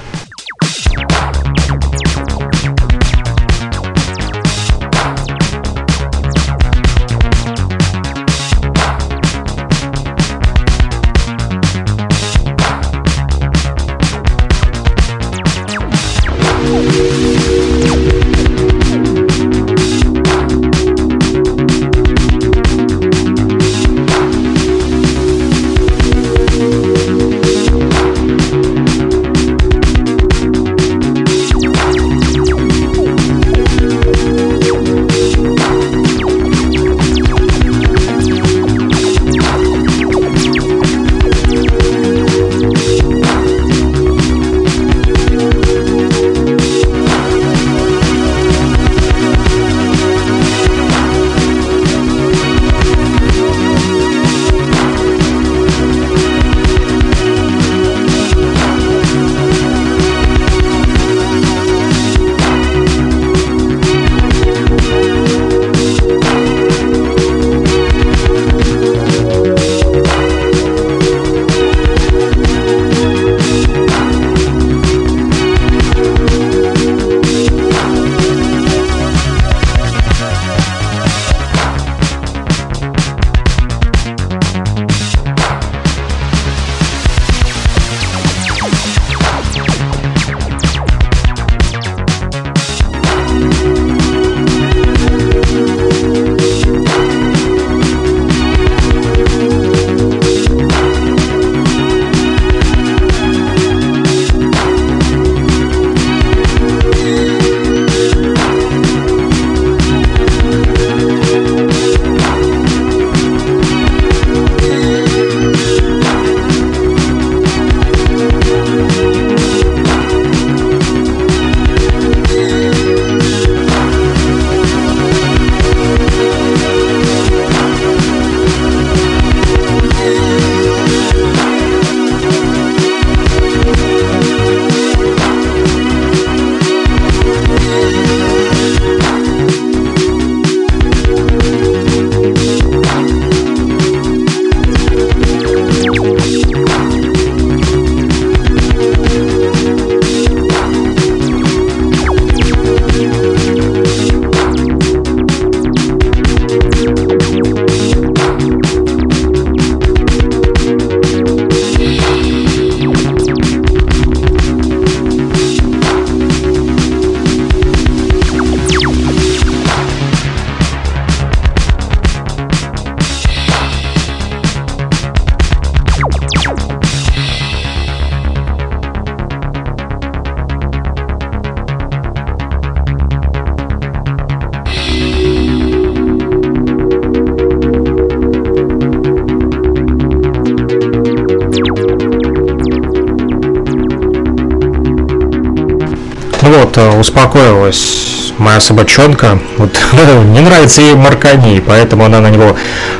Вот 196.73 196.77
э, 196.77 196.99
успокоилась 196.99 198.33
моя 198.37 198.59
собачонка. 198.59 199.39
Вот 199.57 199.77
не 200.33 200.39
нравится 200.39 200.81
ей 200.81 200.95
Маркани, 200.95 201.61
поэтому 201.65 202.05
она 202.05 202.19
на 202.19 202.29
него 202.29 202.55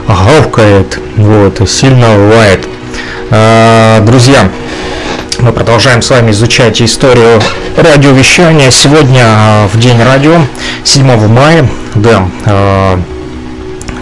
гавкает, 0.08 1.00
вот, 1.16 1.68
сильно 1.70 2.08
лает. 2.30 2.68
А, 3.32 4.02
друзья, 4.02 4.50
мы 5.40 5.52
продолжаем 5.52 6.02
с 6.02 6.10
вами 6.10 6.32
изучать 6.32 6.82
историю 6.82 7.41
радиовещания. 7.76 8.70
Сегодня 8.70 9.24
а, 9.26 9.68
в 9.68 9.80
день 9.80 10.02
радио, 10.02 10.40
7 10.84 11.28
мая, 11.28 11.68
да, 11.95 12.28
а, 12.45 13.00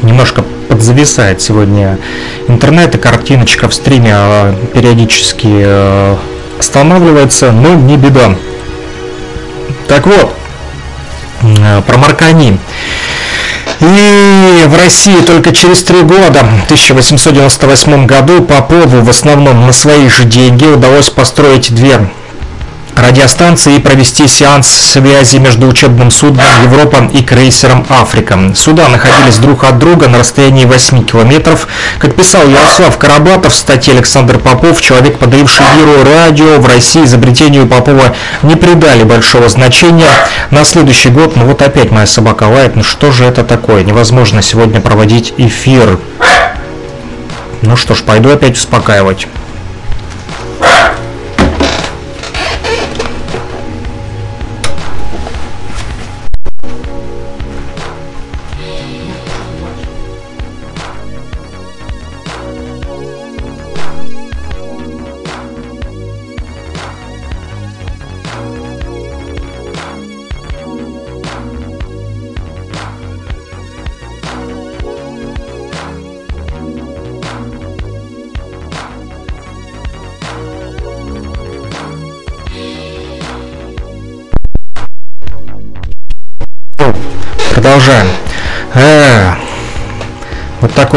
немножко 0.02 0.44
подзависает 0.68 1.42
сегодня 1.42 1.98
интернет 2.48 2.96
и 2.96 2.98
картиночка 2.98 3.68
в 3.68 3.74
стриме 3.74 4.16
периодически 4.74 6.18
останавливается, 6.58 7.52
но 7.52 7.74
не 7.74 7.98
беда. 7.98 8.36
Так 9.92 10.08
вот, 10.08 10.34
про 11.86 11.98
Маркани. 11.98 12.58
И 13.82 14.64
в 14.68 14.78
России 14.78 15.20
только 15.28 15.54
через 15.54 15.84
три 15.84 16.02
года, 16.02 16.46
в 16.46 16.64
1898 16.64 18.06
году, 18.06 18.42
Попову 18.42 19.02
в 19.02 19.10
основном 19.10 19.66
на 19.66 19.74
свои 19.74 20.08
же 20.08 20.24
деньги 20.24 20.66
удалось 20.66 21.10
построить 21.10 21.76
две 21.76 22.08
радиостанции 23.02 23.76
и 23.76 23.80
провести 23.80 24.28
сеанс 24.28 24.68
связи 24.68 25.38
между 25.38 25.68
учебным 25.68 26.12
судном 26.12 26.46
Европа 26.64 27.10
и 27.14 27.22
крейсером 27.24 27.86
Африка. 27.90 28.38
Суда 28.56 28.88
находились 28.88 29.38
друг 29.38 29.64
от 29.64 29.80
друга 29.80 30.08
на 30.08 30.20
расстоянии 30.20 30.66
8 30.66 31.04
километров. 31.06 31.68
Как 32.00 32.16
писал 32.16 32.48
Ярослав 32.48 32.98
Карабатов 32.98 33.54
в 33.54 33.56
статье 33.56 33.94
Александр 33.94 34.38
Попов, 34.38 34.82
человек, 34.82 35.20
подаривший 35.20 35.66
миру 35.78 36.04
радио 36.04 36.60
в 36.60 36.68
России 36.68 37.04
изобретению 37.04 37.68
Попова 37.68 38.16
не 38.44 38.56
придали 38.56 39.04
большого 39.04 39.50
значения. 39.50 40.10
На 40.50 40.64
следующий 40.64 41.10
год, 41.10 41.36
ну 41.36 41.46
вот 41.46 41.62
опять 41.62 41.92
моя 41.92 42.06
собака 42.08 42.44
лает, 42.44 42.76
ну 42.76 42.84
что 42.84 43.12
же 43.12 43.26
это 43.26 43.44
такое? 43.44 43.84
Невозможно 43.84 44.42
сегодня 44.42 44.82
проводить 44.82 45.34
эфир. 45.38 45.98
Ну 47.62 47.78
что 47.78 47.96
ж, 47.96 48.02
пойду 48.02 48.32
опять 48.32 48.58
успокаивать. 48.58 49.28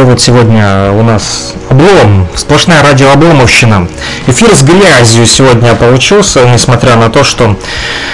Такой 0.04 0.16
вот 0.16 0.20
сегодня 0.20 0.92
у 0.92 1.02
нас 1.02 1.54
облом, 1.70 2.28
сплошная 2.36 2.82
радиообломовщина. 2.82 3.88
Эфир 4.26 4.54
с 4.54 4.62
грязью 4.62 5.24
сегодня 5.24 5.74
получился, 5.74 6.44
несмотря 6.46 6.96
на 6.96 7.08
то, 7.08 7.24
что 7.24 7.56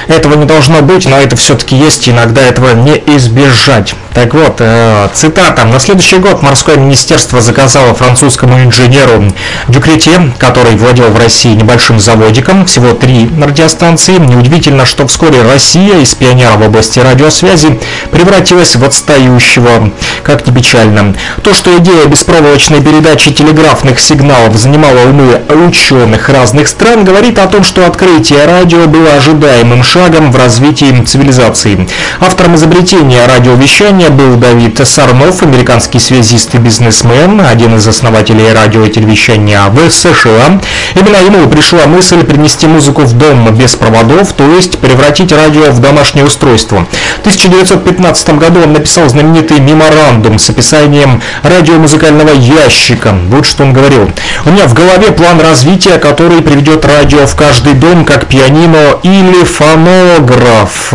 этого 0.06 0.34
не 0.34 0.44
должно 0.44 0.82
быть, 0.82 1.06
но 1.06 1.18
это 1.18 1.34
все-таки 1.34 1.74
есть, 1.74 2.08
иногда 2.08 2.42
этого 2.42 2.74
не 2.74 3.02
избежать. 3.16 3.94
Так 4.12 4.34
вот, 4.34 4.56
э, 4.58 5.08
цитата. 5.14 5.64
На 5.64 5.78
следующий 5.78 6.16
год 6.16 6.42
морское 6.42 6.76
министерство 6.76 7.40
заказало 7.40 7.94
французскому 7.94 8.60
инженеру 8.60 9.24
Дюкрете, 9.68 10.32
который 10.38 10.76
владел 10.76 11.10
в 11.10 11.18
России 11.18 11.54
небольшим 11.54 12.00
заводиком, 12.00 12.66
всего 12.66 12.92
три 12.92 13.30
радиостанции. 13.40 14.18
Неудивительно, 14.18 14.84
что 14.84 15.06
вскоре 15.06 15.42
Россия 15.42 16.00
из 16.00 16.14
пионера 16.16 16.56
в 16.56 16.62
области 16.62 16.98
радиосвязи 16.98 17.78
превратилась 18.10 18.74
в 18.74 18.84
отстающего, 18.84 19.92
как 20.24 20.44
ни 20.44 20.52
печально. 20.52 21.14
То, 21.44 21.54
что 21.54 21.78
идея 21.78 22.06
беспроволочной 22.06 22.82
передачи 22.82 23.32
телеграфных 23.32 24.00
сигналов 24.00 24.56
занимала 24.56 25.02
умы 25.08 25.40
ученых 25.68 26.28
разных 26.28 26.66
стран, 26.66 27.04
говорит 27.04 27.38
о 27.38 27.46
том, 27.46 27.62
что 27.62 27.86
открытие 27.86 28.44
радио 28.46 28.86
было 28.86 29.12
ожидаемым 29.14 29.84
шагом 29.84 30.32
в 30.32 30.36
развитии 30.36 31.04
цивилизации. 31.04 31.88
Автором 32.18 32.56
изобретения 32.56 33.24
радиовещания 33.26 33.99
Ранее 34.00 34.16
был 34.16 34.36
Давид 34.36 34.80
Сарнов, 34.82 35.42
американский 35.42 35.98
связист 35.98 36.54
и 36.54 36.58
бизнесмен, 36.58 37.38
один 37.38 37.76
из 37.76 37.86
основателей 37.86 38.50
радио 38.50 38.86
и 38.86 38.90
телевещания 38.90 39.62
в 39.68 39.90
США. 39.90 40.58
Именно 40.94 41.16
ему 41.18 41.50
пришла 41.50 41.84
мысль 41.84 42.24
принести 42.24 42.66
музыку 42.66 43.02
в 43.02 43.12
дом 43.12 43.54
без 43.54 43.76
проводов, 43.76 44.32
то 44.32 44.50
есть 44.54 44.78
превратить 44.78 45.32
радио 45.32 45.70
в 45.70 45.80
домашнее 45.82 46.24
устройство. 46.24 46.86
В 47.18 47.20
1915 47.20 48.38
году 48.38 48.62
он 48.62 48.72
написал 48.72 49.06
знаменитый 49.06 49.60
меморандум 49.60 50.38
с 50.38 50.48
описанием 50.48 51.20
радиомузыкального 51.42 52.30
ящика. 52.30 53.14
Вот 53.28 53.44
что 53.44 53.64
он 53.64 53.74
говорил. 53.74 54.10
У 54.46 54.50
меня 54.50 54.66
в 54.66 54.72
голове 54.72 55.12
план 55.12 55.42
развития, 55.42 55.98
который 55.98 56.40
приведет 56.40 56.86
радио 56.86 57.26
в 57.26 57.36
каждый 57.36 57.74
дом, 57.74 58.06
как 58.06 58.28
пианино 58.28 58.96
или 59.02 59.44
фонограф. 59.44 60.94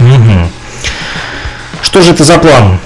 Угу. 0.00 0.48
Что 1.84 2.00
же 2.00 2.12
это 2.12 2.24
за 2.24 2.38
план? 2.38 2.78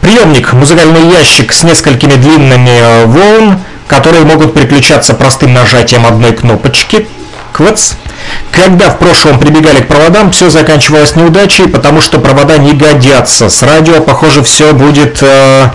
Приемник, 0.00 0.52
музыкальный 0.52 1.08
ящик 1.08 1.52
с 1.52 1.62
несколькими 1.62 2.14
длинными 2.14 2.68
э, 2.68 3.04
волн, 3.06 3.60
которые 3.86 4.24
могут 4.24 4.54
переключаться 4.54 5.14
простым 5.14 5.54
нажатием 5.54 6.04
одной 6.04 6.32
кнопочки. 6.32 7.06
Квац. 7.52 7.92
Когда 8.50 8.90
в 8.90 8.98
прошлом 8.98 9.38
прибегали 9.38 9.82
к 9.82 9.86
проводам, 9.86 10.32
все 10.32 10.50
заканчивалось 10.50 11.14
неудачей, 11.14 11.68
потому 11.68 12.00
что 12.00 12.18
провода 12.18 12.58
не 12.58 12.72
годятся. 12.72 13.48
С 13.48 13.62
радио, 13.62 14.00
похоже, 14.02 14.42
все 14.42 14.72
будет... 14.72 15.22
Э, 15.22 15.68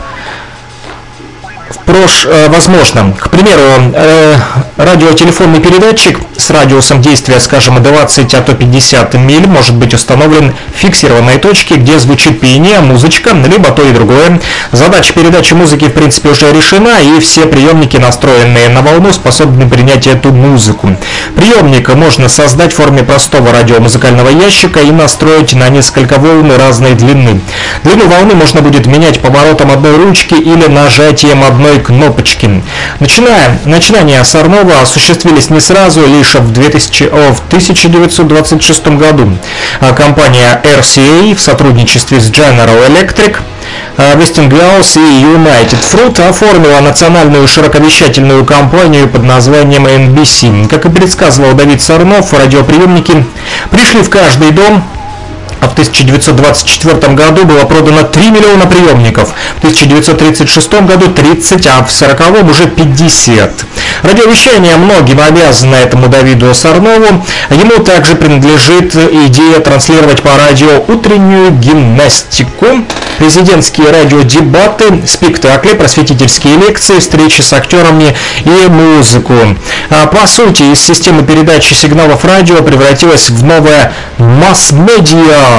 прош, 1.85 2.25
э, 2.25 2.49
возможно. 2.49 3.13
К 3.19 3.29
примеру, 3.29 3.61
э, 3.93 4.35
радиотелефонный 4.77 5.59
передатчик 5.59 6.19
с 6.37 6.49
радиусом 6.49 7.01
действия, 7.01 7.39
скажем, 7.39 7.81
20, 7.81 8.33
а 8.33 8.41
то 8.41 8.53
50 8.53 9.15
миль 9.15 9.47
может 9.47 9.75
быть 9.75 9.93
установлен 9.93 10.53
в 10.75 10.79
фиксированной 10.79 11.37
точке, 11.37 11.75
где 11.75 11.99
звучит 11.99 12.39
пение, 12.39 12.79
музычка, 12.81 13.31
либо 13.31 13.71
то 13.71 13.81
и 13.83 13.91
другое. 13.91 14.39
Задача 14.71 15.13
передачи 15.13 15.53
музыки, 15.53 15.85
в 15.85 15.93
принципе, 15.93 16.29
уже 16.29 16.51
решена, 16.51 16.99
и 17.01 17.19
все 17.19 17.45
приемники, 17.45 17.97
настроенные 17.97 18.69
на 18.69 18.81
волну, 18.81 19.13
способны 19.13 19.69
принять 19.69 20.07
эту 20.07 20.31
музыку. 20.31 20.95
Приемник 21.35 21.93
можно 21.95 22.29
создать 22.29 22.73
в 22.73 22.75
форме 22.75 23.03
простого 23.03 23.51
радиомузыкального 23.51 24.29
ящика 24.29 24.81
и 24.81 24.91
настроить 24.91 25.53
на 25.53 25.69
несколько 25.69 26.17
волн 26.17 26.51
разной 26.57 26.93
длины. 26.93 27.41
Длину 27.83 28.07
волны 28.07 28.35
можно 28.35 28.61
будет 28.61 28.85
менять 28.85 29.21
поворотом 29.21 29.71
одной 29.71 29.95
ручки 29.95 30.33
или 30.33 30.67
нажатием 30.67 31.43
одной 31.43 31.62
одной 31.64 31.80
кнопочки. 31.80 32.61
Начиная, 32.99 33.57
начинания 33.65 34.23
Сарнова 34.23 34.81
осуществились 34.81 35.49
не 35.49 35.60
сразу, 35.60 36.06
лишь 36.06 36.35
в, 36.35 36.52
2000, 36.52 37.03
о, 37.06 37.34
в 37.34 37.40
1926 37.48 38.88
году. 38.88 39.38
А 39.80 39.94
компания 39.94 40.61
RCA 40.64 41.34
в 41.35 41.40
сотрудничестве 41.40 42.19
с 42.19 42.30
General 42.30 42.88
Electric 42.90 43.38
а, 43.98 44.15
Westinghouse 44.15 44.98
и 44.98 45.23
United 45.23 45.80
Fruit 45.81 46.27
оформила 46.27 46.81
национальную 46.81 47.48
широковещательную 47.48 48.44
компанию 48.45 49.07
под 49.07 49.23
названием 49.23 49.88
NBC. 49.88 50.68
Как 50.68 50.85
и 50.85 50.90
предсказывал 50.90 51.53
Давид 51.53 51.81
Сарнов, 51.81 52.34
радиоприемники 52.34 53.26
пришли 53.72 54.02
в 54.02 54.10
каждый 54.10 54.52
дом, 54.52 54.84
а 55.64 55.69
в 55.69 55.73
1924 55.73 57.14
году 57.14 57.45
было 57.45 57.64
продано 57.64 58.03
3 58.03 58.31
миллиона 58.31 58.65
приемников, 58.65 59.34
в 59.56 59.57
1936 59.60 60.73
году 60.81 61.07
30, 61.07 61.68
а 61.68 61.84
в 61.84 61.91
40 61.91 62.49
уже 62.49 62.68
50. 62.68 63.65
Радиовещание 64.03 64.76
многим 64.76 65.22
обязано 65.22 65.76
этому 65.76 66.07
Давиду 66.07 66.53
Сарнову. 66.53 67.23
Ему 67.49 67.84
также 67.84 68.15
принадлежит 68.15 68.95
идея 68.95 69.60
транслировать 69.60 70.22
по 70.22 70.35
радио 70.38 70.84
утреннюю 70.88 71.52
гимнастику, 71.52 72.65
президентские 73.18 73.91
радиодебаты, 73.91 75.03
спектакли, 75.07 75.73
просветительские 75.73 76.57
лекции, 76.57 76.99
встречи 76.99 77.41
с 77.41 77.53
актерами 77.53 78.15
и 78.44 78.68
музыку. 78.68 79.34
А 79.90 80.07
по 80.07 80.27
сути, 80.27 80.64
из 80.64 80.81
системы 80.81 81.23
передачи 81.23 81.73
сигналов 81.73 82.26
радио 82.26 82.61
превратилась 82.61 83.30
в 83.30 83.44
новое 83.44 83.94
масс-медиа, 84.18 85.52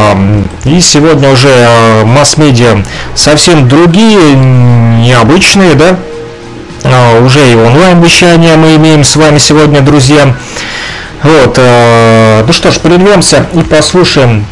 и 0.65 0.81
сегодня 0.81 1.31
уже 1.31 1.49
а, 1.51 2.05
масс-медиа 2.05 2.85
совсем 3.15 3.69
другие, 3.69 4.35
необычные, 4.35 5.75
да? 5.75 5.97
А, 6.85 7.21
уже 7.25 7.51
и 7.51 7.55
онлайн-вещание 7.55 8.57
мы 8.57 8.77
имеем 8.77 9.05
с 9.05 9.17
вами 9.17 9.39
сегодня, 9.39 9.81
друзья. 9.81 10.35
Вот, 11.23 11.55
э, 11.57 12.45
ну 12.47 12.53
что 12.53 12.71
ж, 12.71 12.79
прервемся 12.79 13.47
и 13.55 13.63
послушаем 13.63 14.45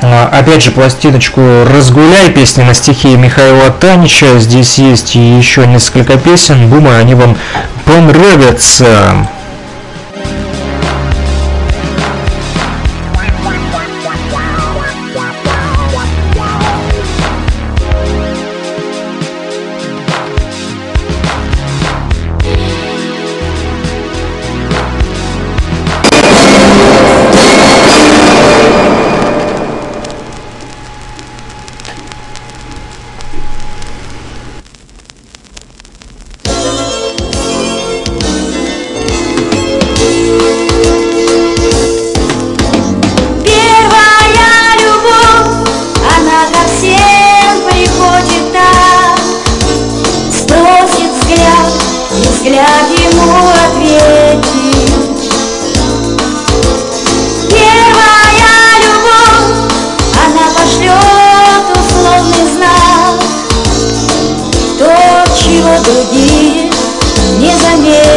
э, 0.00 0.24
опять 0.30 0.62
же 0.62 0.70
пластиночку 0.70 1.40
«Разгуляй» 1.74 2.30
песни 2.30 2.62
на 2.62 2.72
стихи 2.72 3.16
Михаила 3.16 3.70
Танича. 3.70 4.38
Здесь 4.38 4.78
есть 4.78 5.16
еще 5.16 5.66
несколько 5.66 6.16
песен, 6.16 6.70
думаю, 6.70 7.00
они 7.00 7.16
вам 7.16 7.36
понравятся. 7.84 9.28
Первую 65.88 66.68
любовь 67.40 68.07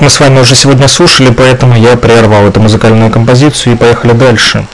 мы 0.00 0.08
с 0.08 0.18
вами 0.18 0.40
уже 0.40 0.54
сегодня 0.54 0.88
слушали, 0.88 1.30
поэтому 1.30 1.76
я 1.76 1.96
прервал 1.96 2.46
эту 2.46 2.60
музыкальную 2.60 3.10
композицию 3.10 3.74
и 3.74 3.76
поехали 3.76 4.12
дальше. 4.12 4.66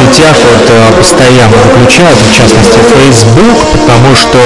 Сетях 0.00 0.36
вот, 0.44 0.96
постоянно 0.96 1.56
выключают, 1.64 2.18
в 2.18 2.34
частности 2.34 2.78
Facebook, 2.78 3.58
потому 3.72 4.14
что 4.16 4.38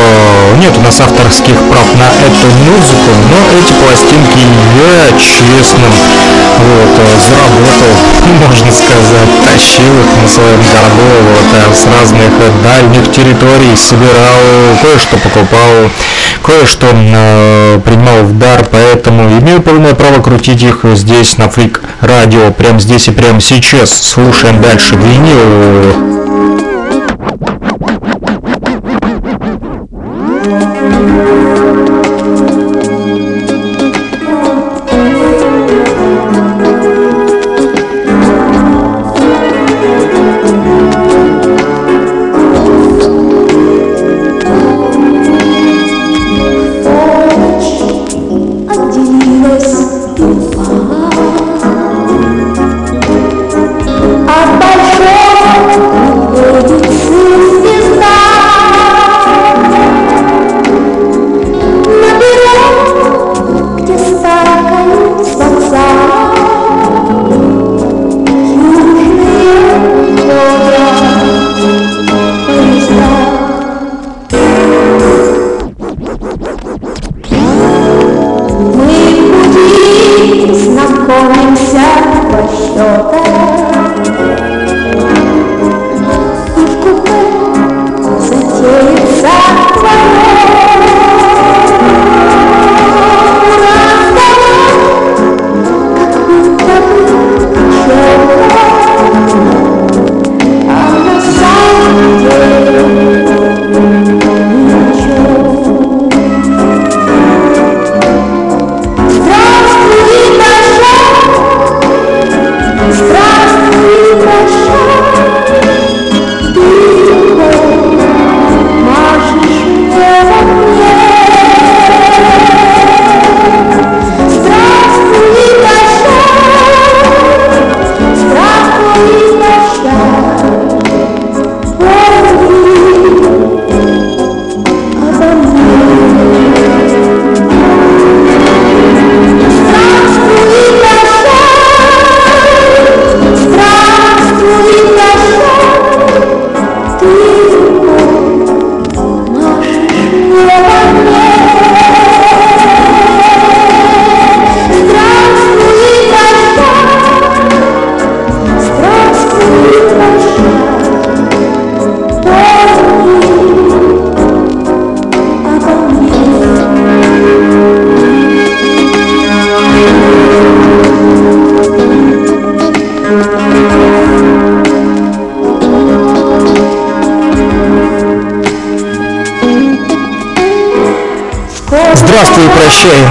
нет 0.58 0.72
у 0.76 0.80
нас 0.82 1.00
авторских 1.00 1.54
прав 1.70 1.86
на 1.94 2.08
эту 2.26 2.46
музыку, 2.66 3.10
но 3.30 3.38
эти 3.58 3.72
пластинки 3.78 4.42
я 4.42 5.16
честно 5.18 5.86
вот, 6.58 6.96
заработал, 7.28 7.92
можно 8.48 8.72
сказать, 8.72 9.30
тащил 9.44 9.94
их 9.94 10.22
на 10.22 10.28
своем 10.28 10.60
горбу 10.72 11.08
вот, 11.22 11.76
с 11.76 11.86
разных 11.86 12.32
дальних 12.62 13.12
территорий, 13.12 13.76
собирал, 13.76 14.42
кое-что 14.82 15.16
покупал, 15.18 15.90
кое-что 16.42 16.86
э, 16.92 17.80
принимал 17.84 18.24
в 18.24 18.38
дар, 18.38 18.64
поэтому 18.70 19.38
имею 19.38 19.62
полное 19.62 19.94
право 19.94 20.20
крутить 20.20 20.62
их 20.62 20.80
здесь 20.94 21.38
на 21.38 21.48
Фрик 21.48 21.80
Радио, 22.04 22.52
прямо 22.52 22.78
здесь 22.80 23.08
и 23.08 23.12
прямо 23.12 23.40
сейчас. 23.40 23.90
Слушаем 23.90 24.60
дальше 24.60 24.94
винил. 24.94 26.23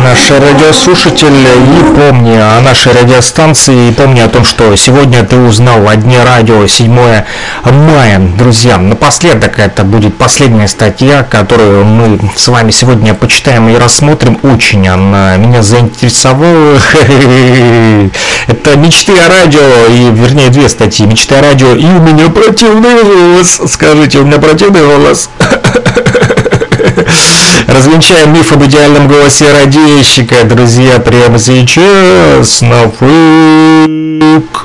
Прощай, 0.04 0.40
наш 0.40 0.42
радиослушатель, 0.42 1.34
и 1.34 1.96
помни 1.96 2.36
о 2.36 2.62
нашей 2.62 2.94
радиостанции, 2.94 3.90
и 3.90 3.92
помни 3.92 4.20
о 4.20 4.28
том, 4.28 4.46
что 4.46 4.76
сегодня 4.76 5.24
ты 5.24 5.38
узнал 5.38 5.88
о 5.88 5.96
дне 5.96 6.24
радио 6.24 6.68
7 6.68 6.92
мая. 6.92 8.22
Друзья, 8.38 8.78
напоследок 8.78 9.60
это 9.60 9.84
будет 9.84 10.18
последняя 10.18 10.68
статья, 10.68 11.24
которую 11.24 11.86
мы 11.86 12.20
с 12.36 12.48
вами 12.48 12.72
сегодня 12.72 13.14
почитаем 13.14 13.70
и 13.70 13.78
рассмотрим. 13.78 14.40
Очень 14.44 14.88
она 14.88 15.38
меня 15.38 15.62
заинтересовала. 15.64 16.78
Это 18.48 18.76
«Мечты 18.78 19.14
о 19.18 19.30
радио», 19.30 19.62
и, 19.90 20.12
вернее, 20.12 20.50
две 20.50 20.68
статьи. 20.70 21.06
«Мечты 21.06 21.36
о 21.36 21.42
радио» 21.42 21.74
и 21.74 21.86
«У 21.86 22.00
меня 22.00 22.30
противный 22.30 23.04
голос». 23.04 23.62
Скажите, 23.68 24.20
у 24.20 24.26
меня 24.26 24.38
противный 24.40 24.82
голос? 24.82 25.30
Развенчаем 27.68 28.34
миф 28.34 28.52
об 28.52 28.64
идеальном 28.66 29.08
голосе 29.08 29.52
радищика, 29.52 30.44
друзья, 30.44 31.00
прямо 31.00 31.40
сейчас 31.40 32.62
на 32.62 32.90
фейк 32.90 34.64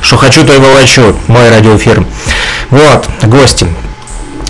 Что 0.00 0.16
хочу, 0.18 0.44
то 0.44 0.54
и 0.54 0.58
волочу. 0.58 1.16
Мой 1.26 1.50
радиоэфир. 1.50 2.06
Вот, 2.70 3.08
гости. 3.24 3.66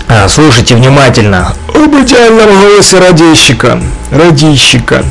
А, 0.07 0.29
слушайте 0.29 0.75
внимательно. 0.75 1.53
Об 1.73 1.95
идеальном 1.95 2.61
голосе 2.61 2.99
радищика. 2.99 3.81
Радищика. 4.11 5.03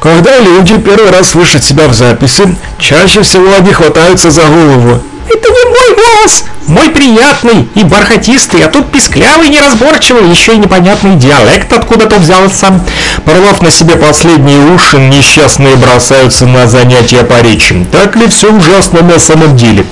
Когда 0.00 0.38
люди 0.38 0.78
первый 0.78 1.10
раз 1.10 1.30
слышат 1.30 1.64
себя 1.64 1.88
в 1.88 1.94
записи, 1.94 2.56
чаще 2.78 3.22
всего 3.22 3.52
они 3.52 3.72
хватаются 3.72 4.30
за 4.30 4.42
голову. 4.42 5.02
Это 5.28 5.48
не 5.48 5.64
мой 5.64 5.96
голос! 5.96 6.44
Мой 6.68 6.90
приятный 6.90 7.66
и 7.74 7.82
бархатистый, 7.82 8.62
а 8.62 8.68
тут 8.68 8.92
писклявый, 8.92 9.48
неразборчивый, 9.48 10.28
еще 10.28 10.52
и 10.54 10.58
непонятный 10.58 11.16
диалект 11.16 11.72
откуда-то 11.72 12.16
взялся. 12.16 12.80
Порвав 13.24 13.62
на 13.62 13.70
себе 13.70 13.96
последние 13.96 14.58
уши, 14.74 14.98
несчастные 14.98 15.76
бросаются 15.76 16.44
на 16.46 16.66
занятия 16.66 17.24
по 17.24 17.40
речи. 17.40 17.86
Так 17.90 18.16
ли 18.16 18.26
все 18.28 18.52
ужасно 18.52 19.00
на 19.00 19.18
самом 19.18 19.56
деле? 19.56 19.86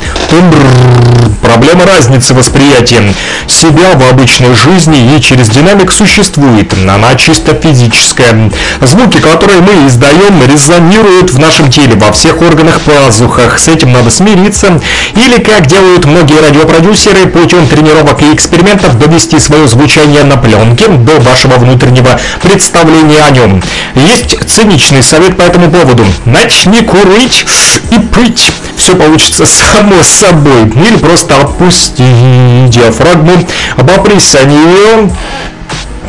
Проблема 1.41 1.87
разницы 1.87 2.35
восприятия 2.35 3.03
себя 3.47 3.93
в 3.95 4.11
обычной 4.11 4.55
жизни 4.55 5.17
и 5.17 5.21
через 5.23 5.49
динамик 5.49 5.93
существует. 5.93 6.75
Она 6.75 7.15
чисто 7.15 7.55
физическая. 7.55 8.51
Звуки, 8.83 9.19
которые 9.19 9.61
мы 9.61 9.87
издаем, 9.87 10.43
резонируют 10.47 11.31
в 11.31 11.39
нашем 11.39 11.71
теле, 11.71 11.95
во 11.95 12.13
всех 12.13 12.43
органах 12.43 12.81
пазухах. 12.81 13.59
С 13.59 13.69
этим 13.69 13.93
надо 13.93 14.11
смириться. 14.11 14.81
Или, 15.15 15.41
как 15.41 15.67
делают 15.67 16.05
многие 16.05 16.41
радиопродюсеры, 16.67 17.27
путем 17.27 17.67
тренировок 17.69 18.23
и 18.23 18.35
экспериментов 18.35 18.99
довести 18.99 19.39
свое 19.39 19.67
звучание 19.69 20.25
на 20.25 20.37
пленке 20.37 20.89
до 20.89 21.21
вашего 21.21 21.55
внутреннего 21.55 22.19
представления 22.43 23.23
о 23.23 23.31
нем. 23.31 23.63
Есть 23.95 24.37
циничный 24.49 25.03
совет 25.03 25.37
по 25.37 25.43
этому 25.43 25.71
поводу. 25.71 26.05
Начни 26.25 26.81
курить 26.83 27.47
и 27.91 27.99
пыть 27.99 28.51
все 28.77 28.97
получится 28.97 29.47
само 29.47 30.03
собой. 30.03 30.65
Или 30.65 30.97
просто 30.97 31.37
опусти 31.41 32.03
диафрагму, 32.69 33.33
обопрись 33.77 34.35
о 34.35 34.45
нее, 34.45 35.11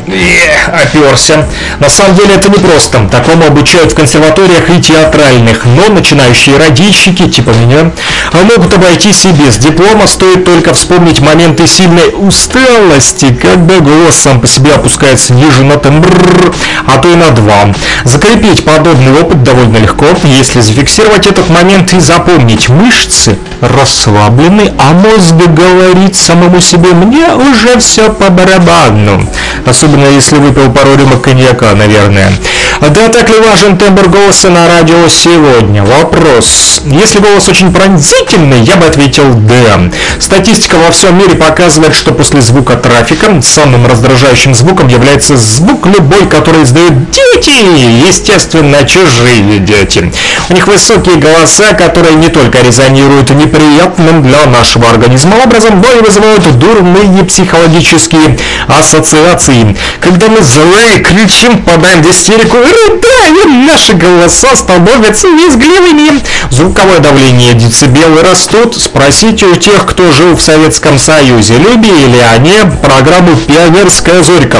оперся. 0.07 1.45
На 1.79 1.89
самом 1.89 2.15
деле 2.15 2.35
это 2.35 2.49
не 2.49 2.57
просто. 2.57 3.07
Такому 3.09 3.45
обучают 3.45 3.91
в 3.91 3.95
консерваториях 3.95 4.69
и 4.69 4.81
театральных, 4.81 5.65
но 5.65 5.93
начинающие 5.93 6.57
радищики, 6.57 7.27
типа 7.27 7.51
меня, 7.51 7.91
могут 8.33 8.73
обойтись 8.73 9.25
и 9.25 9.31
без 9.31 9.57
диплома, 9.57 10.07
стоит 10.07 10.45
только 10.45 10.73
вспомнить 10.73 11.19
моменты 11.19 11.67
сильной 11.67 12.13
усталости, 12.15 13.33
когда 13.33 13.79
голос 13.79 14.15
сам 14.15 14.39
по 14.39 14.47
себе 14.47 14.73
опускается 14.73 15.33
ниже 15.33 15.63
на 15.63 15.77
тембр, 15.77 16.53
а 16.85 16.97
то 16.97 17.09
и 17.09 17.15
на 17.15 17.31
два. 17.31 17.73
Закрепить 18.03 18.63
подобный 18.63 19.21
опыт 19.21 19.43
довольно 19.43 19.77
легко, 19.77 20.05
если 20.23 20.61
зафиксировать 20.61 21.27
этот 21.27 21.49
момент 21.49 21.93
и 21.93 21.99
запомнить. 21.99 22.69
Мышцы 22.69 23.37
расслаблены, 23.61 24.71
а 24.77 24.93
мозг 24.93 25.33
говорит 25.33 26.15
самому 26.15 26.61
себе 26.61 26.91
«мне 26.91 27.33
уже 27.33 27.79
все 27.79 28.11
по 28.11 28.29
барабану». 28.29 29.27
Особенно 29.65 29.96
если 30.05 30.35
выпил 30.35 30.71
пару 30.71 30.95
рюмок 30.95 31.23
коньяка, 31.23 31.73
наверное. 31.73 32.31
Да, 32.79 33.09
так 33.09 33.27
ли 33.29 33.39
важен 33.39 33.77
тембр 33.77 34.07
голоса 34.07 34.49
на 34.49 34.67
радио 34.67 35.07
сегодня? 35.09 35.83
Вопрос. 35.83 36.81
Если 36.85 37.19
голос 37.19 37.49
очень 37.49 37.73
пронзительный, 37.73 38.61
я 38.61 38.75
бы 38.75 38.85
ответил 38.85 39.33
«да». 39.33 39.89
Статистика 40.19 40.75
во 40.75 40.91
всем 40.91 41.17
мире 41.17 41.35
показывает, 41.35 41.95
что 41.95 42.13
после 42.13 42.41
звука 42.41 42.75
трафика 42.75 43.41
самым 43.41 43.87
раздражающим 43.87 44.53
звуком 44.53 44.87
является 44.87 45.37
звук 45.37 45.87
любой, 45.87 46.27
который 46.27 46.63
издают 46.63 46.93
дети, 47.11 48.07
естественно, 48.07 48.83
чужие 48.85 49.59
дети. 49.59 50.11
У 50.49 50.53
них 50.53 50.67
высокие 50.67 51.15
голоса, 51.15 51.73
которые 51.73 52.15
не 52.15 52.29
только 52.29 52.59
резонируют 52.59 53.31
неприятным 53.31 54.23
для 54.23 54.45
нашего 54.45 54.89
организма 54.89 55.35
образом, 55.43 55.81
но 55.81 55.99
и 55.99 56.01
вызывают 56.01 56.43
дурные 56.59 57.23
психологические 57.25 58.37
ассоциации. 58.67 59.75
Когда 59.99 60.27
мы 60.27 60.41
злые, 60.41 60.99
кричим, 61.03 61.63
подаем 61.63 62.01
в 62.01 62.11
истерику 62.11 62.57
рыдаем, 62.57 63.65
наши 63.65 63.93
голоса 63.93 64.55
становятся 64.55 65.27
визгливыми. 65.27 66.21
Звуковое 66.49 66.99
давление 66.99 67.53
децибелы 67.53 68.21
растут. 68.21 68.75
Спросите 68.77 69.45
у 69.45 69.55
тех, 69.55 69.85
кто 69.85 70.11
жил 70.11 70.35
в 70.35 70.41
Советском 70.41 70.97
Союзе, 70.97 71.57
любили 71.57 72.07
ли 72.07 72.19
они 72.19 72.53
программу 72.81 73.35
«Пионерская 73.35 74.23
зорька». 74.23 74.59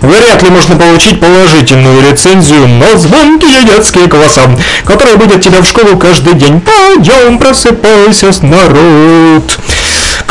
Вряд 0.00 0.42
ли 0.42 0.50
можно 0.50 0.76
получить 0.76 1.20
положительную 1.20 2.10
рецензию 2.10 2.68
на 2.68 2.98
звонкие 2.98 3.64
детские 3.64 4.06
голоса, 4.06 4.42
которые 4.84 5.16
будут 5.16 5.42
тебя 5.42 5.62
в 5.62 5.66
школу 5.66 5.96
каждый 5.96 6.34
день. 6.34 6.60
Пойдем, 6.60 7.38
просыпайся, 7.38 8.32
народ 8.42 9.58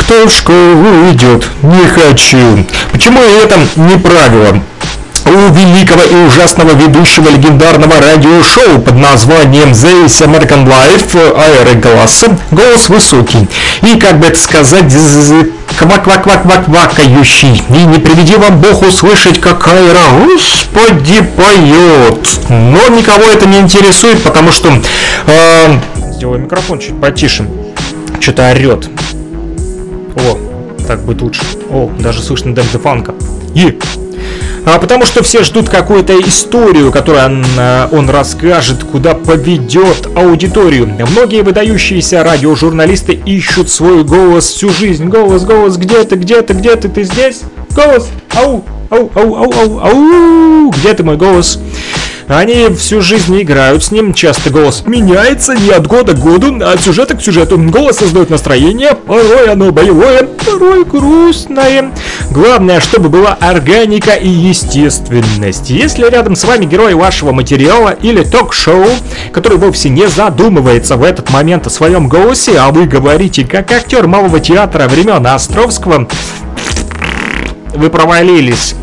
кто 0.05 0.27
в 0.27 0.31
школу 0.31 1.11
идет? 1.11 1.47
Не 1.63 1.87
хочу. 1.87 2.63
Почему 2.91 3.19
это 3.21 3.57
не 3.75 3.97
правило? 3.97 4.61
у 5.25 5.51
великого 5.51 6.03
и 6.03 6.27
ужасного 6.27 6.73
ведущего 6.75 7.29
легендарного 7.29 7.99
радиошоу 7.99 8.79
под 8.79 8.93
названием 8.95 9.71
The 9.71 10.05
American 10.05 10.67
Life 10.67 11.17
Аэры 11.35 11.79
Гласса 11.79 12.37
голос 12.51 12.89
высокий 12.89 13.47
и, 13.81 13.99
как 13.99 14.19
бы 14.19 14.27
это 14.27 14.37
сказать, 14.37 14.85
квак-квак-квак-квак-квакающий. 15.79 17.63
И 17.69 17.85
не 17.85 17.97
приведи 17.97 18.35
вам 18.35 18.59
Бог 18.61 18.83
услышать, 18.83 19.41
как 19.41 19.67
Айра, 19.67 20.11
господи, 20.25 21.21
поет. 21.35 22.29
Но 22.49 22.87
никого 22.95 23.23
это 23.23 23.47
не 23.47 23.57
интересует, 23.57 24.21
потому 24.21 24.51
что... 24.51 24.71
Э, 25.25 25.79
сделаю 26.11 26.41
микрофон 26.41 26.77
чуть 26.77 27.01
потише. 27.01 27.47
Что-то 28.21 28.51
орет. 28.51 28.87
О, 30.15 30.37
так 30.87 31.01
будет 31.01 31.21
лучше. 31.21 31.41
О, 31.69 31.89
даже 31.99 32.21
слышно 32.21 32.53
Дэнк 32.53 32.69
Фанка. 32.81 33.13
И 33.53 33.77
а, 34.65 34.79
потому 34.79 35.05
что 35.05 35.21
все 35.21 35.43
ждут 35.43 35.69
какую-то 35.69 36.19
историю, 36.21 36.91
которую 36.91 37.23
он, 37.23 37.45
а, 37.57 37.87
он 37.91 38.09
расскажет, 38.09 38.83
куда 38.83 39.13
поведет 39.13 40.07
аудиторию. 40.15 40.87
Многие 41.11 41.43
выдающиеся 41.43 42.23
радиожурналисты 42.23 43.13
ищут 43.13 43.69
свой 43.69 44.03
голос 44.03 44.47
всю 44.47 44.71
жизнь. 44.71 45.05
Голос, 45.05 45.45
голос, 45.45 45.77
где 45.77 46.03
ты, 46.03 46.15
где 46.15 46.41
ты, 46.41 46.53
где 46.53 46.75
ты, 46.75 46.89
ты 46.89 47.03
здесь? 47.03 47.41
Голос, 47.75 48.07
ау, 48.35 48.63
ау, 48.89 49.11
ау, 49.13 49.35
ау, 49.35 49.53
ау, 49.53 49.79
ау, 49.81 50.71
где 50.71 50.95
ты 50.95 51.03
мой 51.03 51.17
голос? 51.17 51.59
Они 52.27 52.69
всю 52.75 53.01
жизнь 53.01 53.39
играют 53.39 53.83
с 53.83 53.91
ним, 53.91 54.11
часто 54.13 54.49
голос 54.49 54.83
меняется 54.87 55.53
не 55.53 55.69
от 55.69 55.85
года 55.85 56.13
к 56.13 56.19
году, 56.19 56.57
а 56.63 56.71
от 56.71 56.81
сюжета 56.81 57.15
к 57.15 57.21
сюжету. 57.21 57.59
Голос 57.59 57.97
создает 57.97 58.31
настроение, 58.31 58.93
порой 58.93 59.51
оно 59.51 59.71
боевое, 59.71 60.23
порой 60.23 60.85
грустное. 60.85 61.91
Главное, 62.31 62.79
чтобы 62.79 63.09
была 63.09 63.37
органика 63.39 64.13
и 64.13 64.27
естественность. 64.27 65.69
Если 65.69 66.09
рядом 66.09 66.35
с 66.35 66.45
вами 66.45 66.65
герой 66.65 66.95
вашего 66.95 67.31
материала 67.31 67.89
или 67.89 68.23
ток-шоу, 68.23 68.87
который 69.31 69.59
вовсе 69.59 69.89
не 69.89 70.07
задумывается 70.07 70.97
в 70.97 71.03
этот 71.03 71.29
момент 71.29 71.67
о 71.67 71.69
своем 71.69 72.09
голосе, 72.09 72.57
а 72.57 72.71
вы 72.71 72.85
говорите 72.85 73.45
как 73.45 73.71
актер 73.71 74.07
малого 74.07 74.39
театра 74.39 74.87
времен 74.87 75.27
Островского, 75.27 76.07
вы 77.75 77.89
провалились. 77.91 78.73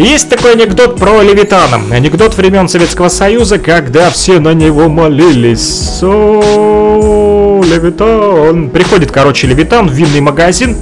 Есть 0.00 0.30
такой 0.30 0.52
анекдот 0.52 0.96
про 0.98 1.20
Левитана. 1.20 1.78
Анекдот 1.94 2.34
времен 2.34 2.70
Советского 2.70 3.10
Союза, 3.10 3.58
когда 3.58 4.08
все 4.08 4.40
на 4.40 4.54
него 4.54 4.88
молились. 4.88 5.98
О, 6.02 7.62
Левитан. 7.62 8.70
Приходит, 8.70 9.12
короче, 9.12 9.46
Левитан 9.46 9.88
в 9.88 9.92
винный 9.92 10.22
магазин 10.22 10.74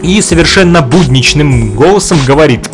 и 0.00 0.22
совершенно 0.22 0.80
будничным 0.80 1.72
голосом 1.72 2.20
говорит 2.24 2.70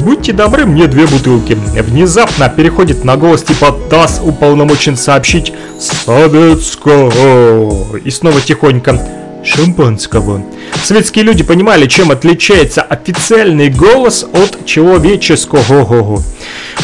«Будьте 0.00 0.32
добры, 0.32 0.66
мне 0.66 0.88
две 0.88 1.06
бутылки». 1.06 1.56
Внезапно 1.80 2.48
переходит 2.48 3.04
на 3.04 3.16
голос 3.16 3.44
типа 3.44 3.76
«ТАСС 3.88 4.20
уполномочен 4.20 4.96
сообщить 4.96 5.52
Советского». 5.78 7.12
И 7.98 8.10
снова 8.10 8.40
тихонько 8.40 9.00
«Шампанского». 9.44 10.42
Советские 10.82 11.24
люди 11.24 11.44
понимали, 11.44 11.86
чем 11.86 12.10
отличается 12.10 12.82
официальный 12.82 13.70
голос 13.70 14.26
от 14.32 14.64
человеческого. 14.64 16.20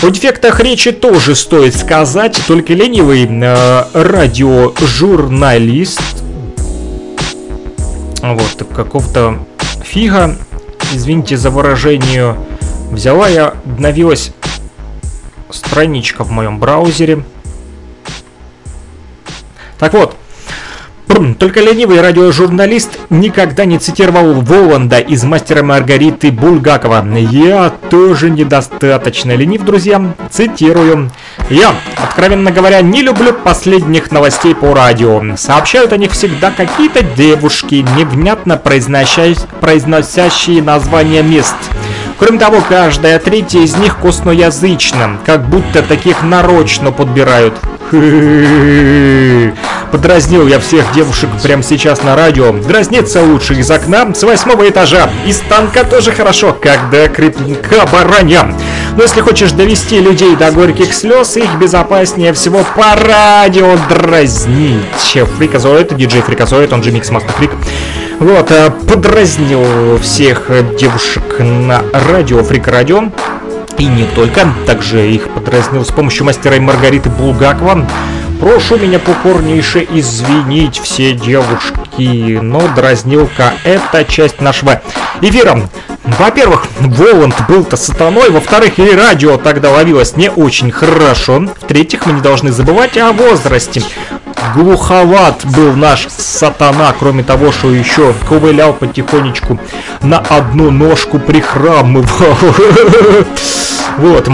О 0.03 0.09
дефектах 0.09 0.61
речи 0.61 0.93
тоже 0.93 1.35
стоит 1.35 1.75
сказать, 1.77 2.41
только 2.47 2.75
ленивый 2.75 3.27
э, 3.27 3.85
радиожурналист 3.95 6.25
вот 8.33 8.67
какого-то 8.75 9.45
фига, 9.83 10.37
извините 10.93 11.37
за 11.37 11.51
выражение, 11.51 12.37
взяла 12.91 13.29
и 13.29 13.37
обновилась 13.37 14.33
страничка 15.51 16.25
в 16.25 16.31
моем 16.31 16.59
браузере. 16.59 17.23
Так 19.79 19.93
вот, 19.93 20.17
только 21.39 21.61
ленивый 21.61 22.01
радиожурналист 22.01 22.99
никогда 23.09 23.65
не 23.65 23.79
цитировал 23.79 24.41
Воланда 24.41 24.99
из 24.99 25.23
«Мастера 25.23 25.63
Маргариты» 25.63 26.33
Бульгакова. 26.33 27.07
Я 27.17 27.73
тоже 27.89 28.31
недостаточно 28.31 29.37
ленив, 29.37 29.63
друзья. 29.63 30.03
Цитирую. 30.31 31.11
Я, 31.51 31.75
откровенно 31.97 32.51
говоря, 32.51 32.81
не 32.81 33.03
люблю 33.03 33.33
последних 33.33 34.11
новостей 34.11 34.55
по 34.55 34.75
радио. 34.75 35.23
Сообщают 35.37 35.93
о 35.93 35.99
них 35.99 36.13
всегда 36.13 36.51
какие-то 36.51 37.03
девушки, 37.03 37.85
невнятно 37.97 38.57
произносящие 38.57 40.63
названия 40.63 41.23
мест. 41.23 41.55
Кроме 42.19 42.39
того, 42.39 42.63
каждая 42.69 43.19
третья 43.19 43.61
из 43.61 43.77
них 43.77 43.99
косноязычна, 43.99 45.19
как 45.25 45.49
будто 45.49 45.83
таких 45.83 46.23
нарочно 46.23 46.93
подбирают. 46.93 47.55
Подразнил 49.93 50.47
я 50.49 50.59
всех 50.59 50.93
девушек 50.93 51.31
прямо 51.43 51.63
сейчас 51.63 52.03
на 52.03 52.17
радио. 52.17 52.53
Дразниться 52.53 53.23
лучше 53.23 53.55
из 53.55 53.71
окна, 53.71 54.13
с 54.15 54.23
восьмого 54.23 54.69
этажа. 54.69 55.09
Из 55.27 55.39
танка 55.49 55.85
тоже 55.85 56.13
хорошо, 56.13 56.57
когда 56.61 57.09
крепенька 57.09 57.87
броня. 57.93 58.55
Но 58.97 59.03
если 59.03 59.21
хочешь 59.21 59.53
довести 59.53 60.01
людей 60.01 60.35
до 60.37 60.51
горьких 60.51 60.93
слез, 60.93 61.37
их 61.37 61.55
безопаснее 61.61 62.33
всего 62.33 62.65
по 62.77 62.97
радио 62.97 63.77
дразнить. 63.89 64.83
Freakazoid, 65.39 65.97
диджей 65.97 66.23
Freakazoid, 66.23 66.73
он 66.73 66.83
же 66.83 66.91
Mix 66.91 67.11
Master 67.11 67.33
Freak. 67.33 67.51
Вот, 68.21 68.51
э, 68.51 68.71
подразнил 68.89 69.99
всех 70.01 70.51
девушек 70.79 71.23
на 71.39 71.83
радио, 71.93 72.43
Фрик 72.43 72.69
Радио. 72.69 73.11
И 73.79 73.87
не 73.87 74.05
только, 74.15 74.49
также 74.67 75.11
их 75.11 75.29
подразнил 75.31 75.85
с 75.85 75.91
помощью 75.91 76.25
мастера 76.25 76.57
и 76.57 76.61
Маргариты 76.61 77.11
Булгакова. 77.11 77.87
Прошу 78.41 78.77
меня 78.77 78.99
покорнейше 78.99 79.87
извинить 79.91 80.79
все 80.79 81.13
девушки, 81.13 82.39
но 82.41 82.69
дразнилка— 82.75 83.55
это 83.65 84.05
часть 84.05 84.41
нашего 84.41 84.83
эфира. 85.21 85.69
Во-первых, 86.05 86.67
Воланд 86.81 87.35
был-то 87.49 87.77
сатаной, 87.77 88.31
во-вторых, 88.31 88.79
и 88.79 88.91
радио 88.91 89.39
тогда 89.39 89.71
ловилось 89.71 90.17
не 90.17 90.31
очень 90.31 90.71
хорошо, 90.71 91.47
в-третьих, 91.63 92.05
мы 92.07 92.13
не 92.13 92.21
должны 92.21 92.53
забывать 92.53 92.99
о 92.99 93.13
возрасте. 93.13 93.83
Глуховат 94.55 95.45
был 95.45 95.75
наш 95.75 96.07
сатана, 96.09 96.95
кроме 96.99 97.23
того, 97.23 97.53
что 97.53 97.71
еще 97.73 98.13
ковылял 98.29 98.73
потихонечку 98.73 99.59
на 100.03 100.19
одну 100.19 100.71
ножку 100.71 101.19
прихрамывал. 101.19 102.07
Вот, 103.97 104.29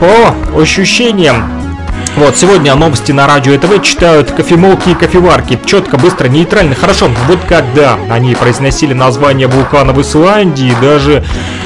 по 0.00 0.60
ощущениям 0.60 1.67
вот, 2.16 2.36
сегодня 2.36 2.74
новости 2.74 3.12
на 3.12 3.26
радио 3.26 3.56
ТВ 3.56 3.80
читают 3.82 4.32
кофемолки 4.32 4.90
и 4.90 4.94
кофеварки. 4.94 5.58
Четко, 5.64 5.98
быстро, 5.98 6.26
нейтрально, 6.26 6.74
хорошо. 6.74 7.08
Вот 7.28 7.38
когда 7.48 7.96
они 8.10 8.34
произносили 8.34 8.92
название 8.92 9.46
вулкана 9.46 9.92
в 9.92 10.00
Исландии, 10.00 10.74
даже 10.82 11.24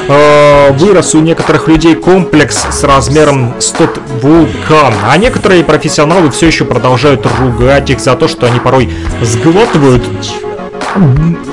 э, 0.08 0.72
вырос 0.72 1.14
у 1.14 1.20
некоторых 1.20 1.68
людей 1.68 1.94
комплекс 1.94 2.66
с 2.70 2.84
размером 2.84 3.54
100 3.60 3.88
вулкан. 4.20 4.92
А 5.08 5.16
некоторые 5.16 5.64
профессионалы 5.64 6.30
все 6.30 6.48
еще 6.48 6.66
продолжают 6.66 7.26
ругать 7.40 7.88
их 7.88 8.00
за 8.00 8.14
то, 8.14 8.28
что 8.28 8.46
они 8.46 8.60
порой 8.60 8.92
сглатывают 9.22 10.04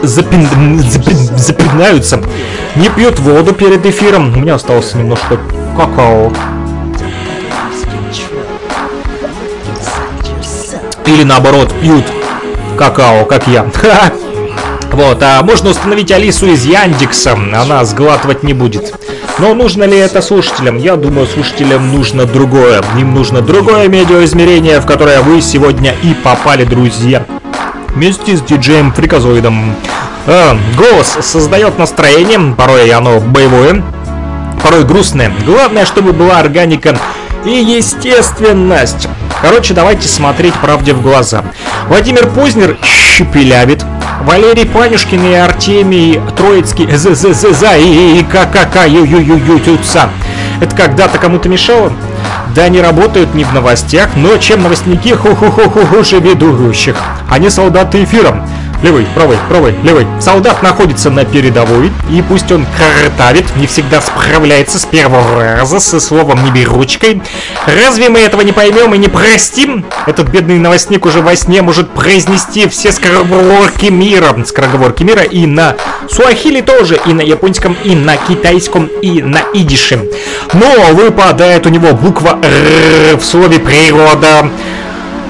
запин... 0.03 0.79
запин... 0.79 1.37
запинаются, 1.37 2.21
не 2.75 2.89
пьют 2.89 3.19
воду 3.19 3.53
перед 3.53 3.85
эфиром. 3.85 4.35
У 4.35 4.41
меня 4.41 4.55
осталось 4.55 4.93
немножко 4.93 5.37
какао. 5.77 6.33
Или 11.09 11.23
наоборот, 11.23 11.73
пьют 11.81 12.05
какао, 12.77 13.25
как 13.25 13.47
я. 13.47 13.65
Вот, 14.91 15.21
а 15.21 15.41
можно 15.43 15.69
установить 15.69 16.11
Алису 16.11 16.47
из 16.47 16.65
Яндекса, 16.65 17.33
она 17.33 17.85
сглатывать 17.85 18.41
не 18.41 18.53
будет. 18.53 18.93
Но 19.37 19.53
нужно 19.53 19.83
ли 19.83 19.95
это 19.95 20.21
слушателям? 20.21 20.77
Я 20.77 20.95
думаю, 20.95 21.27
слушателям 21.27 21.93
нужно 21.93 22.25
другое. 22.25 22.83
Им 22.97 23.13
нужно 23.13 23.41
другое 23.41 23.87
медиаизмерение, 23.87 24.79
в 24.79 24.87
которое 24.87 25.21
вы 25.21 25.41
сегодня 25.41 25.93
и 26.01 26.15
попали, 26.15 26.63
друзья. 26.63 27.23
Вместе 27.89 28.35
с 28.35 28.41
диджеем 28.41 28.91
Фриказоидом. 28.91 29.75
А, 30.25 30.57
голос 30.75 31.17
создает 31.21 31.77
настроение, 31.77 32.55
порой 32.55 32.89
оно 32.89 33.19
боевое, 33.19 33.83
порой 34.63 34.83
грустное. 34.85 35.31
Главное, 35.45 35.85
чтобы 35.85 36.13
была 36.13 36.39
органика 36.39 36.97
и 37.45 37.51
естественность. 37.51 39.07
Короче, 39.41 39.73
давайте 39.73 40.07
смотреть 40.07 40.53
правде 40.55 40.93
в 40.93 41.01
глаза. 41.01 41.43
Владимир 41.87 42.27
Познер 42.27 42.77
щепелявит. 43.15 43.85
Валерий 44.25 44.65
Панюшкин 44.65 45.25
и 45.31 45.33
Артемий 45.33 46.19
Троицкий 46.35 46.87
з 46.93 47.15
з 47.15 47.33
з 47.33 47.53
за 47.53 47.75
и 47.77 48.23
ККК 48.23 48.85
ю 48.85 49.05
ю 49.05 49.19
ю 49.19 49.37
ю 49.37 49.59
тюца. 49.59 50.09
Это 50.59 50.75
когда-то 50.75 51.17
кому-то 51.19 51.47
мешало? 51.47 51.93
Да, 52.53 52.63
они 52.63 52.81
работают 52.81 53.33
не 53.33 53.45
в 53.45 53.53
новостях, 53.53 54.09
но 54.15 54.37
чем 54.37 54.61
новостники 54.63 55.13
ху-ху-ху-ху 55.13 55.85
хуже 55.85 56.19
ведущих. 56.19 56.95
Они 57.29 57.49
солдаты 57.49 58.03
эфиром. 58.03 58.45
Левый, 58.81 59.05
правый, 59.13 59.37
правый, 59.49 59.75
левый. 59.83 60.07
Солдат 60.21 60.63
находится 60.63 61.09
на 61.09 61.25
передовой, 61.25 61.91
и 62.09 62.21
пусть 62.21 62.49
он 62.49 62.65
картавит, 62.77 63.53
не 63.57 63.67
всегда 63.67 63.99
справляется 63.99 64.79
с 64.79 64.85
первого 64.85 65.57
раза 65.57 65.81
со 65.81 65.99
словом 65.99 66.45
«неберучкой». 66.45 67.21
Разве 67.65 68.07
мы 68.07 68.19
этого 68.19 68.39
не 68.39 68.53
поймем 68.53 68.93
и 68.93 68.97
не 68.97 69.09
простим? 69.09 69.85
Этот 70.07 70.29
бедный 70.29 70.59
новостник 70.59 71.05
уже 71.05 71.19
во 71.21 71.35
сне 71.35 71.61
может 71.61 71.89
произнести 71.89 72.69
все 72.69 72.93
скороговорки 72.93 73.87
мира. 73.87 74.33
Скороговорки 74.45 75.03
мира 75.03 75.23
и 75.23 75.45
на 75.45 75.75
суахили 76.09 76.61
тоже, 76.61 76.97
и 77.05 77.11
на 77.11 77.21
японском, 77.21 77.75
и 77.83 77.95
на 77.95 78.15
китайском, 78.15 78.85
и 79.01 79.21
на 79.21 79.41
идише. 79.53 80.05
Но 80.53 80.93
выпадает 80.93 81.65
у 81.65 81.69
него 81.69 81.91
буква 81.91 82.39
«Р» 82.41 83.17
в 83.17 83.25
слове 83.25 83.59
«природа». 83.59 84.49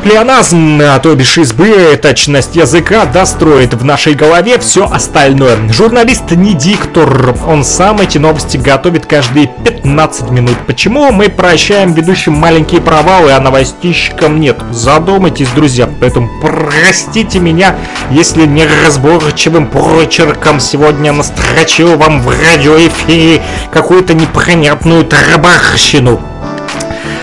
Плеоназм, 0.03 0.79
а 0.81 0.97
то 0.99 1.13
бишь 1.13 1.37
избыточность 1.37 2.55
языка 2.55 3.05
достроит 3.05 3.73
в 3.73 3.83
нашей 3.83 4.13
голове 4.13 4.57
все 4.57 4.85
остальное. 4.89 5.57
Журналист 5.73 6.31
не 6.31 6.53
диктор, 6.53 7.35
он 7.45 7.65
сам 7.65 7.99
эти 7.99 8.17
новости 8.17 8.55
готовит 8.55 9.05
каждые 9.05 9.47
15 9.65 10.31
минут. 10.31 10.55
Почему 10.67 11.11
мы 11.11 11.27
прощаем 11.27 11.91
ведущим 11.91 12.33
маленькие 12.33 12.79
провалы, 12.79 13.33
а 13.33 13.41
новостищикам 13.41 14.39
нет? 14.39 14.57
Задумайтесь, 14.71 15.49
друзья. 15.49 15.89
Поэтому 15.99 16.29
простите 16.41 17.39
меня, 17.39 17.75
если 18.09 18.45
неразборчивым 18.45 19.67
прочерком 19.67 20.61
сегодня 20.61 21.11
настрочил 21.11 21.97
вам 21.97 22.21
в 22.21 22.29
радиоэфире 22.29 23.41
какую-то 23.73 24.13
непонятную 24.13 25.03
тарабарщину. 25.03 26.21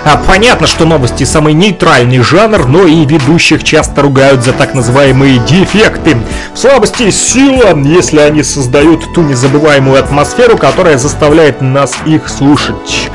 А, 0.09 0.16
понятно, 0.16 0.69
что 0.69 0.85
новости 0.85 1.24
самый 1.24 1.53
нейтральный 1.53 2.20
жанр, 2.20 2.66
но 2.66 2.87
и 2.87 3.05
ведущих 3.05 3.65
часто 3.65 4.03
ругают 4.03 4.45
за 4.45 4.53
так 4.53 4.73
называемые 4.73 5.39
дефекты. 5.41 6.16
В 6.55 6.59
слабости 6.59 7.11
сила, 7.11 7.77
если 7.77 8.20
они 8.20 8.45
создают 8.45 9.12
ту 9.15 9.23
незабываемую 9.23 9.99
атмосферу, 9.99 10.57
которая 10.59 10.97
заставляет 10.97 11.61
нас 11.61 11.93
их 12.07 12.28
слушать. 12.28 13.11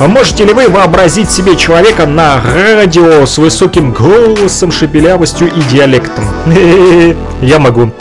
А 0.00 0.08
можете 0.08 0.44
ли 0.44 0.52
вы 0.52 0.68
вообразить 0.68 1.30
себе 1.30 1.54
человека 1.54 2.06
на 2.06 2.40
радио 2.42 3.24
с 3.24 3.38
высоким 3.38 3.92
голосом, 3.92 4.72
шепелявостью 4.72 5.46
и 5.46 5.62
диалектом? 5.70 6.24
Я 7.40 7.60
могу. 7.60 7.92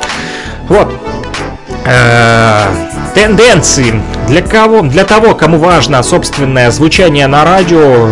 Вот. 0.67 0.91
Тенденции. 3.15 4.01
Для 4.27 4.41
кого? 4.41 4.81
Для 4.81 5.05
того, 5.05 5.35
кому 5.35 5.57
важно 5.57 6.03
собственное 6.03 6.69
звучание 6.69 7.27
на 7.27 7.45
радио, 7.45 8.09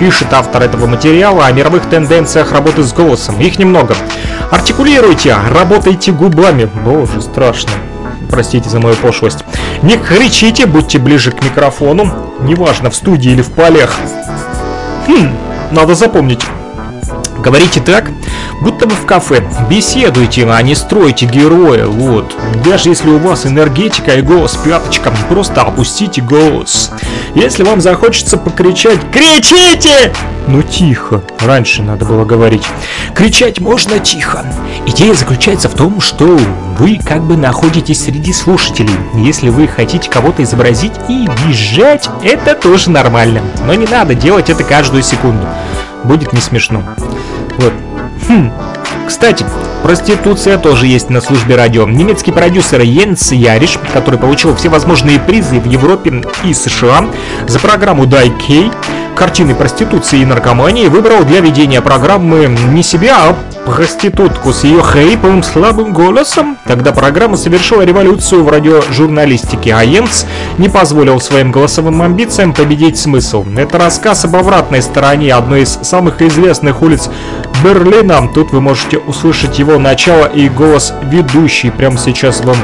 пишет 0.00 0.32
автор 0.32 0.64
этого 0.64 0.88
материала 0.88 1.46
о 1.46 1.52
мировых 1.52 1.88
тенденциях 1.88 2.50
работы 2.50 2.82
с 2.82 2.92
голосом. 2.92 3.40
Их 3.40 3.60
немного. 3.60 3.94
Артикулируйте, 4.50 5.36
работайте 5.54 6.10
губами. 6.10 6.68
Боже, 6.84 7.20
страшно. 7.20 7.70
Простите 8.28 8.68
за 8.68 8.80
мою 8.80 8.96
пошлость. 8.96 9.44
Не 9.82 9.96
кричите, 9.96 10.66
будьте 10.66 10.98
ближе 10.98 11.30
к 11.30 11.44
микрофону. 11.44 12.12
Неважно, 12.40 12.90
в 12.90 12.96
студии 12.96 13.30
или 13.30 13.42
в 13.42 13.52
полях. 13.52 13.94
Хм, 15.06 15.28
надо 15.70 15.94
запомнить. 15.94 16.44
Говорите 17.42 17.80
так, 17.80 18.10
будто 18.60 18.86
бы 18.86 18.94
в 18.94 19.06
кафе. 19.06 19.42
Беседуйте, 19.68 20.46
а 20.46 20.60
не 20.62 20.74
стройте 20.74 21.26
героя, 21.26 21.86
вот. 21.86 22.36
Даже 22.64 22.90
если 22.90 23.08
у 23.08 23.18
вас 23.18 23.46
энергетика 23.46 24.14
и 24.14 24.22
голос 24.22 24.56
пяточком, 24.56 25.14
просто 25.28 25.62
опустите 25.62 26.20
голос. 26.20 26.90
Если 27.34 27.62
вам 27.62 27.80
захочется 27.80 28.36
покричать 28.36 29.00
«Кричите!» 29.10 30.12
Ну 30.46 30.62
тихо, 30.62 31.22
раньше 31.40 31.82
надо 31.82 32.04
было 32.04 32.24
говорить. 32.24 32.66
Кричать 33.14 33.60
можно 33.60 33.98
тихо. 34.00 34.44
Идея 34.86 35.14
заключается 35.14 35.68
в 35.68 35.74
том, 35.74 36.00
что 36.00 36.38
вы 36.78 36.98
как 36.98 37.22
бы 37.22 37.36
находитесь 37.36 38.04
среди 38.04 38.32
слушателей. 38.32 38.94
Если 39.14 39.48
вы 39.48 39.68
хотите 39.68 40.10
кого-то 40.10 40.42
изобразить 40.42 40.92
и 41.08 41.28
визжать, 41.46 42.08
это 42.24 42.54
тоже 42.54 42.90
нормально. 42.90 43.42
Но 43.64 43.74
не 43.74 43.86
надо 43.86 44.14
делать 44.14 44.50
это 44.50 44.64
каждую 44.64 45.02
секунду. 45.02 45.46
Будет 46.04 46.32
не 46.32 46.40
смешно. 46.40 46.82
Вот. 47.60 47.74
Хм. 48.26 48.50
Кстати, 49.06 49.44
проституция 49.82 50.56
тоже 50.56 50.86
есть 50.86 51.10
на 51.10 51.20
службе 51.20 51.56
радио. 51.56 51.86
Немецкий 51.86 52.32
продюсер 52.32 52.80
Йенс 52.80 53.32
Яриш, 53.32 53.78
который 53.92 54.18
получил 54.18 54.56
все 54.56 54.70
возможные 54.70 55.18
призы 55.18 55.60
в 55.60 55.66
Европе 55.66 56.22
и 56.42 56.54
США 56.54 57.04
за 57.46 57.58
программу 57.58 58.06
Дай 58.06 58.30
Кей, 58.30 58.70
картины 59.14 59.54
проституции 59.54 60.20
и 60.20 60.24
наркомании, 60.24 60.88
выбрал 60.88 61.24
для 61.24 61.40
ведения 61.40 61.80
программы 61.80 62.46
не 62.46 62.82
себя, 62.82 63.28
а 63.28 63.36
проститутку 63.66 64.52
с 64.52 64.64
ее 64.64 64.82
хриплым 64.82 65.42
слабым 65.42 65.92
голосом. 65.92 66.56
Тогда 66.66 66.92
программа 66.92 67.36
совершила 67.36 67.82
революцию 67.82 68.44
в 68.44 68.48
радиожурналистике, 68.48 69.74
а 69.74 69.82
Йенс 69.82 70.26
не 70.58 70.68
позволил 70.68 71.20
своим 71.20 71.52
голосовым 71.52 72.00
амбициям 72.02 72.52
победить 72.52 72.98
смысл. 72.98 73.44
Это 73.56 73.78
рассказ 73.78 74.24
об 74.24 74.36
обратной 74.36 74.82
стороне 74.82 75.34
одной 75.34 75.62
из 75.62 75.78
самых 75.82 76.22
известных 76.22 76.82
улиц 76.82 77.08
Берлина. 77.62 78.28
Тут 78.34 78.52
вы 78.52 78.60
можете 78.60 78.98
услышать 78.98 79.58
его 79.58 79.78
начало 79.78 80.26
и 80.26 80.48
голос 80.48 80.92
ведущий. 81.04 81.70
Прямо 81.70 81.98
сейчас 81.98 82.42
вам 82.44 82.56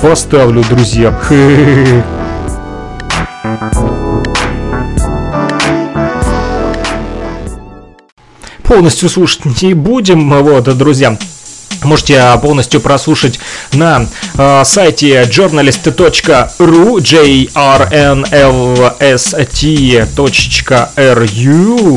поставлю, 0.00 0.62
друзья. 0.68 1.18
Полностью 8.72 9.10
слушать 9.10 9.60
не 9.60 9.74
будем, 9.74 10.30
вот, 10.30 10.64
друзья. 10.78 11.18
Можете 11.84 12.18
а, 12.18 12.38
полностью 12.38 12.80
прослушать 12.80 13.38
на 13.74 14.06
э, 14.38 14.62
сайте 14.64 15.24
journalist.ru 15.24 16.96
jrnlst.ru 16.96 17.44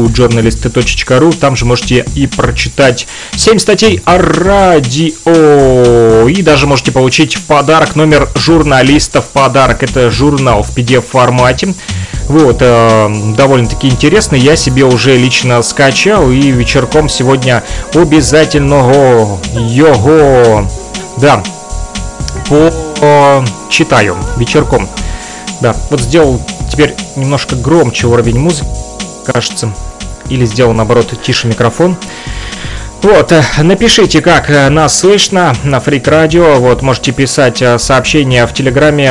journalist.ru 0.10 1.40
Там 1.40 1.56
же 1.56 1.64
можете 1.64 2.06
и 2.14 2.28
прочитать 2.28 3.08
7 3.38 3.58
статей 3.58 4.02
о 4.04 4.18
радио. 4.18 6.28
И 6.28 6.42
даже 6.42 6.68
можете 6.68 6.92
получить 6.92 7.38
в 7.38 7.46
подарок 7.46 7.96
номер 7.96 8.28
журналиста 8.36 9.22
в 9.22 9.28
подарок. 9.28 9.82
Это 9.82 10.12
журнал 10.12 10.62
в 10.62 10.76
PDF 10.76 11.06
формате 11.10 11.74
Вот, 12.28 12.58
э, 12.60 13.34
довольно-таки 13.38 13.88
интересный. 13.88 14.40
Я 14.40 14.56
себе 14.56 14.84
уже 14.84 15.16
лично 15.16 15.62
скачал 15.62 16.32
и 16.32 16.52
вечерком 16.52 17.08
сегодня 17.08 17.64
обязательно 17.94 19.38
его, 19.56 20.66
да, 21.18 21.44
по 22.50 23.44
читаю 23.70 24.18
вечерком. 24.38 24.88
Да, 25.62 25.76
вот 25.90 26.00
сделал 26.00 26.42
теперь 26.72 26.96
немножко 27.16 27.56
громче 27.56 28.08
уровень 28.08 28.40
музыки, 28.40 28.68
кажется. 29.26 29.72
Или 30.30 30.46
сделал 30.46 30.74
наоборот 30.74 31.14
тише 31.22 31.48
микрофон. 31.48 31.96
Вот, 33.06 33.32
э, 33.32 33.44
напишите, 33.62 34.20
как 34.20 34.50
э, 34.50 34.68
нас 34.70 34.98
слышно 34.98 35.54
на 35.64 35.80
Фрик 35.80 36.08
Радио. 36.08 36.56
Вот, 36.56 36.82
можете 36.82 37.12
писать 37.12 37.62
э, 37.62 37.78
сообщения 37.78 38.48
в 38.48 38.54
Телеграме, 38.56 39.06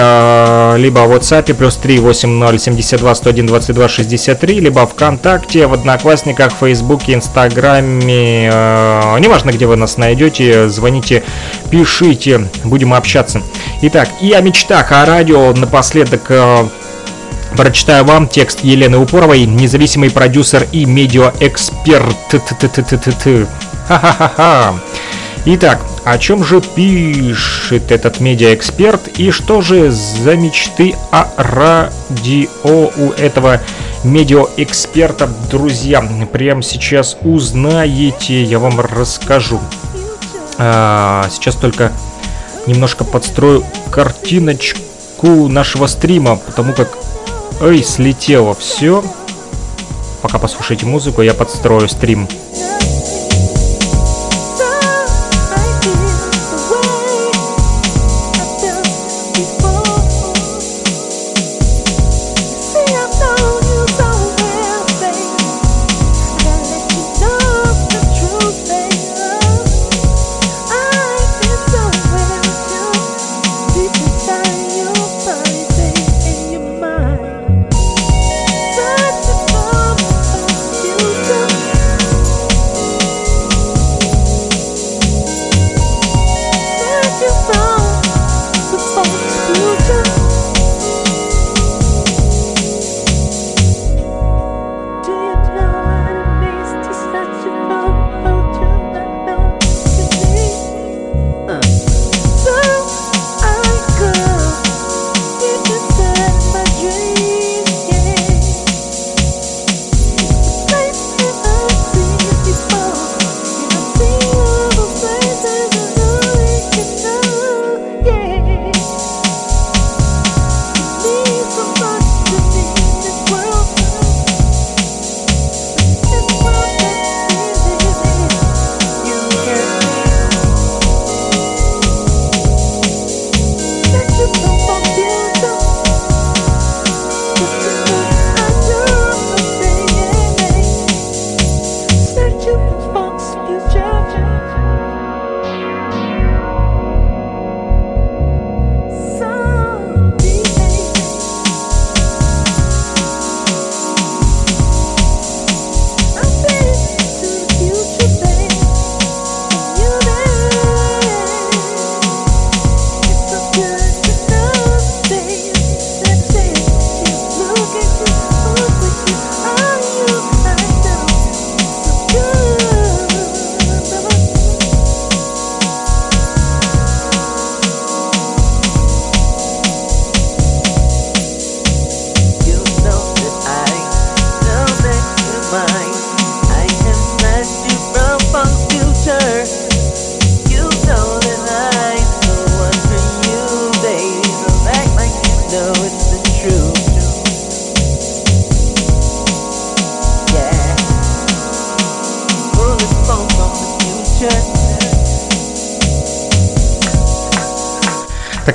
либо 0.82 0.98
в 1.06 1.12
WhatsApp, 1.12 1.54
плюс 1.54 1.76
3 1.76 2.00
80 2.00 2.60
72 2.60 3.14
101 3.14 3.46
22 3.46 3.88
63, 3.88 4.58
либо 4.58 4.84
ВКонтакте, 4.84 5.68
в 5.68 5.74
Одноклассниках, 5.74 6.52
Фейсбуке, 6.58 7.14
Инстаграме. 7.14 8.46
Неважно, 9.20 9.52
где 9.52 9.66
вы 9.66 9.76
нас 9.76 9.96
найдете, 9.96 10.68
звоните, 10.68 11.22
пишите, 11.70 12.48
будем 12.64 12.94
общаться. 12.94 13.42
Итак, 13.82 14.08
и 14.20 14.32
о 14.32 14.40
мечтах, 14.40 14.90
о 14.90 15.06
радио 15.06 15.52
напоследок 15.52 16.32
Прочитаю 17.56 18.04
вам 18.04 18.26
текст 18.26 18.64
Елены 18.64 18.98
Упоровой, 18.98 19.46
независимый 19.46 20.10
продюсер 20.10 20.66
и 20.72 20.84
медиаэксперт. 20.84 22.34
Ха-ха-ха-ха. 23.86 24.74
Итак, 25.46 25.80
о 26.04 26.16
чем 26.18 26.42
же 26.42 26.60
пишет 26.60 27.92
этот 27.92 28.20
медиаэксперт 28.20 29.08
и 29.18 29.30
что 29.30 29.60
же 29.60 29.90
за 29.90 30.36
мечты 30.36 30.96
о 31.10 31.28
радио 31.36 32.90
у 32.96 33.12
этого 33.12 33.60
медиаэксперта, 34.04 35.28
друзья? 35.50 36.02
Прямо 36.32 36.62
сейчас 36.62 37.16
узнаете, 37.22 38.42
я 38.42 38.58
вам 38.58 38.80
расскажу. 38.80 39.60
А, 40.56 41.28
сейчас 41.30 41.56
только 41.56 41.92
немножко 42.66 43.04
подстрою 43.04 43.64
картиночку 43.90 45.48
нашего 45.48 45.86
стрима, 45.86 46.36
потому 46.36 46.72
как 46.72 46.96
Ой, 47.60 47.84
слетело 47.84 48.54
все. 48.54 49.04
Пока 50.22 50.38
послушайте 50.38 50.86
музыку, 50.86 51.22
я 51.22 51.34
подстрою 51.34 51.88
стрим. 51.88 52.28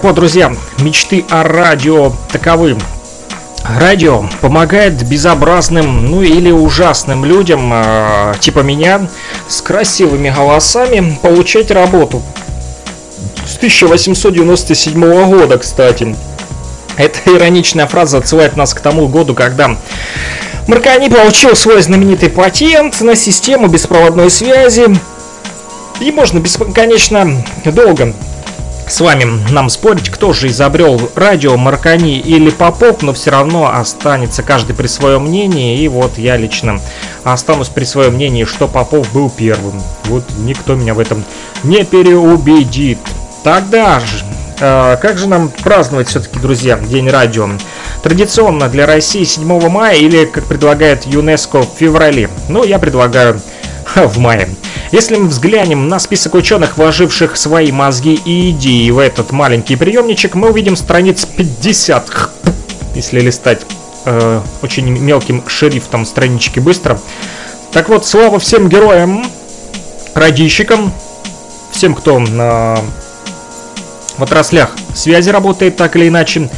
Вот, 0.10 0.16
друзья, 0.16 0.52
мечты 0.80 1.24
о 1.30 1.44
радио 1.44 2.12
таковы. 2.32 2.76
Радио 3.64 4.26
помогает 4.42 5.08
безобразным, 5.08 6.10
ну 6.10 6.24
или 6.24 6.50
ужасным 6.50 7.26
людям, 7.26 7.72
э, 7.72 8.34
типа 8.40 8.62
меня, 8.62 9.08
с 9.48 9.62
красивыми 9.62 10.32
голосами 10.32 11.16
получать 11.22 11.70
работу. 11.70 12.24
С 13.46 13.58
1897 13.58 15.30
года, 15.30 15.60
кстати. 15.60 16.16
Эта 16.98 17.20
ироничная 17.28 17.86
фраза 17.86 18.18
отсылает 18.18 18.58
нас 18.58 18.74
к 18.74 18.80
тому 18.80 19.08
году, 19.08 19.36
когда 19.36 19.78
Маркани 20.66 21.08
получил 21.10 21.56
свой 21.56 21.84
знаменитый 21.84 22.30
патент 22.30 23.00
на 23.02 23.16
систему 23.16 23.68
беспроводной 23.68 24.32
связи. 24.32 24.88
И 26.00 26.12
можно 26.12 26.40
бесконечно 26.40 27.44
долго 27.64 28.14
с 28.90 29.02
вами 29.02 29.26
нам 29.52 29.70
спорить, 29.70 30.10
кто 30.10 30.34
же 30.34 30.48
изобрел 30.48 31.00
радио, 31.16 31.56
Маркани 31.58 32.18
или 32.18 32.50
Попов, 32.50 33.04
но 33.04 33.14
все 33.14 33.30
равно 33.30 33.72
останется 33.72 34.42
каждый 34.42 34.76
при 34.76 34.88
своем 34.88 35.26
мнении, 35.26 35.80
и 35.80 35.88
вот 35.88 36.18
я 36.18 36.38
лично 36.38 36.82
останусь 37.24 37.70
при 37.70 37.84
своем 37.84 38.16
мнении, 38.16 38.46
что 38.46 38.68
Попов 38.68 39.12
был 39.14 39.30
первым. 39.30 39.80
Вот 40.06 40.24
никто 40.40 40.74
меня 40.74 40.96
в 40.96 41.00
этом 41.00 41.24
не 41.64 41.86
переубедит. 41.86 42.98
Тогда 43.44 44.00
же, 44.00 44.26
э, 44.60 44.98
как 45.00 45.20
же 45.20 45.28
нам 45.28 45.50
праздновать 45.50 46.08
все-таки, 46.08 46.40
друзья, 46.40 46.78
День 46.78 47.10
радио? 47.10 47.48
Традиционно 48.02 48.70
для 48.70 48.88
России 48.88 49.24
7 49.24 49.70
мая 49.70 49.98
или, 49.98 50.26
как 50.26 50.46
предлагает 50.46 51.06
ЮНЕСКО, 51.06 51.62
в 51.62 51.70
феврале. 51.78 52.30
Ну, 52.50 52.64
я 52.64 52.80
предлагаю 52.80 53.40
в 53.96 54.18
мае. 54.18 54.50
Если 54.92 55.18
мы 55.18 55.28
взглянем 55.28 55.88
на 55.88 56.00
список 56.00 56.34
ученых, 56.34 56.78
вложивших 56.78 57.38
свои 57.38 57.72
мозги 57.72 58.16
и 58.26 58.50
идеи 58.50 58.90
в 58.90 58.98
этот 58.98 59.32
маленький 59.32 59.76
приемничек, 59.76 60.34
мы 60.34 60.50
увидим 60.50 60.76
страниц 60.76 61.26
50, 61.26 62.30
если 62.96 63.20
листать 63.20 63.62
э, 64.06 64.42
очень 64.64 64.90
мелким 64.90 65.44
шрифтом 65.48 66.06
странички 66.06 66.60
быстро. 66.60 67.00
Так 67.72 67.88
вот, 67.90 68.08
слава 68.08 68.40
всем 68.40 68.68
героям, 68.68 69.28
радищикам, 70.16 70.92
всем, 71.72 71.94
кто 71.94 72.18
на 72.18 72.80
в 74.18 74.24
отраслях 74.24 74.72
связи 75.00 75.30
работает 75.30 75.76
так 75.76 75.96
или 75.96 76.08
иначе. 76.08 76.50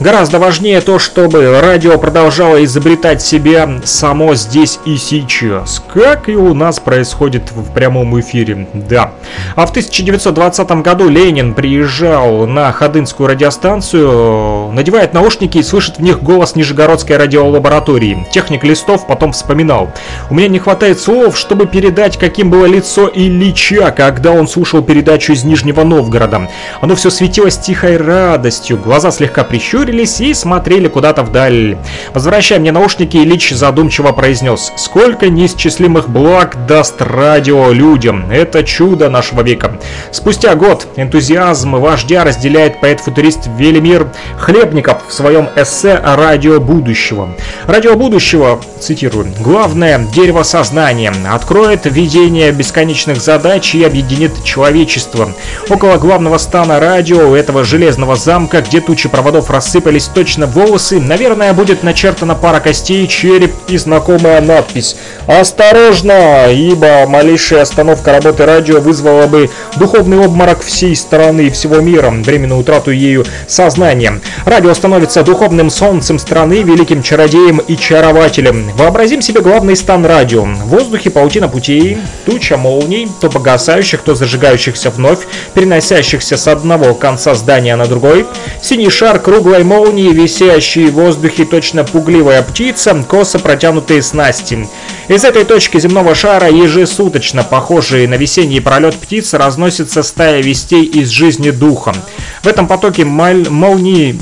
Гораздо 0.00 0.38
важнее 0.38 0.80
то, 0.80 0.98
чтобы 0.98 1.60
радио 1.60 1.98
продолжало 1.98 2.64
изобретать 2.64 3.20
себя 3.20 3.68
само 3.84 4.34
здесь 4.34 4.78
и 4.86 4.96
сейчас, 4.96 5.82
как 5.92 6.28
и 6.28 6.34
у 6.34 6.54
нас 6.54 6.80
происходит 6.80 7.52
в 7.52 7.72
прямом 7.72 8.18
эфире, 8.20 8.66
да. 8.72 9.12
А 9.56 9.66
в 9.66 9.70
1920 9.70 10.70
году 10.82 11.08
Ленин 11.08 11.54
приезжал 11.54 12.46
на 12.46 12.72
Ходынскую 12.72 13.28
радиостанцию, 13.28 14.72
надевает 14.72 15.12
наушники 15.12 15.58
и 15.58 15.62
слышит 15.62 15.98
в 15.98 16.02
них 16.02 16.22
голос 16.22 16.56
Нижегородской 16.56 17.18
радиолаборатории. 17.18 18.26
Техник 18.32 18.64
Листов 18.64 19.06
потом 19.06 19.32
вспоминал. 19.32 19.92
У 20.30 20.34
меня 20.34 20.48
не 20.48 20.58
хватает 20.58 20.98
слов, 20.98 21.36
чтобы 21.36 21.66
передать, 21.66 22.16
каким 22.18 22.50
было 22.50 22.64
лицо 22.64 23.10
Ильича, 23.12 23.90
когда 23.90 24.32
он 24.32 24.48
слушал 24.48 24.82
передачу 24.82 25.32
из 25.32 25.44
Нижнего 25.44 25.84
Новгорода. 25.84 26.48
Оно 26.80 26.94
все 26.94 27.10
светилось 27.10 27.58
тихой 27.90 27.96
радостью, 27.96 28.76
глаза 28.78 29.10
слегка 29.10 29.44
прищурились 29.44 30.20
и 30.20 30.34
смотрели 30.34 30.88
куда-то 30.88 31.22
вдаль. 31.22 31.76
Возвращая 32.14 32.58
мне 32.58 32.72
наушники, 32.72 33.16
Ильич 33.16 33.50
задумчиво 33.50 34.12
произнес, 34.12 34.72
«Сколько 34.76 35.28
неисчислимых 35.28 36.08
благ 36.08 36.66
даст 36.66 37.00
радио 37.02 37.72
людям! 37.72 38.30
Это 38.30 38.62
чудо 38.62 39.10
нашего 39.10 39.42
века!» 39.42 39.78
Спустя 40.12 40.54
год 40.54 40.86
энтузиазм 40.96 41.76
вождя 41.76 42.24
разделяет 42.24 42.80
поэт-футурист 42.80 43.48
Велимир 43.58 44.08
Хлебников 44.38 45.02
в 45.08 45.12
своем 45.12 45.48
эссе 45.56 46.00
«Радио 46.02 46.60
будущего». 46.60 47.34
«Радио 47.66 47.96
будущего», 47.96 48.60
цитирую, 48.80 49.26
«главное 49.40 49.98
дерево 50.14 50.42
сознания, 50.42 51.12
откроет 51.28 51.86
видение 51.86 52.52
бесконечных 52.52 53.20
задач 53.20 53.74
и 53.74 53.84
объединит 53.84 54.44
человечество. 54.44 55.32
Около 55.68 55.96
главного 55.96 56.38
стана 56.38 56.78
радио 56.80 57.30
у 57.30 57.34
этого 57.34 57.64
железного 57.70 58.16
замка, 58.16 58.62
где 58.62 58.80
тучи 58.80 59.08
проводов 59.08 59.48
рассыпались 59.48 60.08
точно 60.08 60.46
волосы, 60.46 61.00
наверное, 61.00 61.52
будет 61.52 61.84
начертана 61.84 62.34
пара 62.34 62.58
костей, 62.58 63.06
череп 63.06 63.52
и 63.68 63.78
знакомая 63.78 64.40
надпись 64.40 64.96
«Осторожно!», 65.28 66.50
ибо 66.50 67.06
малейшая 67.06 67.62
остановка 67.62 68.10
работы 68.10 68.44
радио 68.44 68.80
вызвала 68.80 69.28
бы 69.28 69.50
духовный 69.76 70.18
обморок 70.18 70.62
всей 70.62 70.96
страны 70.96 71.42
и 71.42 71.50
всего 71.50 71.76
мира, 71.76 72.10
временную 72.10 72.60
утрату 72.60 72.90
ею 72.90 73.24
сознания. 73.46 74.20
Радио 74.44 74.74
становится 74.74 75.22
духовным 75.22 75.70
солнцем 75.70 76.18
страны, 76.18 76.62
великим 76.62 77.04
чародеем 77.04 77.58
и 77.58 77.76
чарователем. 77.76 78.72
Вообразим 78.74 79.22
себе 79.22 79.42
главный 79.42 79.76
стан 79.76 80.04
радио. 80.04 80.42
В 80.42 80.66
воздухе 80.66 81.10
паутина 81.10 81.48
путей, 81.48 81.98
туча 82.26 82.56
молний, 82.56 83.08
то 83.20 83.30
погасающих, 83.30 84.02
то 84.02 84.16
зажигающихся 84.16 84.90
вновь, 84.90 85.20
переносящихся 85.54 86.36
с 86.36 86.48
одного 86.48 86.94
конца 86.94 87.36
здания 87.36 87.59
на 87.60 87.86
другой. 87.86 88.26
Синий 88.62 88.90
шар 88.90 89.18
круглой 89.20 89.64
молнии, 89.64 90.12
висящий 90.12 90.86
в 90.86 90.94
воздухе 90.94 91.44
точно 91.44 91.84
пугливая 91.84 92.42
птица, 92.42 92.94
косо 93.08 93.38
протянутые 93.38 94.02
снасти. 94.02 94.68
Из 95.08 95.24
этой 95.24 95.44
точки 95.44 95.78
земного 95.78 96.14
шара 96.14 96.48
ежесуточно, 96.48 97.44
похожие 97.44 98.08
на 98.08 98.14
весенний 98.14 98.60
пролет 98.60 98.94
птиц, 98.96 99.34
разносится 99.34 100.02
стая 100.02 100.42
вестей 100.42 100.84
из 100.84 101.08
жизни 101.08 101.50
духа. 101.50 101.94
В 102.42 102.46
этом 102.46 102.66
потоке 102.66 103.04
молнии 103.04 104.18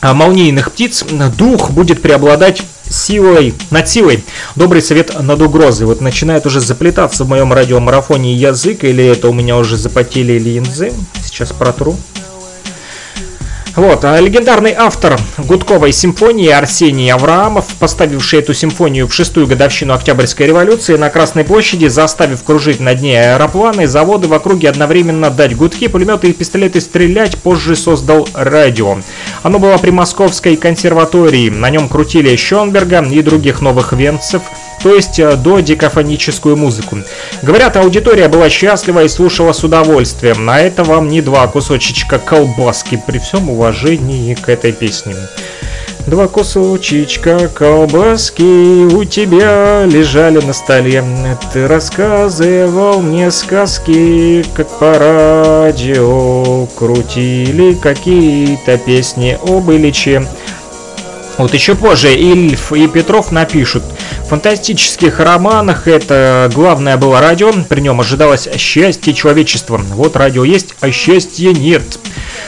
а, 0.00 0.14
молнийных 0.14 0.72
птиц 0.72 1.04
дух 1.38 1.70
будет 1.70 2.02
преобладать 2.02 2.62
силой, 2.90 3.54
над 3.70 3.88
силой. 3.88 4.24
Добрый 4.56 4.82
совет 4.82 5.18
над 5.20 5.40
угрозой. 5.40 5.86
Вот 5.86 6.00
начинает 6.00 6.44
уже 6.44 6.60
заплетаться 6.60 7.24
в 7.24 7.28
моем 7.28 7.52
радиомарафоне 7.52 8.34
язык, 8.34 8.82
или 8.82 9.04
это 9.04 9.28
у 9.28 9.32
меня 9.32 9.56
уже 9.56 9.76
запотели 9.76 10.38
линзы. 10.38 10.92
Сейчас 11.24 11.52
протру. 11.52 11.96
Вот, 13.74 14.04
а 14.04 14.20
легендарный 14.20 14.74
автор 14.76 15.18
Гудковой 15.38 15.92
симфонии 15.92 16.50
Арсений 16.50 17.10
Авраамов, 17.10 17.66
поставивший 17.78 18.40
эту 18.40 18.52
симфонию 18.52 19.08
в 19.08 19.14
шестую 19.14 19.46
годовщину 19.46 19.94
Октябрьской 19.94 20.46
революции 20.46 20.96
на 20.96 21.08
Красной 21.08 21.44
площади, 21.44 21.86
заставив 21.86 22.42
кружить 22.42 22.80
на 22.80 22.94
дне 22.94 23.32
аэропланы, 23.32 23.86
заводы 23.86 24.28
в 24.28 24.34
округе 24.34 24.68
одновременно 24.68 25.30
дать 25.30 25.56
гудки, 25.56 25.88
пулеметы 25.88 26.28
и 26.28 26.32
пистолеты 26.34 26.82
стрелять, 26.82 27.38
позже 27.38 27.74
создал 27.74 28.28
радио. 28.34 28.98
Оно 29.42 29.58
было 29.58 29.78
при 29.78 29.90
Московской 29.90 30.56
консерватории, 30.56 31.48
на 31.48 31.70
нем 31.70 31.88
крутили 31.88 32.36
Шонберга 32.36 33.02
и 33.02 33.22
других 33.22 33.62
новых 33.62 33.94
венцев– 33.94 34.42
то 34.82 34.94
есть 34.94 35.18
э, 35.18 35.36
до 35.36 35.60
дикофоническую 35.60 36.56
музыку. 36.56 36.98
Говорят, 37.42 37.76
аудитория 37.76 38.28
была 38.28 38.48
счастлива 38.48 39.04
и 39.04 39.08
слушала 39.08 39.52
с 39.52 39.62
удовольствием. 39.64 40.44
На 40.44 40.60
это 40.60 40.84
вам 40.84 41.08
не 41.08 41.20
два 41.22 41.46
кусочечка 41.46 42.18
колбаски, 42.18 43.02
при 43.06 43.18
всем 43.18 43.50
уважении 43.50 44.34
к 44.34 44.48
этой 44.48 44.72
песне. 44.72 45.14
Два 46.06 46.26
кусочечка 46.26 47.48
колбаски 47.48 48.42
у 48.92 49.04
тебя 49.04 49.84
лежали 49.84 50.40
на 50.44 50.52
столе. 50.52 51.04
Ты 51.52 51.68
рассказывал 51.68 53.00
мне 53.00 53.30
сказки, 53.30 54.44
как 54.54 54.68
по 54.80 54.98
радио 54.98 56.66
крутили 56.76 57.74
какие-то 57.74 58.78
песни 58.78 59.38
об 59.46 59.70
Ильиче. 59.70 60.26
Вот 61.38 61.54
еще 61.54 61.76
позже 61.76 62.12
Ильф 62.14 62.72
и 62.72 62.88
Петров 62.88 63.30
напишут. 63.30 63.84
Фантастических 64.32 65.20
романах 65.20 65.86
это 65.86 66.50
главное 66.54 66.96
было 66.96 67.20
радио, 67.20 67.52
при 67.68 67.80
нем 67.80 68.00
ожидалось 68.00 68.48
счастье 68.56 69.12
человечества. 69.12 69.76
Вот 69.76 70.16
радио 70.16 70.42
есть, 70.42 70.74
а 70.80 70.90
счастья 70.90 71.52
нет. 71.52 71.82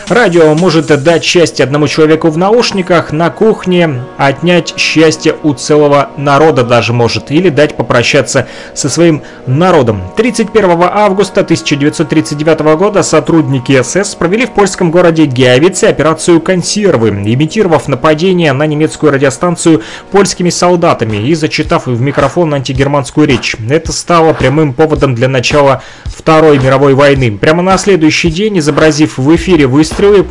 Радио 0.09 0.55
может 0.55 0.87
дать 1.03 1.25
счастье 1.25 1.65
одному 1.65 1.89
человеку 1.89 2.29
в 2.29 2.37
наушниках, 2.37 3.11
на 3.11 3.31
кухне, 3.31 4.03
отнять 4.19 4.75
счастье 4.77 5.35
у 5.43 5.55
целого 5.55 6.11
народа 6.19 6.63
даже 6.63 6.93
может, 6.93 7.31
или 7.31 7.49
дать 7.49 7.75
попрощаться 7.75 8.47
со 8.75 8.91
своим 8.91 9.23
народом. 9.47 10.03
31 10.15 10.83
августа 10.83 11.41
1939 11.41 12.77
года 12.77 13.03
сотрудники 13.03 13.81
СС 13.83 14.15
провели 14.15 14.45
в 14.45 14.51
польском 14.51 14.91
городе 14.91 15.25
Гиавице 15.25 15.85
операцию 15.85 16.39
«Консервы», 16.43 17.09
имитировав 17.09 17.89
нападение 17.89 18.53
на 18.53 18.67
немецкую 18.67 19.13
радиостанцию 19.13 19.81
польскими 20.11 20.51
солдатами 20.51 21.17
и 21.17 21.35
зачитав 21.35 21.87
в 21.87 22.01
микрофон 22.03 22.53
антигерманскую 22.53 23.27
речь. 23.27 23.57
Это 23.71 23.91
стало 23.93 24.35
прямым 24.35 24.75
поводом 24.75 25.15
для 25.15 25.29
начала 25.29 25.83
Второй 26.05 26.59
мировой 26.59 26.93
войны. 26.93 27.39
Прямо 27.39 27.63
на 27.63 27.79
следующий 27.79 28.31
день, 28.31 28.59
изобразив 28.59 29.17
в 29.17 29.35
эфире 29.35 29.67
выстрел 29.67 29.94
выстрелы. 29.95 30.27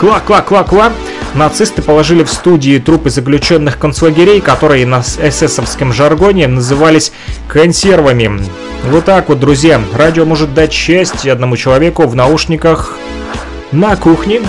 Кла-кла-кла-кла. 0.00 0.92
Нацисты 1.34 1.82
положили 1.82 2.22
в 2.22 2.30
студии 2.30 2.78
трупы 2.78 3.10
заключенных 3.10 3.78
концлагерей, 3.78 4.40
которые 4.40 4.86
на 4.86 5.00
эсэсовском 5.00 5.92
жаргоне 5.92 6.46
назывались 6.46 7.12
консервами. 7.48 8.40
Вот 8.84 9.04
так 9.04 9.28
вот, 9.28 9.40
друзья, 9.40 9.80
радио 9.94 10.24
может 10.24 10.54
дать 10.54 10.72
счастье 10.72 11.32
одному 11.32 11.56
человеку 11.56 12.06
в 12.06 12.14
наушниках 12.14 12.96
на 13.72 13.96
кухне 13.96 14.42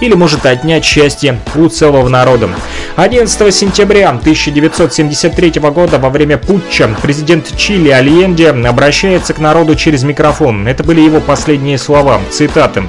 или 0.00 0.14
может 0.14 0.46
отнять 0.46 0.84
счастье 0.84 1.40
у 1.54 1.68
целого 1.68 2.08
народа. 2.08 2.50
11 2.96 3.54
сентября 3.54 4.10
1973 4.10 5.60
года 5.70 5.98
во 5.98 6.10
время 6.10 6.38
путча 6.38 6.88
президент 7.02 7.56
Чили 7.56 7.90
Альенде 7.90 8.50
обращается 8.50 9.34
к 9.34 9.38
народу 9.38 9.74
через 9.74 10.02
микрофон. 10.02 10.66
Это 10.66 10.82
были 10.84 11.00
его 11.00 11.20
последние 11.20 11.78
слова, 11.78 12.20
цитаты. 12.30 12.84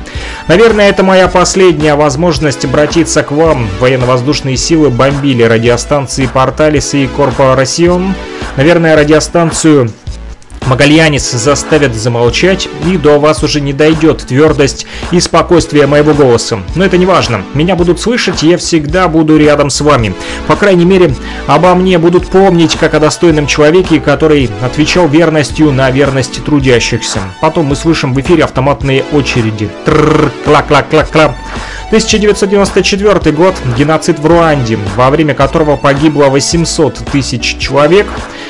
«Наверное, 0.48 0.90
это 0.90 1.04
моя 1.04 1.28
последняя 1.28 1.96
возможность 1.96 2.66
обратиться 2.66 3.24
к 3.24 3.32
вам. 3.32 3.68
Военно-воздушные 3.80 4.58
силы 4.58 4.90
бомбили 4.90 5.44
радиостанции 5.44 6.26
Порталис 6.26 6.94
и 6.94 7.08
Корпорасион. 7.08 8.14
Наверное, 8.56 8.96
радиостанцию 8.96 9.92
Магальянис 10.66 11.32
заставят 11.32 11.96
замолчать, 11.96 12.68
и 12.86 12.98
до 12.98 13.20
вас 13.20 13.44
уже 13.44 13.62
не 13.62 13.74
дойдет 13.74 14.26
твердость 14.28 14.86
и 15.12 15.20
спокойствие 15.20 15.88
моего 15.88 16.14
голоса. 16.14 16.60
Но 16.76 16.84
это 16.84 16.98
не 16.98 17.06
важно. 17.06 17.44
Меня 17.54 17.76
будут 17.76 18.00
слышать, 18.00 18.44
и 18.44 18.50
я 18.50 18.58
всегда 18.58 19.08
буду 19.08 19.38
рядом 19.38 19.70
с 19.70 19.82
вами. 19.82 20.14
По 20.48 20.56
крайней 20.56 20.86
мере, 20.86 21.16
обо 21.48 21.74
мне 21.76 21.98
будут 21.98 22.28
помнить, 22.28 22.76
как 22.76 22.94
о 22.94 23.00
достойном 23.00 23.48
человеке, 23.48 24.00
который 24.00 24.50
отвечал 24.62 25.08
верностью 25.08 25.72
на 25.72 25.90
верность 25.92 26.44
трудящихся. 26.44 27.20
Потом 27.42 27.68
мы 27.68 27.76
слышим 27.76 28.14
в 28.14 28.20
эфире 28.20 28.44
автоматные 28.44 29.06
очереди. 29.14 29.70
Трррр, 29.86 30.32
кла-кла-кла-кла. 30.44 31.36
1994 31.88 33.34
год. 33.34 33.56
Геноцид 33.78 34.20
в 34.20 34.26
Руанде, 34.26 34.78
во 34.98 35.10
время 35.10 35.34
которого 35.34 35.78
погибло 35.78 36.26
800 36.26 36.96
тысяч 37.12 37.58
человек. 37.58 38.08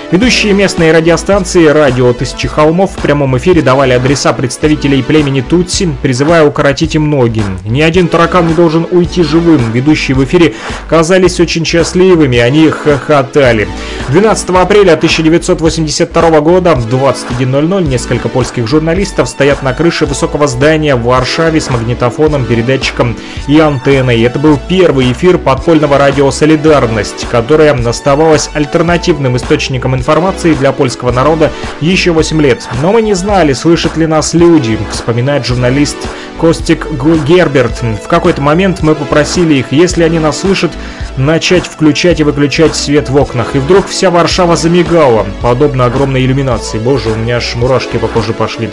Ведущие 0.09 0.53
местные 0.53 0.93
радиостанции 0.93 1.65
«Радио 1.65 2.13
Тысячи 2.13 2.47
Холмов» 2.47 2.91
в 2.91 3.01
прямом 3.01 3.37
эфире 3.37 3.61
давали 3.61 3.91
адреса 3.91 4.31
представителей 4.31 5.03
племени 5.03 5.41
Тутси, 5.41 5.89
призывая 6.01 6.45
укоротить 6.45 6.95
им 6.95 7.09
ноги. 7.09 7.43
Ни 7.65 7.81
один 7.81 8.07
таракан 8.07 8.47
не 8.47 8.53
должен 8.53 8.87
уйти 8.89 9.21
живым. 9.21 9.71
Ведущие 9.73 10.15
в 10.15 10.23
эфире 10.23 10.55
казались 10.87 11.41
очень 11.41 11.65
счастливыми, 11.65 12.37
они 12.37 12.69
хохотали. 12.69 13.67
12 14.07 14.49
апреля 14.51 14.93
1982 14.93 16.39
года 16.39 16.73
в 16.75 16.87
21.00 16.87 17.83
несколько 17.83 18.29
польских 18.29 18.65
журналистов 18.65 19.27
стоят 19.27 19.61
на 19.61 19.73
крыше 19.73 20.05
высокого 20.05 20.47
здания 20.47 20.95
в 20.95 21.03
Варшаве 21.03 21.59
с 21.59 21.69
магнитофоном, 21.69 22.45
передатчиком 22.45 23.17
и 23.47 23.59
антенной. 23.59 24.21
Это 24.21 24.39
был 24.39 24.59
первый 24.67 25.11
эфир 25.11 25.37
подпольного 25.37 25.97
радио 25.97 26.29
«Солидарность», 26.31 27.27
которое 27.29 27.71
оставалось 27.71 28.49
альтернативным 28.53 29.37
источником 29.37 29.95
информации 29.95 30.53
для 30.53 30.71
польского 30.71 31.11
народа 31.11 31.51
еще 31.81 32.11
8 32.11 32.41
лет. 32.41 32.67
Но 32.81 32.91
мы 32.91 33.01
не 33.01 33.13
знали, 33.13 33.53
слышат 33.53 33.97
ли 33.97 34.07
нас 34.07 34.33
люди, 34.33 34.77
вспоминает 34.91 35.45
журналист 35.45 35.97
Костик 36.39 36.87
Герберт. 37.25 37.81
В 37.81 38.07
какой-то 38.07 38.41
момент 38.41 38.81
мы 38.81 38.95
попросили 38.95 39.55
их, 39.55 39.71
если 39.71 40.03
они 40.03 40.19
нас 40.19 40.41
слышат, 40.41 40.71
начать 41.17 41.65
включать 41.65 42.19
и 42.19 42.23
выключать 42.23 42.75
свет 42.75 43.09
в 43.09 43.15
окнах. 43.15 43.55
И 43.55 43.59
вдруг 43.59 43.87
вся 43.87 44.09
Варшава 44.09 44.55
замигала, 44.55 45.25
подобно 45.41 45.85
огромной 45.85 46.25
иллюминации. 46.25 46.79
Боже, 46.79 47.09
у 47.09 47.15
меня 47.15 47.37
аж 47.37 47.55
мурашки 47.55 47.97
по 47.97 48.07
коже 48.07 48.33
пошли. 48.33 48.69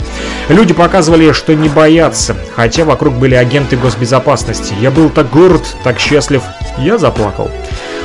Люди 0.49 0.73
показывали, 0.73 1.31
что 1.31 1.53
не 1.55 1.69
боятся, 1.69 2.35
хотя 2.55 2.85
вокруг 2.85 3.15
были 3.15 3.35
агенты 3.35 3.77
госбезопасности. 3.77 4.73
Я 4.79 4.91
был 4.91 5.09
так 5.09 5.29
горд, 5.29 5.75
так 5.83 5.99
счастлив. 5.99 6.43
Я 6.77 6.97
заплакал. 6.97 7.49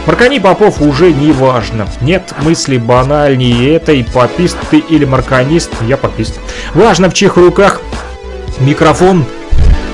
Маркани 0.06 0.38
Попов 0.38 0.80
уже 0.80 1.12
не 1.12 1.30
важно. 1.30 1.86
Нет 2.00 2.34
мысли 2.42 2.78
банальнее 2.78 3.74
этой, 3.74 4.02
попист 4.02 4.56
ты 4.70 4.78
или 4.78 5.04
марканист, 5.04 5.70
я 5.86 5.96
попист. 5.96 6.40
Важно 6.74 7.10
в 7.10 7.14
чьих 7.14 7.36
руках 7.36 7.80
микрофон 8.60 9.24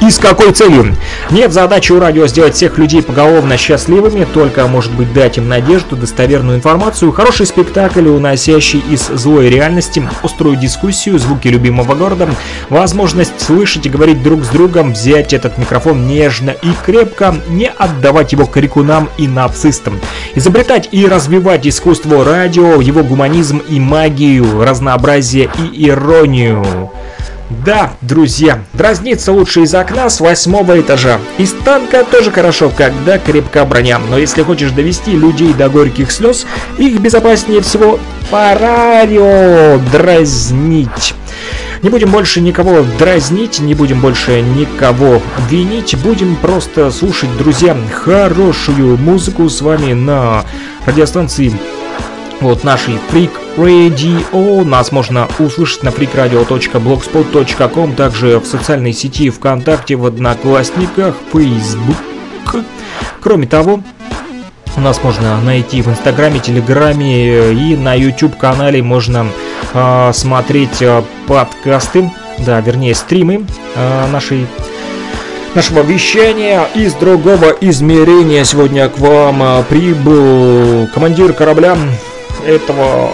и 0.01 0.11
с 0.11 0.19
какой 0.19 0.53
целью? 0.53 0.95
Нет 1.31 1.53
задачи 1.53 1.93
у 1.93 1.99
радио 1.99 2.27
сделать 2.27 2.55
всех 2.55 2.79
людей 2.79 3.03
поголовно 3.03 3.57
счастливыми, 3.57 4.25
только, 4.25 4.67
может 4.67 4.93
быть, 4.93 5.13
дать 5.13 5.39
им 5.39 5.49
надежду, 5.49 5.97
достоверную 5.97 6.59
информацию, 6.59 7.13
хороший 7.13 7.47
спектакль, 7.47 8.09
уносящий 8.09 8.83
из 8.91 9.07
злой 9.07 9.49
реальности, 9.49 10.07
острую 10.23 10.57
дискуссию, 10.57 11.19
звуки 11.19 11.49
любимого 11.49 11.95
города, 11.95 12.29
возможность 12.69 13.41
слышать 13.41 13.87
и 13.87 13.91
говорить 13.91 14.23
друг 14.23 14.45
с 14.45 14.49
другом, 14.49 14.93
взять 14.93 15.33
этот 15.33 15.59
микрофон 15.59 16.07
нежно 16.07 16.51
и 16.51 16.69
крепко, 16.85 17.35
не 17.49 17.69
отдавать 17.69 18.33
его 18.33 18.45
крикунам 18.45 19.09
и 19.17 19.27
нацистам. 19.27 20.01
Изобретать 20.35 20.89
и 20.93 21.07
развивать 21.07 21.67
искусство 21.67 22.25
радио, 22.25 22.81
его 22.81 23.03
гуманизм 23.03 23.59
и 23.59 23.81
магию, 23.81 24.63
разнообразие 24.65 25.51
и 25.59 25.89
иронию. 25.89 26.91
Да, 27.49 27.93
друзья, 28.01 28.61
дразниться 28.73 29.33
лучше 29.33 29.63
из 29.63 29.75
окна 29.75 30.11
с 30.11 30.21
восьмого 30.21 30.81
этажа. 30.81 31.21
Из 31.39 31.53
танка 31.65 32.05
тоже 32.05 32.33
хорошо, 32.33 32.71
когда 32.77 33.19
крепка 33.19 33.65
броня. 33.65 34.01
Но 34.11 34.19
если 34.19 34.43
хочешь 34.43 34.73
довести 34.73 35.13
людей 35.13 35.53
до 35.53 35.69
горьких 35.69 36.11
слез, 36.11 36.45
их 36.77 36.99
безопаснее 37.01 37.61
всего 37.61 38.01
по 38.31 38.55
радио 38.55 39.79
дразнить. 39.93 41.15
Не 41.83 41.91
будем 41.91 42.11
больше 42.11 42.41
никого 42.41 42.85
дразнить, 42.99 43.61
не 43.61 43.75
будем 43.75 44.01
больше 44.01 44.41
никого 44.41 45.23
винить, 45.49 45.95
будем 46.03 46.35
просто 46.37 46.91
слушать, 46.91 47.37
друзья, 47.37 47.77
хорошую 47.93 48.97
музыку 48.97 49.49
с 49.49 49.61
вами 49.61 49.93
на 49.93 50.45
радиостанции 50.87 51.53
вот 52.41 52.65
нашей 52.65 52.95
Freak 53.11 53.31
Radio. 53.57 54.65
Нас 54.65 54.93
можно 54.93 55.29
услышать 55.39 55.83
на 55.83 55.89
freakradio.blogspot.com, 55.89 57.95
также 57.95 58.39
в 58.39 58.47
социальной 58.47 58.93
сети 58.93 59.31
ВКонтакте, 59.31 59.97
в 59.97 60.07
Одноклассниках, 60.07 61.15
Facebook. 61.33 61.97
Кроме 63.21 63.47
того, 63.47 63.81
нас 64.77 65.03
можно 65.03 65.41
найти 65.41 65.83
в 65.83 65.89
Инстаграме, 65.89 66.39
Телеграме 66.39 67.53
и 67.53 67.77
на 67.77 67.95
YouTube-канале 67.95 68.83
можно 68.83 69.27
э, 69.73 70.13
смотреть 70.13 70.83
э, 70.83 71.03
подкасты, 71.27 72.11
да, 72.39 72.61
вернее 72.61 72.95
стримы 72.95 73.47
э, 73.75 74.07
нашей 74.13 74.47
нашего 75.55 75.81
вещания 75.81 76.69
из 76.75 76.93
другого 76.93 77.47
измерения. 77.63 78.45
Сегодня 78.45 78.91
к 78.91 78.99
вам 78.99 79.65
прибыл 79.65 80.87
командир 80.93 81.33
корабля 81.33 81.79
этого 82.47 83.11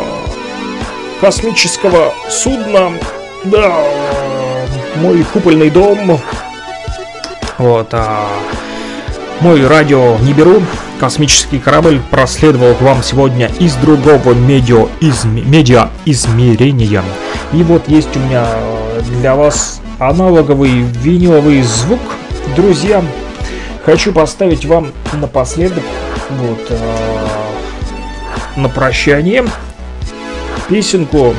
космического 1.20 2.12
судна. 2.28 2.92
Да, 3.44 3.84
мой 4.96 5.24
купольный 5.32 5.70
дом. 5.70 6.20
Вот, 7.58 7.88
а 7.92 8.28
мой 9.40 9.66
радио 9.66 10.16
не 10.18 10.32
беру. 10.32 10.62
Космический 11.00 11.58
корабль 11.58 12.00
проследовал 12.10 12.74
к 12.74 12.80
вам 12.80 13.02
сегодня 13.02 13.50
из 13.58 13.74
другого 13.74 14.34
медиа, 14.34 14.86
из, 15.00 15.24
медиа 15.24 15.88
измерения. 16.04 17.02
И 17.52 17.62
вот 17.64 17.88
есть 17.88 18.14
у 18.16 18.20
меня 18.20 18.46
для 19.18 19.34
вас 19.34 19.80
аналоговый 19.98 20.82
виниловый 21.02 21.62
звук. 21.62 22.00
Друзья, 22.54 23.02
хочу 23.84 24.12
поставить 24.12 24.64
вам 24.64 24.92
напоследок 25.12 25.82
вот 26.30 26.66
э, 26.70 27.41
на 28.56 28.68
прощание 28.68 29.44
песенку. 30.68 31.34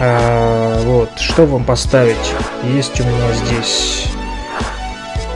А, 0.00 0.82
вот, 0.84 1.10
что 1.18 1.46
вам 1.46 1.64
поставить? 1.64 2.16
Есть 2.74 3.00
у 3.00 3.04
меня 3.04 3.32
здесь 3.32 4.06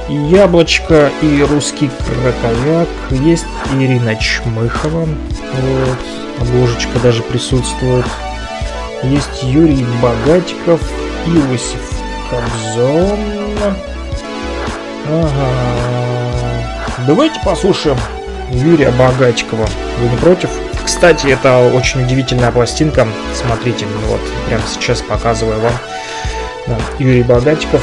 Яблочко, 0.08 1.10
и 1.20 1.42
Русский 1.42 1.90
Краковяк, 2.06 2.88
есть 3.10 3.44
Ирина 3.74 4.16
Чмыхова, 4.16 5.06
вот, 5.06 5.98
обложечка 6.40 6.98
даже 7.00 7.22
присутствует. 7.22 8.06
Есть 9.02 9.42
Юрий 9.42 9.86
Богатиков, 10.02 10.80
Иосиф 11.26 11.92
Кобзон. 12.30 13.18
Ага. 15.10 15.48
Давайте 17.06 17.38
послушаем 17.44 17.96
Юрия 18.50 18.90
Богатикова. 18.90 19.66
Вы 19.98 20.08
не 20.08 20.16
против? 20.16 20.50
Кстати, 20.84 21.26
это 21.26 21.58
очень 21.58 22.02
удивительная 22.02 22.50
пластинка. 22.50 23.06
Смотрите, 23.34 23.86
вот 24.08 24.20
прямо 24.46 24.62
сейчас 24.72 25.02
показываю 25.02 25.60
вам. 25.60 25.72
Юрий 26.98 27.22
Богатиков. 27.22 27.82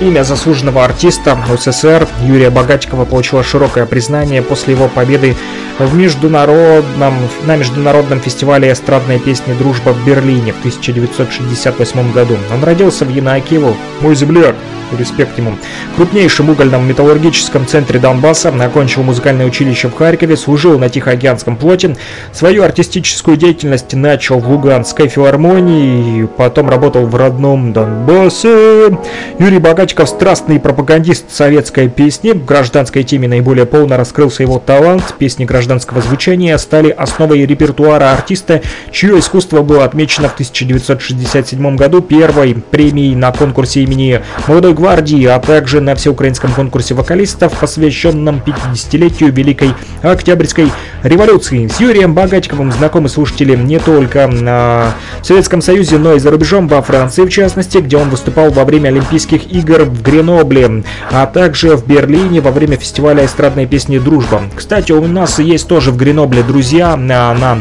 Имя 0.00 0.24
заслуженного 0.24 0.84
артиста 0.84 1.38
СССР 1.56 2.08
Юрия 2.24 2.50
Богатикова 2.50 3.04
получило 3.04 3.44
широкое 3.44 3.86
признание 3.86 4.42
после 4.42 4.74
его 4.74 4.88
победы 4.88 5.36
в 5.78 5.94
международном, 5.94 7.14
на 7.46 7.56
международном 7.56 8.20
фестивале 8.20 8.72
эстрадной 8.72 9.20
песни 9.20 9.54
«Дружба» 9.54 9.90
в 9.90 10.04
Берлине 10.04 10.52
в 10.52 10.58
1968 10.58 12.12
году. 12.12 12.36
Он 12.52 12.64
родился 12.64 13.04
в 13.04 13.08
Янакиево, 13.08 13.74
мой 14.00 14.16
земляк, 14.16 14.56
респект 14.98 15.38
ему. 15.38 15.56
Крупнейшем 15.96 16.50
угольном 16.50 16.86
металлургическом 16.86 17.66
центре 17.66 17.98
Донбасса, 17.98 18.52
окончил 18.64 19.02
музыкальное 19.02 19.46
училище 19.46 19.88
в 19.88 19.94
Харькове, 19.94 20.36
служил 20.36 20.78
на 20.78 20.88
Тихоокеанском 20.88 21.56
флоте. 21.56 21.96
Свою 22.32 22.62
артистическую 22.62 23.36
деятельность 23.36 23.92
начал 23.94 24.38
в 24.38 24.48
Луганской 24.48 25.08
филармонии, 25.08 26.28
потом 26.36 26.70
работал 26.70 27.06
в 27.06 27.14
родном 27.14 27.72
Донбассе. 27.72 28.96
Юрий 29.38 29.58
Богачков– 29.84 30.08
страстный 30.08 30.58
пропагандист 30.58 31.30
советской 31.30 31.90
песни. 31.90 32.30
В 32.30 32.46
гражданской 32.46 33.02
теме 33.02 33.28
наиболее 33.28 33.66
полно 33.66 33.98
раскрылся 33.98 34.42
его 34.42 34.58
талант. 34.58 35.14
Песни 35.18 35.44
гражданского 35.44 36.00
звучания 36.00 36.56
стали 36.56 36.88
основой 36.88 37.44
репертуара 37.44 38.10
артиста, 38.12 38.62
чье 38.90 39.18
искусство 39.18 39.60
было 39.60 39.84
отмечено 39.84 40.30
в 40.30 40.32
1967 40.32 41.76
году 41.76 42.00
первой 42.00 42.54
премией 42.54 43.14
на 43.14 43.30
конкурсе 43.30 43.82
имени 43.82 44.22
Молодой 44.48 44.72
гвардии, 44.72 45.26
а 45.26 45.38
также 45.38 45.82
на 45.82 45.94
всеукраинском 45.94 46.54
конкурсе 46.54 46.94
вокалистов, 46.94 47.52
посвященном 47.58 48.40
50-летию 48.46 49.34
Великой 49.34 49.74
Октябрьской 50.00 50.72
революции. 51.02 51.66
С 51.66 51.78
Юрием 51.78 52.14
Богатиковым 52.14 52.72
знакомы 52.72 53.10
слушатели 53.10 53.54
не 53.54 53.78
только 53.78 54.28
на 54.28 54.94
Советском 55.22 55.60
Союзе, 55.60 55.98
но 55.98 56.14
и 56.14 56.18
за 56.18 56.30
рубежом, 56.30 56.68
во 56.68 56.80
Франции 56.80 57.24
в 57.26 57.28
частности, 57.28 57.78
где 57.78 57.98
он 57.98 58.08
выступал 58.08 58.50
во 58.50 58.64
время 58.64 58.88
Олимпийских 58.88 59.52
игр 59.52 59.73
в 59.82 60.02
Гренобле, 60.02 60.84
а 61.10 61.26
также 61.26 61.76
в 61.76 61.86
Берлине 61.86 62.40
во 62.40 62.52
время 62.52 62.76
фестиваля 62.76 63.24
эстрадной 63.24 63.66
песни 63.66 63.98
«Дружба». 63.98 64.42
Кстати, 64.54 64.92
у 64.92 65.06
нас 65.06 65.40
есть 65.40 65.66
тоже 65.66 65.90
в 65.90 65.96
Гренобле 65.96 66.42
друзья 66.42 66.96
на, 66.96 67.34
на 67.34 67.58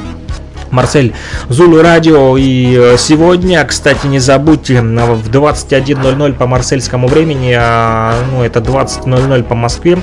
Марсель 0.73 1.13
Зулу 1.49 1.81
Радио. 1.81 2.35
И 2.35 2.75
э, 2.75 2.97
сегодня, 2.97 3.63
кстати, 3.63 4.07
не 4.07 4.19
забудьте, 4.19 4.81
в 4.81 5.29
21.00 5.29 6.33
по 6.33 6.47
марсельскому 6.47 7.07
времени, 7.07 7.55
а, 7.57 8.15
ну 8.31 8.43
это 8.43 8.59
20.00 8.59 9.43
по 9.43 9.55
Москве, 9.55 9.99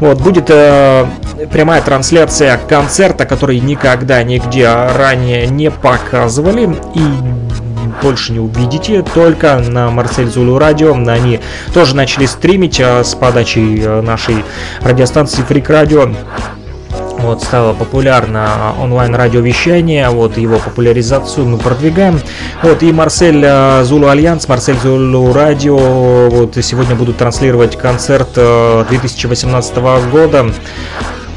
вот, 0.00 0.20
будет 0.20 0.50
э, 0.50 1.06
прямая 1.52 1.80
трансляция 1.80 2.58
концерта, 2.68 3.24
который 3.24 3.60
никогда 3.60 4.22
нигде 4.22 4.68
ранее 4.68 5.46
не 5.46 5.70
показывали. 5.70 6.76
И 6.94 7.67
больше 8.02 8.32
не 8.32 8.40
увидите, 8.40 9.02
только 9.14 9.58
на 9.58 9.90
Марсель 9.90 10.28
Zulu 10.28 10.58
Радио. 10.58 10.92
Они 10.92 11.40
тоже 11.74 11.96
начали 11.96 12.26
стримить 12.26 12.80
а, 12.80 13.02
с 13.04 13.14
подачи 13.14 13.82
э, 13.82 14.00
нашей 14.00 14.44
радиостанции 14.82 15.42
Фрик 15.42 15.70
Радио 15.70 16.08
вот, 17.18 17.42
стало 17.42 17.72
популярно 17.72 18.74
онлайн-радиовещание, 18.80 20.08
вот, 20.08 20.38
его 20.38 20.58
популяризацию 20.58 21.46
мы 21.46 21.58
продвигаем. 21.58 22.20
Вот, 22.62 22.82
и 22.82 22.92
Марсель 22.92 23.42
э, 23.44 23.82
Zulu 23.84 24.08
Альянс, 24.08 24.48
Марсель 24.48 24.78
Zulu 24.78 25.32
Радио, 25.32 26.28
вот, 26.28 26.56
сегодня 26.62 26.94
будут 26.94 27.16
транслировать 27.16 27.76
концерт 27.76 28.34
2018 28.34 29.76
э, 29.76 30.10
года 30.10 30.46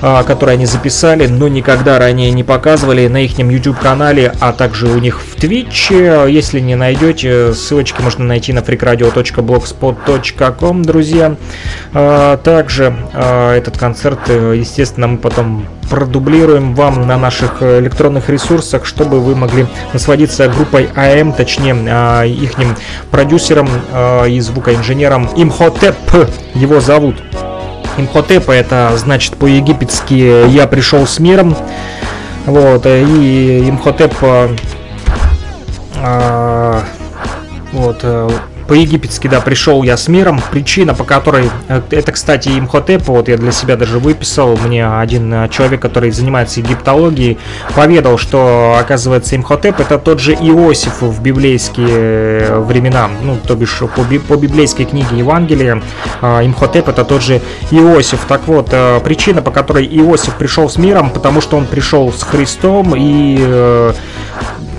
а, 0.01 0.23
который 0.23 0.55
они 0.55 0.65
записали, 0.65 1.27
но 1.27 1.47
никогда 1.47 1.99
ранее 1.99 2.31
не 2.31 2.43
показывали 2.43 3.07
на 3.07 3.17
их 3.17 3.37
YouTube 3.37 3.77
канале, 3.77 4.33
а 4.39 4.51
также 4.51 4.87
у 4.87 4.97
них 4.97 5.21
в 5.21 5.35
Twitch. 5.35 6.29
Если 6.29 6.59
не 6.59 6.75
найдете, 6.75 7.53
ссылочки 7.53 8.01
можно 8.01 8.25
найти 8.25 8.51
на 8.51 8.59
freakradio.blogspot.com, 8.59 10.83
друзья. 10.83 11.35
А, 11.93 12.37
также 12.37 12.95
а, 13.13 13.55
этот 13.55 13.77
концерт, 13.77 14.19
э, 14.27 14.55
естественно, 14.57 15.07
мы 15.07 15.17
потом 15.17 15.67
продублируем 15.89 16.73
вам 16.73 17.05
на 17.05 17.17
наших 17.17 17.61
электронных 17.61 18.29
ресурсах, 18.29 18.85
чтобы 18.85 19.19
вы 19.19 19.35
могли 19.35 19.67
насладиться 19.93 20.47
группой 20.47 20.89
АМ, 20.95 21.33
точнее 21.33 22.27
их 22.27 22.53
продюсером 23.11 23.69
и 24.27 24.39
звукоинженером 24.39 25.29
Имхотеп 25.35 25.95
его 26.55 26.79
зовут. 26.79 27.17
Имхотепа, 27.97 28.51
это 28.51 28.91
значит 28.95 29.37
по-египетски 29.37 30.49
«я 30.49 30.67
пришел 30.67 31.05
с 31.05 31.19
миром». 31.19 31.55
Вот, 32.45 32.85
и 32.85 33.69
Имхотеп 33.69 34.13
а, 36.03 36.83
вот, 37.71 37.99
э, 38.01 38.29
по-египетски, 38.71 39.27
да, 39.27 39.41
пришел 39.41 39.83
я 39.83 39.97
с 39.97 40.07
миром. 40.07 40.39
Причина, 40.49 40.93
по 40.93 41.03
которой, 41.03 41.49
э, 41.67 41.81
это, 41.91 42.13
кстати, 42.13 42.47
Имхотеп, 42.57 43.05
вот 43.07 43.27
я 43.27 43.35
для 43.35 43.51
себя 43.51 43.75
даже 43.75 43.99
выписал, 43.99 44.55
мне 44.55 44.87
один 44.87 45.33
э, 45.33 45.49
человек, 45.49 45.81
который 45.81 46.09
занимается 46.11 46.61
египтологией, 46.61 47.37
поведал, 47.75 48.17
что, 48.17 48.77
оказывается, 48.79 49.35
Имхотеп 49.35 49.81
это 49.81 49.99
тот 49.99 50.21
же 50.21 50.31
Иосиф 50.35 51.01
в 51.01 51.21
библейские 51.21 51.89
э, 51.89 52.59
времена, 52.61 53.09
ну, 53.21 53.37
то 53.45 53.57
бишь 53.57 53.77
по, 53.93 54.03
би, 54.03 54.19
по 54.19 54.37
библейской 54.37 54.85
книге 54.85 55.17
Евангелия, 55.17 55.81
Имхотеп 56.21 56.87
это 56.87 57.03
тот 57.03 57.21
же 57.21 57.41
Иосиф. 57.71 58.21
Так 58.25 58.47
вот, 58.47 58.73
причина, 59.03 59.41
по 59.41 59.51
которой 59.51 59.85
Иосиф 59.85 60.35
пришел 60.35 60.69
с 60.69 60.77
миром, 60.77 61.09
потому 61.09 61.41
что 61.41 61.57
он 61.57 61.65
пришел 61.65 62.13
с 62.13 62.23
Христом 62.23 62.93
и 62.95 63.91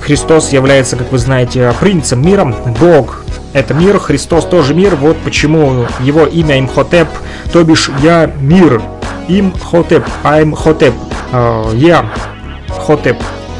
Христос 0.00 0.50
является, 0.50 0.96
как 0.96 1.12
вы 1.12 1.18
знаете, 1.18 1.74
принцем 1.78 2.22
мира, 2.22 2.44
Бог 2.80 3.21
это 3.52 3.74
мир, 3.74 3.98
Христос 3.98 4.46
тоже 4.46 4.74
мир, 4.74 4.96
вот 4.96 5.16
почему 5.18 5.86
его 6.00 6.26
имя 6.26 6.58
Имхотеп, 6.58 7.08
то 7.52 7.62
бишь 7.64 7.90
я 8.02 8.30
мир, 8.40 8.80
Имхотеп, 9.28 10.04
I'm 10.24 10.54
Хотеп, 10.54 10.94
uh, 11.32 11.76
я 11.76 12.06
Хотеп, 12.86 13.16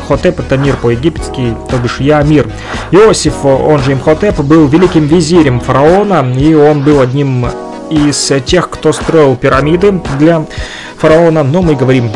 Хотеп 0.09 0.41
это 0.41 0.57
мир 0.57 0.77
по-египетски, 0.77 1.57
то 1.71 1.77
бишь 1.77 2.01
я 2.01 2.23
мир. 2.23 2.49
Иосиф, 2.91 3.45
он 3.45 3.81
же 3.81 3.93
Имхотеп, 3.93 4.41
был 4.41 4.67
великим 4.67 5.07
визирем 5.07 5.61
фараона, 5.61 6.27
и 6.37 6.55
он 6.55 6.83
был 6.83 7.01
одним 7.01 7.47
из 7.91 8.33
тех, 8.47 8.71
кто 8.71 8.93
строил 8.93 9.37
пирамиды 9.37 10.01
для 10.19 10.45
фараона, 10.97 11.43
но 11.43 11.63
мы 11.63 11.75
говорим 11.75 12.11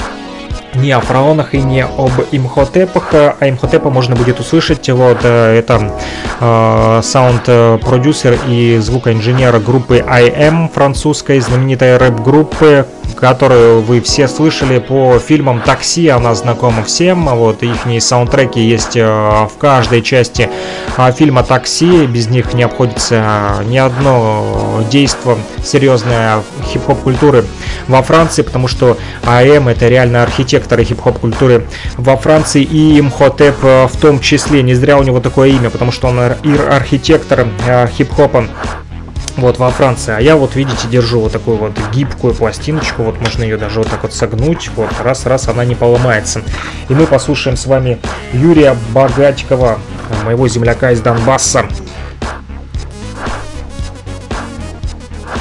не 0.77 0.93
о 0.93 1.01
фараонах 1.01 1.55
и 1.55 1.63
не 1.63 1.83
об 1.85 2.13
имхотепах, 2.33 3.09
а 3.13 3.37
имхотепа 3.49 3.91
можно 3.91 4.15
будет 4.15 4.41
услышать. 4.41 4.89
Вот 4.89 5.19
э, 5.23 5.59
это 5.59 5.93
э, 6.41 7.01
саунд-продюсер 7.03 8.39
и 8.49 8.79
звукоинженер 8.79 9.59
группы 9.61 9.99
IM, 9.99 10.71
французской 10.73 11.41
знаменитой 11.41 11.97
рэп-группы, 11.97 12.87
которую 13.19 13.83
вы 13.83 14.01
все 14.01 14.29
слышали 14.29 14.79
по 14.79 15.19
фильмам 15.19 15.61
«Такси», 15.61 16.09
она 16.09 16.35
знакома 16.35 16.83
всем, 16.85 17.27
вот 17.27 17.63
их 17.63 18.03
саундтреки 18.03 18.61
есть 18.61 18.97
э, 18.97 19.07
в 19.07 19.53
каждой 19.59 20.03
части 20.03 20.49
фильма 21.17 21.43
«Такси», 21.43 22.07
без 22.07 22.29
них 22.29 22.55
не 22.55 22.63
обходится 22.63 23.63
ни 23.67 23.79
одно 23.79 24.85
действо 24.91 25.39
серьезное 25.65 26.43
хип-хоп 26.65 27.01
культуры 27.01 27.45
во 27.89 28.03
Франции, 28.03 28.43
потому 28.43 28.69
что 28.69 28.97
АМ 29.25 29.69
это 29.69 29.89
реально 29.89 30.23
архитекторы 30.23 30.66
хип-хоп 30.85 31.19
культуры 31.19 31.67
во 31.97 32.17
Франции 32.17 32.63
и 32.63 32.99
Имхотеп 33.01 33.57
э, 33.63 33.87
в 33.87 33.97
том 34.01 34.21
числе, 34.21 34.63
не 34.63 34.75
зря 34.75 34.99
у 34.99 35.03
него 35.03 35.21
такое 35.21 35.51
имя, 35.51 35.71
потому 35.71 35.93
что 35.93 36.09
он 36.09 36.19
архитектор 36.19 37.47
э, 37.67 37.89
хип-хопа 37.89 38.47
вот 39.37 39.59
во 39.59 39.71
Франции. 39.71 40.15
А 40.17 40.21
я 40.21 40.37
вот, 40.37 40.57
видите, 40.57 40.89
держу 40.89 41.21
вот 41.21 41.33
такую 41.33 41.57
вот 41.59 41.73
гибкую 41.93 42.35
пластиночку, 42.35 43.03
вот 43.03 43.21
можно 43.21 43.43
ее 43.43 43.57
даже 43.57 43.81
вот 43.81 43.89
так 43.89 44.03
вот 44.03 44.13
согнуть, 44.13 44.71
вот 44.77 44.91
раз-раз 45.03 45.49
она 45.49 45.65
не 45.65 45.75
поломается. 45.75 46.43
И 46.89 46.95
мы 46.95 47.07
послушаем 47.07 47.57
с 47.57 47.67
вами 47.67 47.99
Юрия 48.33 48.77
Богатикова, 48.93 49.79
моего 50.25 50.49
земляка 50.49 50.93
из 50.93 51.01
Донбасса. 51.01 51.67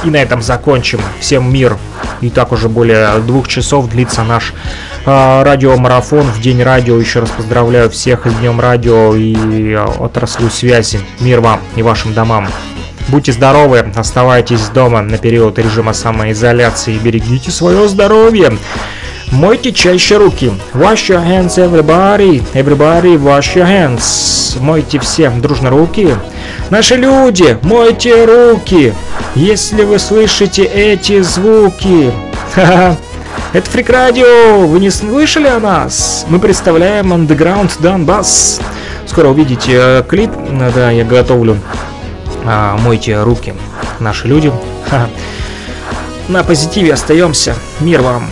И 0.05 0.09
на 0.09 0.17
этом 0.17 0.41
закончим. 0.41 1.01
Всем 1.19 1.51
мир. 1.51 1.77
И 2.21 2.29
так 2.29 2.51
уже 2.51 2.69
более 2.69 3.17
двух 3.19 3.47
часов 3.47 3.89
длится 3.89 4.23
наш 4.23 4.53
э, 5.05 5.43
радиомарафон 5.43 6.21
в 6.21 6.39
День 6.39 6.61
радио. 6.61 6.99
Еще 6.99 7.19
раз 7.21 7.29
поздравляю 7.31 7.89
всех 7.89 8.27
с 8.27 8.33
Днем 8.35 8.59
радио 8.59 9.15
и 9.15 9.75
отраслью 9.75 10.51
связи. 10.51 10.99
Мир 11.19 11.41
вам 11.41 11.59
и 11.75 11.81
вашим 11.81 12.13
домам. 12.13 12.47
Будьте 13.07 13.31
здоровы, 13.31 13.91
оставайтесь 13.95 14.67
дома 14.69 15.01
на 15.01 15.19
период 15.19 15.59
режима 15.59 15.93
самоизоляции, 15.93 16.97
берегите 16.97 17.51
свое 17.51 17.87
здоровье. 17.87 18.57
Мойте 19.35 19.71
чаще 19.71 20.17
руки. 20.17 20.51
Wash 20.73 21.09
your 21.09 21.23
hands, 21.23 21.57
everybody. 21.57 22.41
Everybody, 22.53 23.21
wash 23.21 23.55
your 23.55 23.67
hands. 23.67 24.57
Мойте 24.61 24.99
все 24.99 25.29
дружно 25.29 25.69
руки. 25.69 26.15
Наши 26.69 26.95
люди, 26.95 27.57
мойте 27.61 28.25
руки. 28.25 28.93
Если 29.35 29.83
вы 29.83 29.99
слышите 29.99 30.63
эти 30.63 31.21
звуки. 31.21 32.11
Это 32.55 33.69
Фрик 33.69 33.89
Радио. 33.89 34.65
Вы 34.65 34.79
не 34.79 34.89
слышали 34.89 35.47
о 35.47 35.59
нас? 35.59 36.25
Мы 36.29 36.39
представляем 36.39 37.13
Underground 37.13 37.71
Donbass. 37.81 38.61
Скоро 39.05 39.27
увидите 39.27 39.73
э, 39.73 40.03
клип. 40.07 40.31
Да, 40.73 40.91
я 40.91 41.03
готовлю 41.03 41.57
а, 42.45 42.77
мойте 42.77 43.21
руки, 43.21 43.53
наши 43.99 44.27
люди. 44.27 44.51
На 46.27 46.43
позитиве 46.43 46.93
остаемся. 46.93 47.55
Мир 47.79 48.01
вам! 48.01 48.27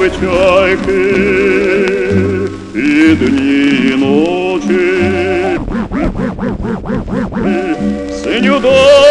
Небо 0.00 0.14
чайки 0.14 1.00
и 2.74 3.14
дни 3.16 3.90
и 3.90 3.94
ночи. 3.96 5.58
Синю 8.22 8.56
даль, 8.60 9.09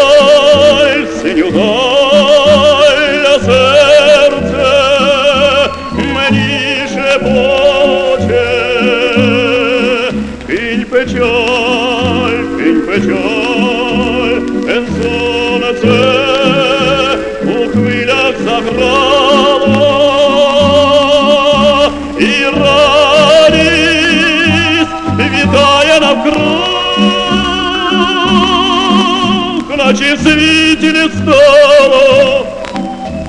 наче 29.99 30.15
в 30.15 30.19
світі 30.19 30.93
не 30.93 31.09
стало, 31.09 32.47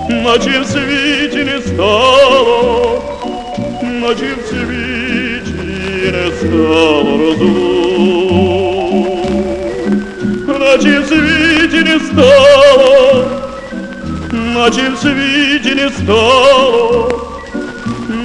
наче 0.10 0.60
в 0.60 0.66
світі 0.66 1.44
не 1.44 1.62
стало, 1.62 3.02
наче 3.82 4.34
в 4.36 4.48
світі 4.48 5.54
не 6.12 6.32
стало 6.38 7.18
розум, 7.18 8.48
наче 10.60 11.00
в 11.00 11.06
світі 11.08 11.84
не 11.84 12.00
стало, 12.00 13.26
наче 14.32 14.90
в 14.90 14.98
світі 14.98 15.76
не 15.76 15.90
стало, 15.90 17.22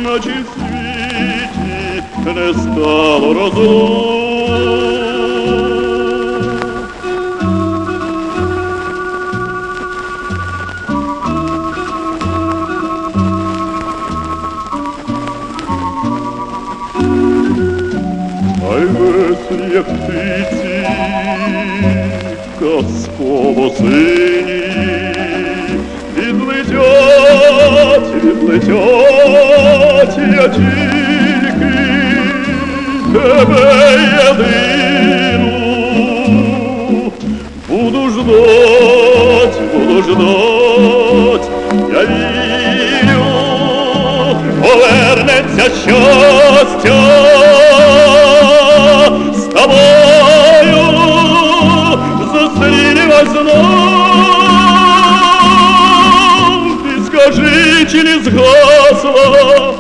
наче 0.03 0.31
в 0.31 0.47
світі 0.55 1.61
не 2.27 2.53
стало 2.53 3.35
розум. 3.35 4.84
веселі, 19.45 19.75
як 19.75 19.85
птиці, 19.85 20.87
казково 22.61 23.71
сині, 23.79 24.63
відлетять, 26.17 28.09
відлетять, 28.25 30.19
я 30.37 30.49
тільки 30.49 31.73
тебе 33.13 33.65
єдину 34.29 35.51
буду 37.69 38.01
ждать, 38.11 39.59
буду 39.75 40.03
ждать, 40.03 41.49
я 41.93 42.03
вірю, 42.03 43.25
повернеться 44.63 45.67
щастя 45.85 47.34
Знов. 53.26 54.06
Ти 56.84 57.06
скажи, 57.06 57.86
чи 57.92 58.04
згасла, 58.24 59.74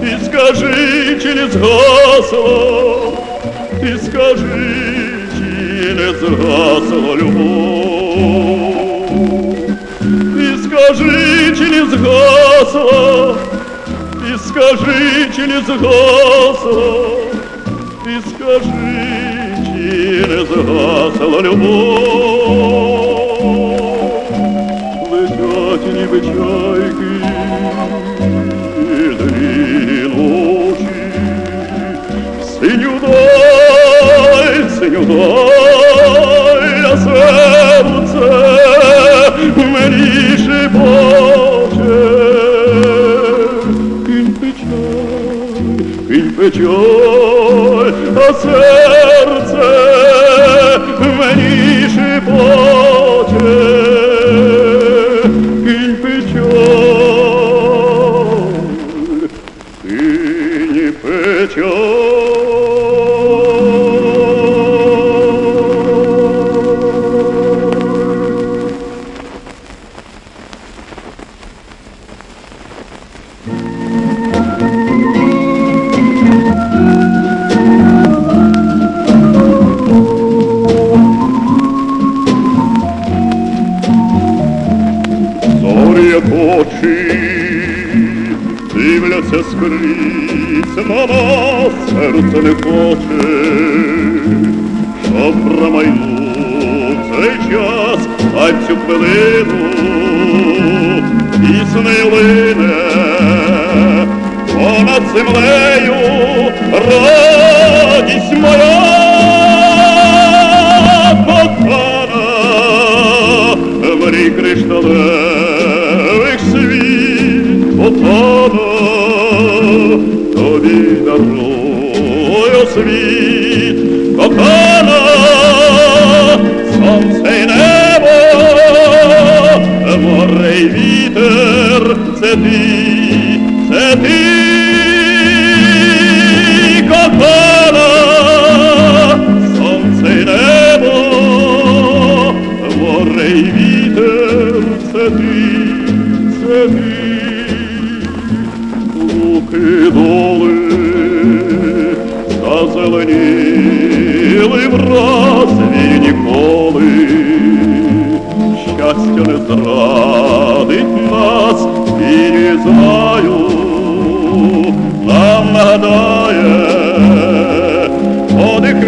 ти 0.00 0.18
скажи, 0.24 1.16
не 1.34 1.48
згасла, 1.48 2.96
ти 3.80 3.98
скажи, 3.98 4.88
не 5.96 6.12
згасла 6.12 7.16
любов. 7.16 8.38
Ти 10.36 10.56
скажи, 10.64 11.54
чи 11.58 11.86
згасла, 11.86 13.34
ти 14.12 14.38
скажи, 14.48 15.26
чи 15.36 15.46
згасла, 15.66 16.92
ти 18.04 18.14
скажи, 18.30 19.08
чи 19.66 20.46
згасла 20.46 21.40
любов. 21.42 22.37
Летять 25.11 25.85
ніби 25.93 26.19
чайки, 26.21 27.13
дрі 29.19 30.07
ночі, 30.15 30.87
синю 32.59 32.91
даль, 33.01 34.69
синю 34.79 35.01
даль, 35.05 36.85
а 36.85 36.97
серце 36.97 38.27
мені 39.57 40.37
шепоче. 40.37 41.97
Кинь 44.05 44.33
печаль, 44.39 46.07
кинь 46.07 46.31
печаль, 46.31 47.93
а 48.17 48.33
серце 48.33 48.86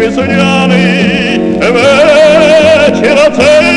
весняний 0.00 1.40
вечір 1.60 3.18
цей 3.36 3.76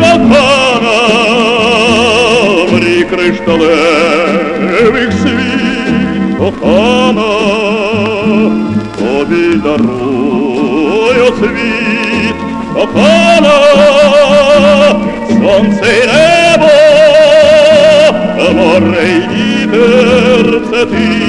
кохана, 0.00 0.96
мрій 2.72 3.04
кришталевих 3.04 4.32
світ, 5.22 6.36
кохана, 6.38 7.32
тобі 8.98 9.46
дарую 9.64 11.26
світ, 11.38 12.38
кохана, 12.74 13.58
сонце 15.28 15.88
й 15.92 16.06
небо, 16.06 16.76
море 18.54 19.06
й 19.08 19.20
вітер, 19.20 20.46
це 20.70 20.80
ти, 20.86 21.21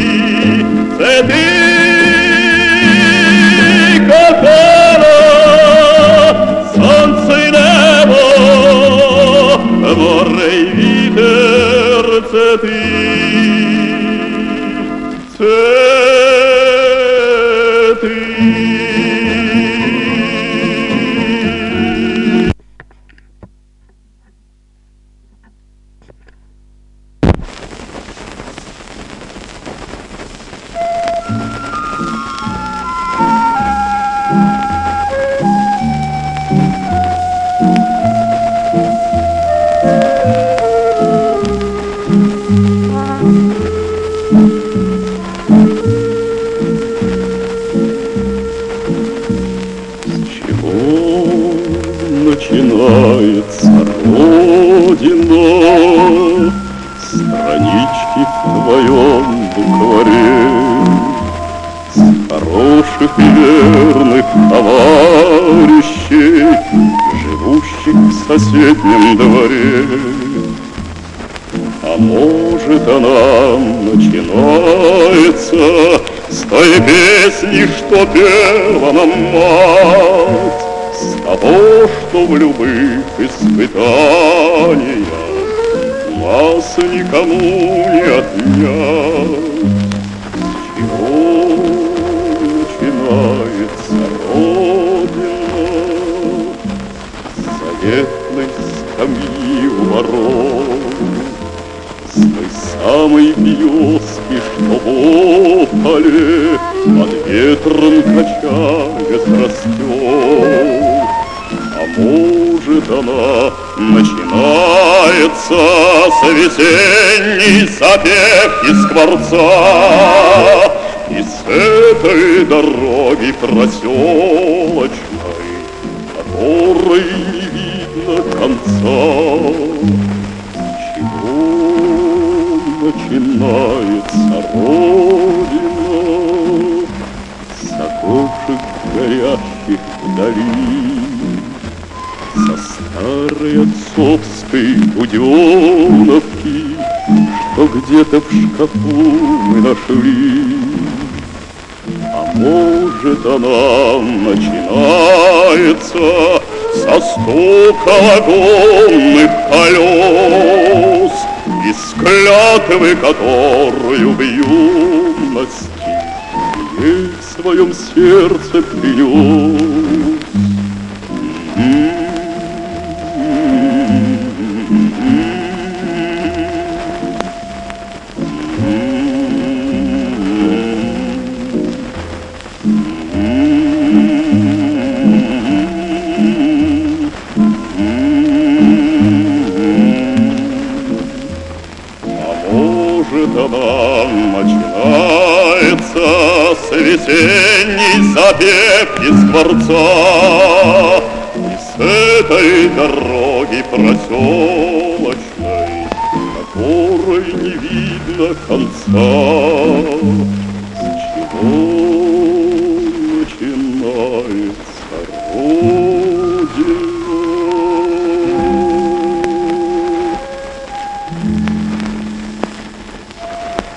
своем 167.72 167.72
сердце 167.72 168.62
принес. 168.62 169.43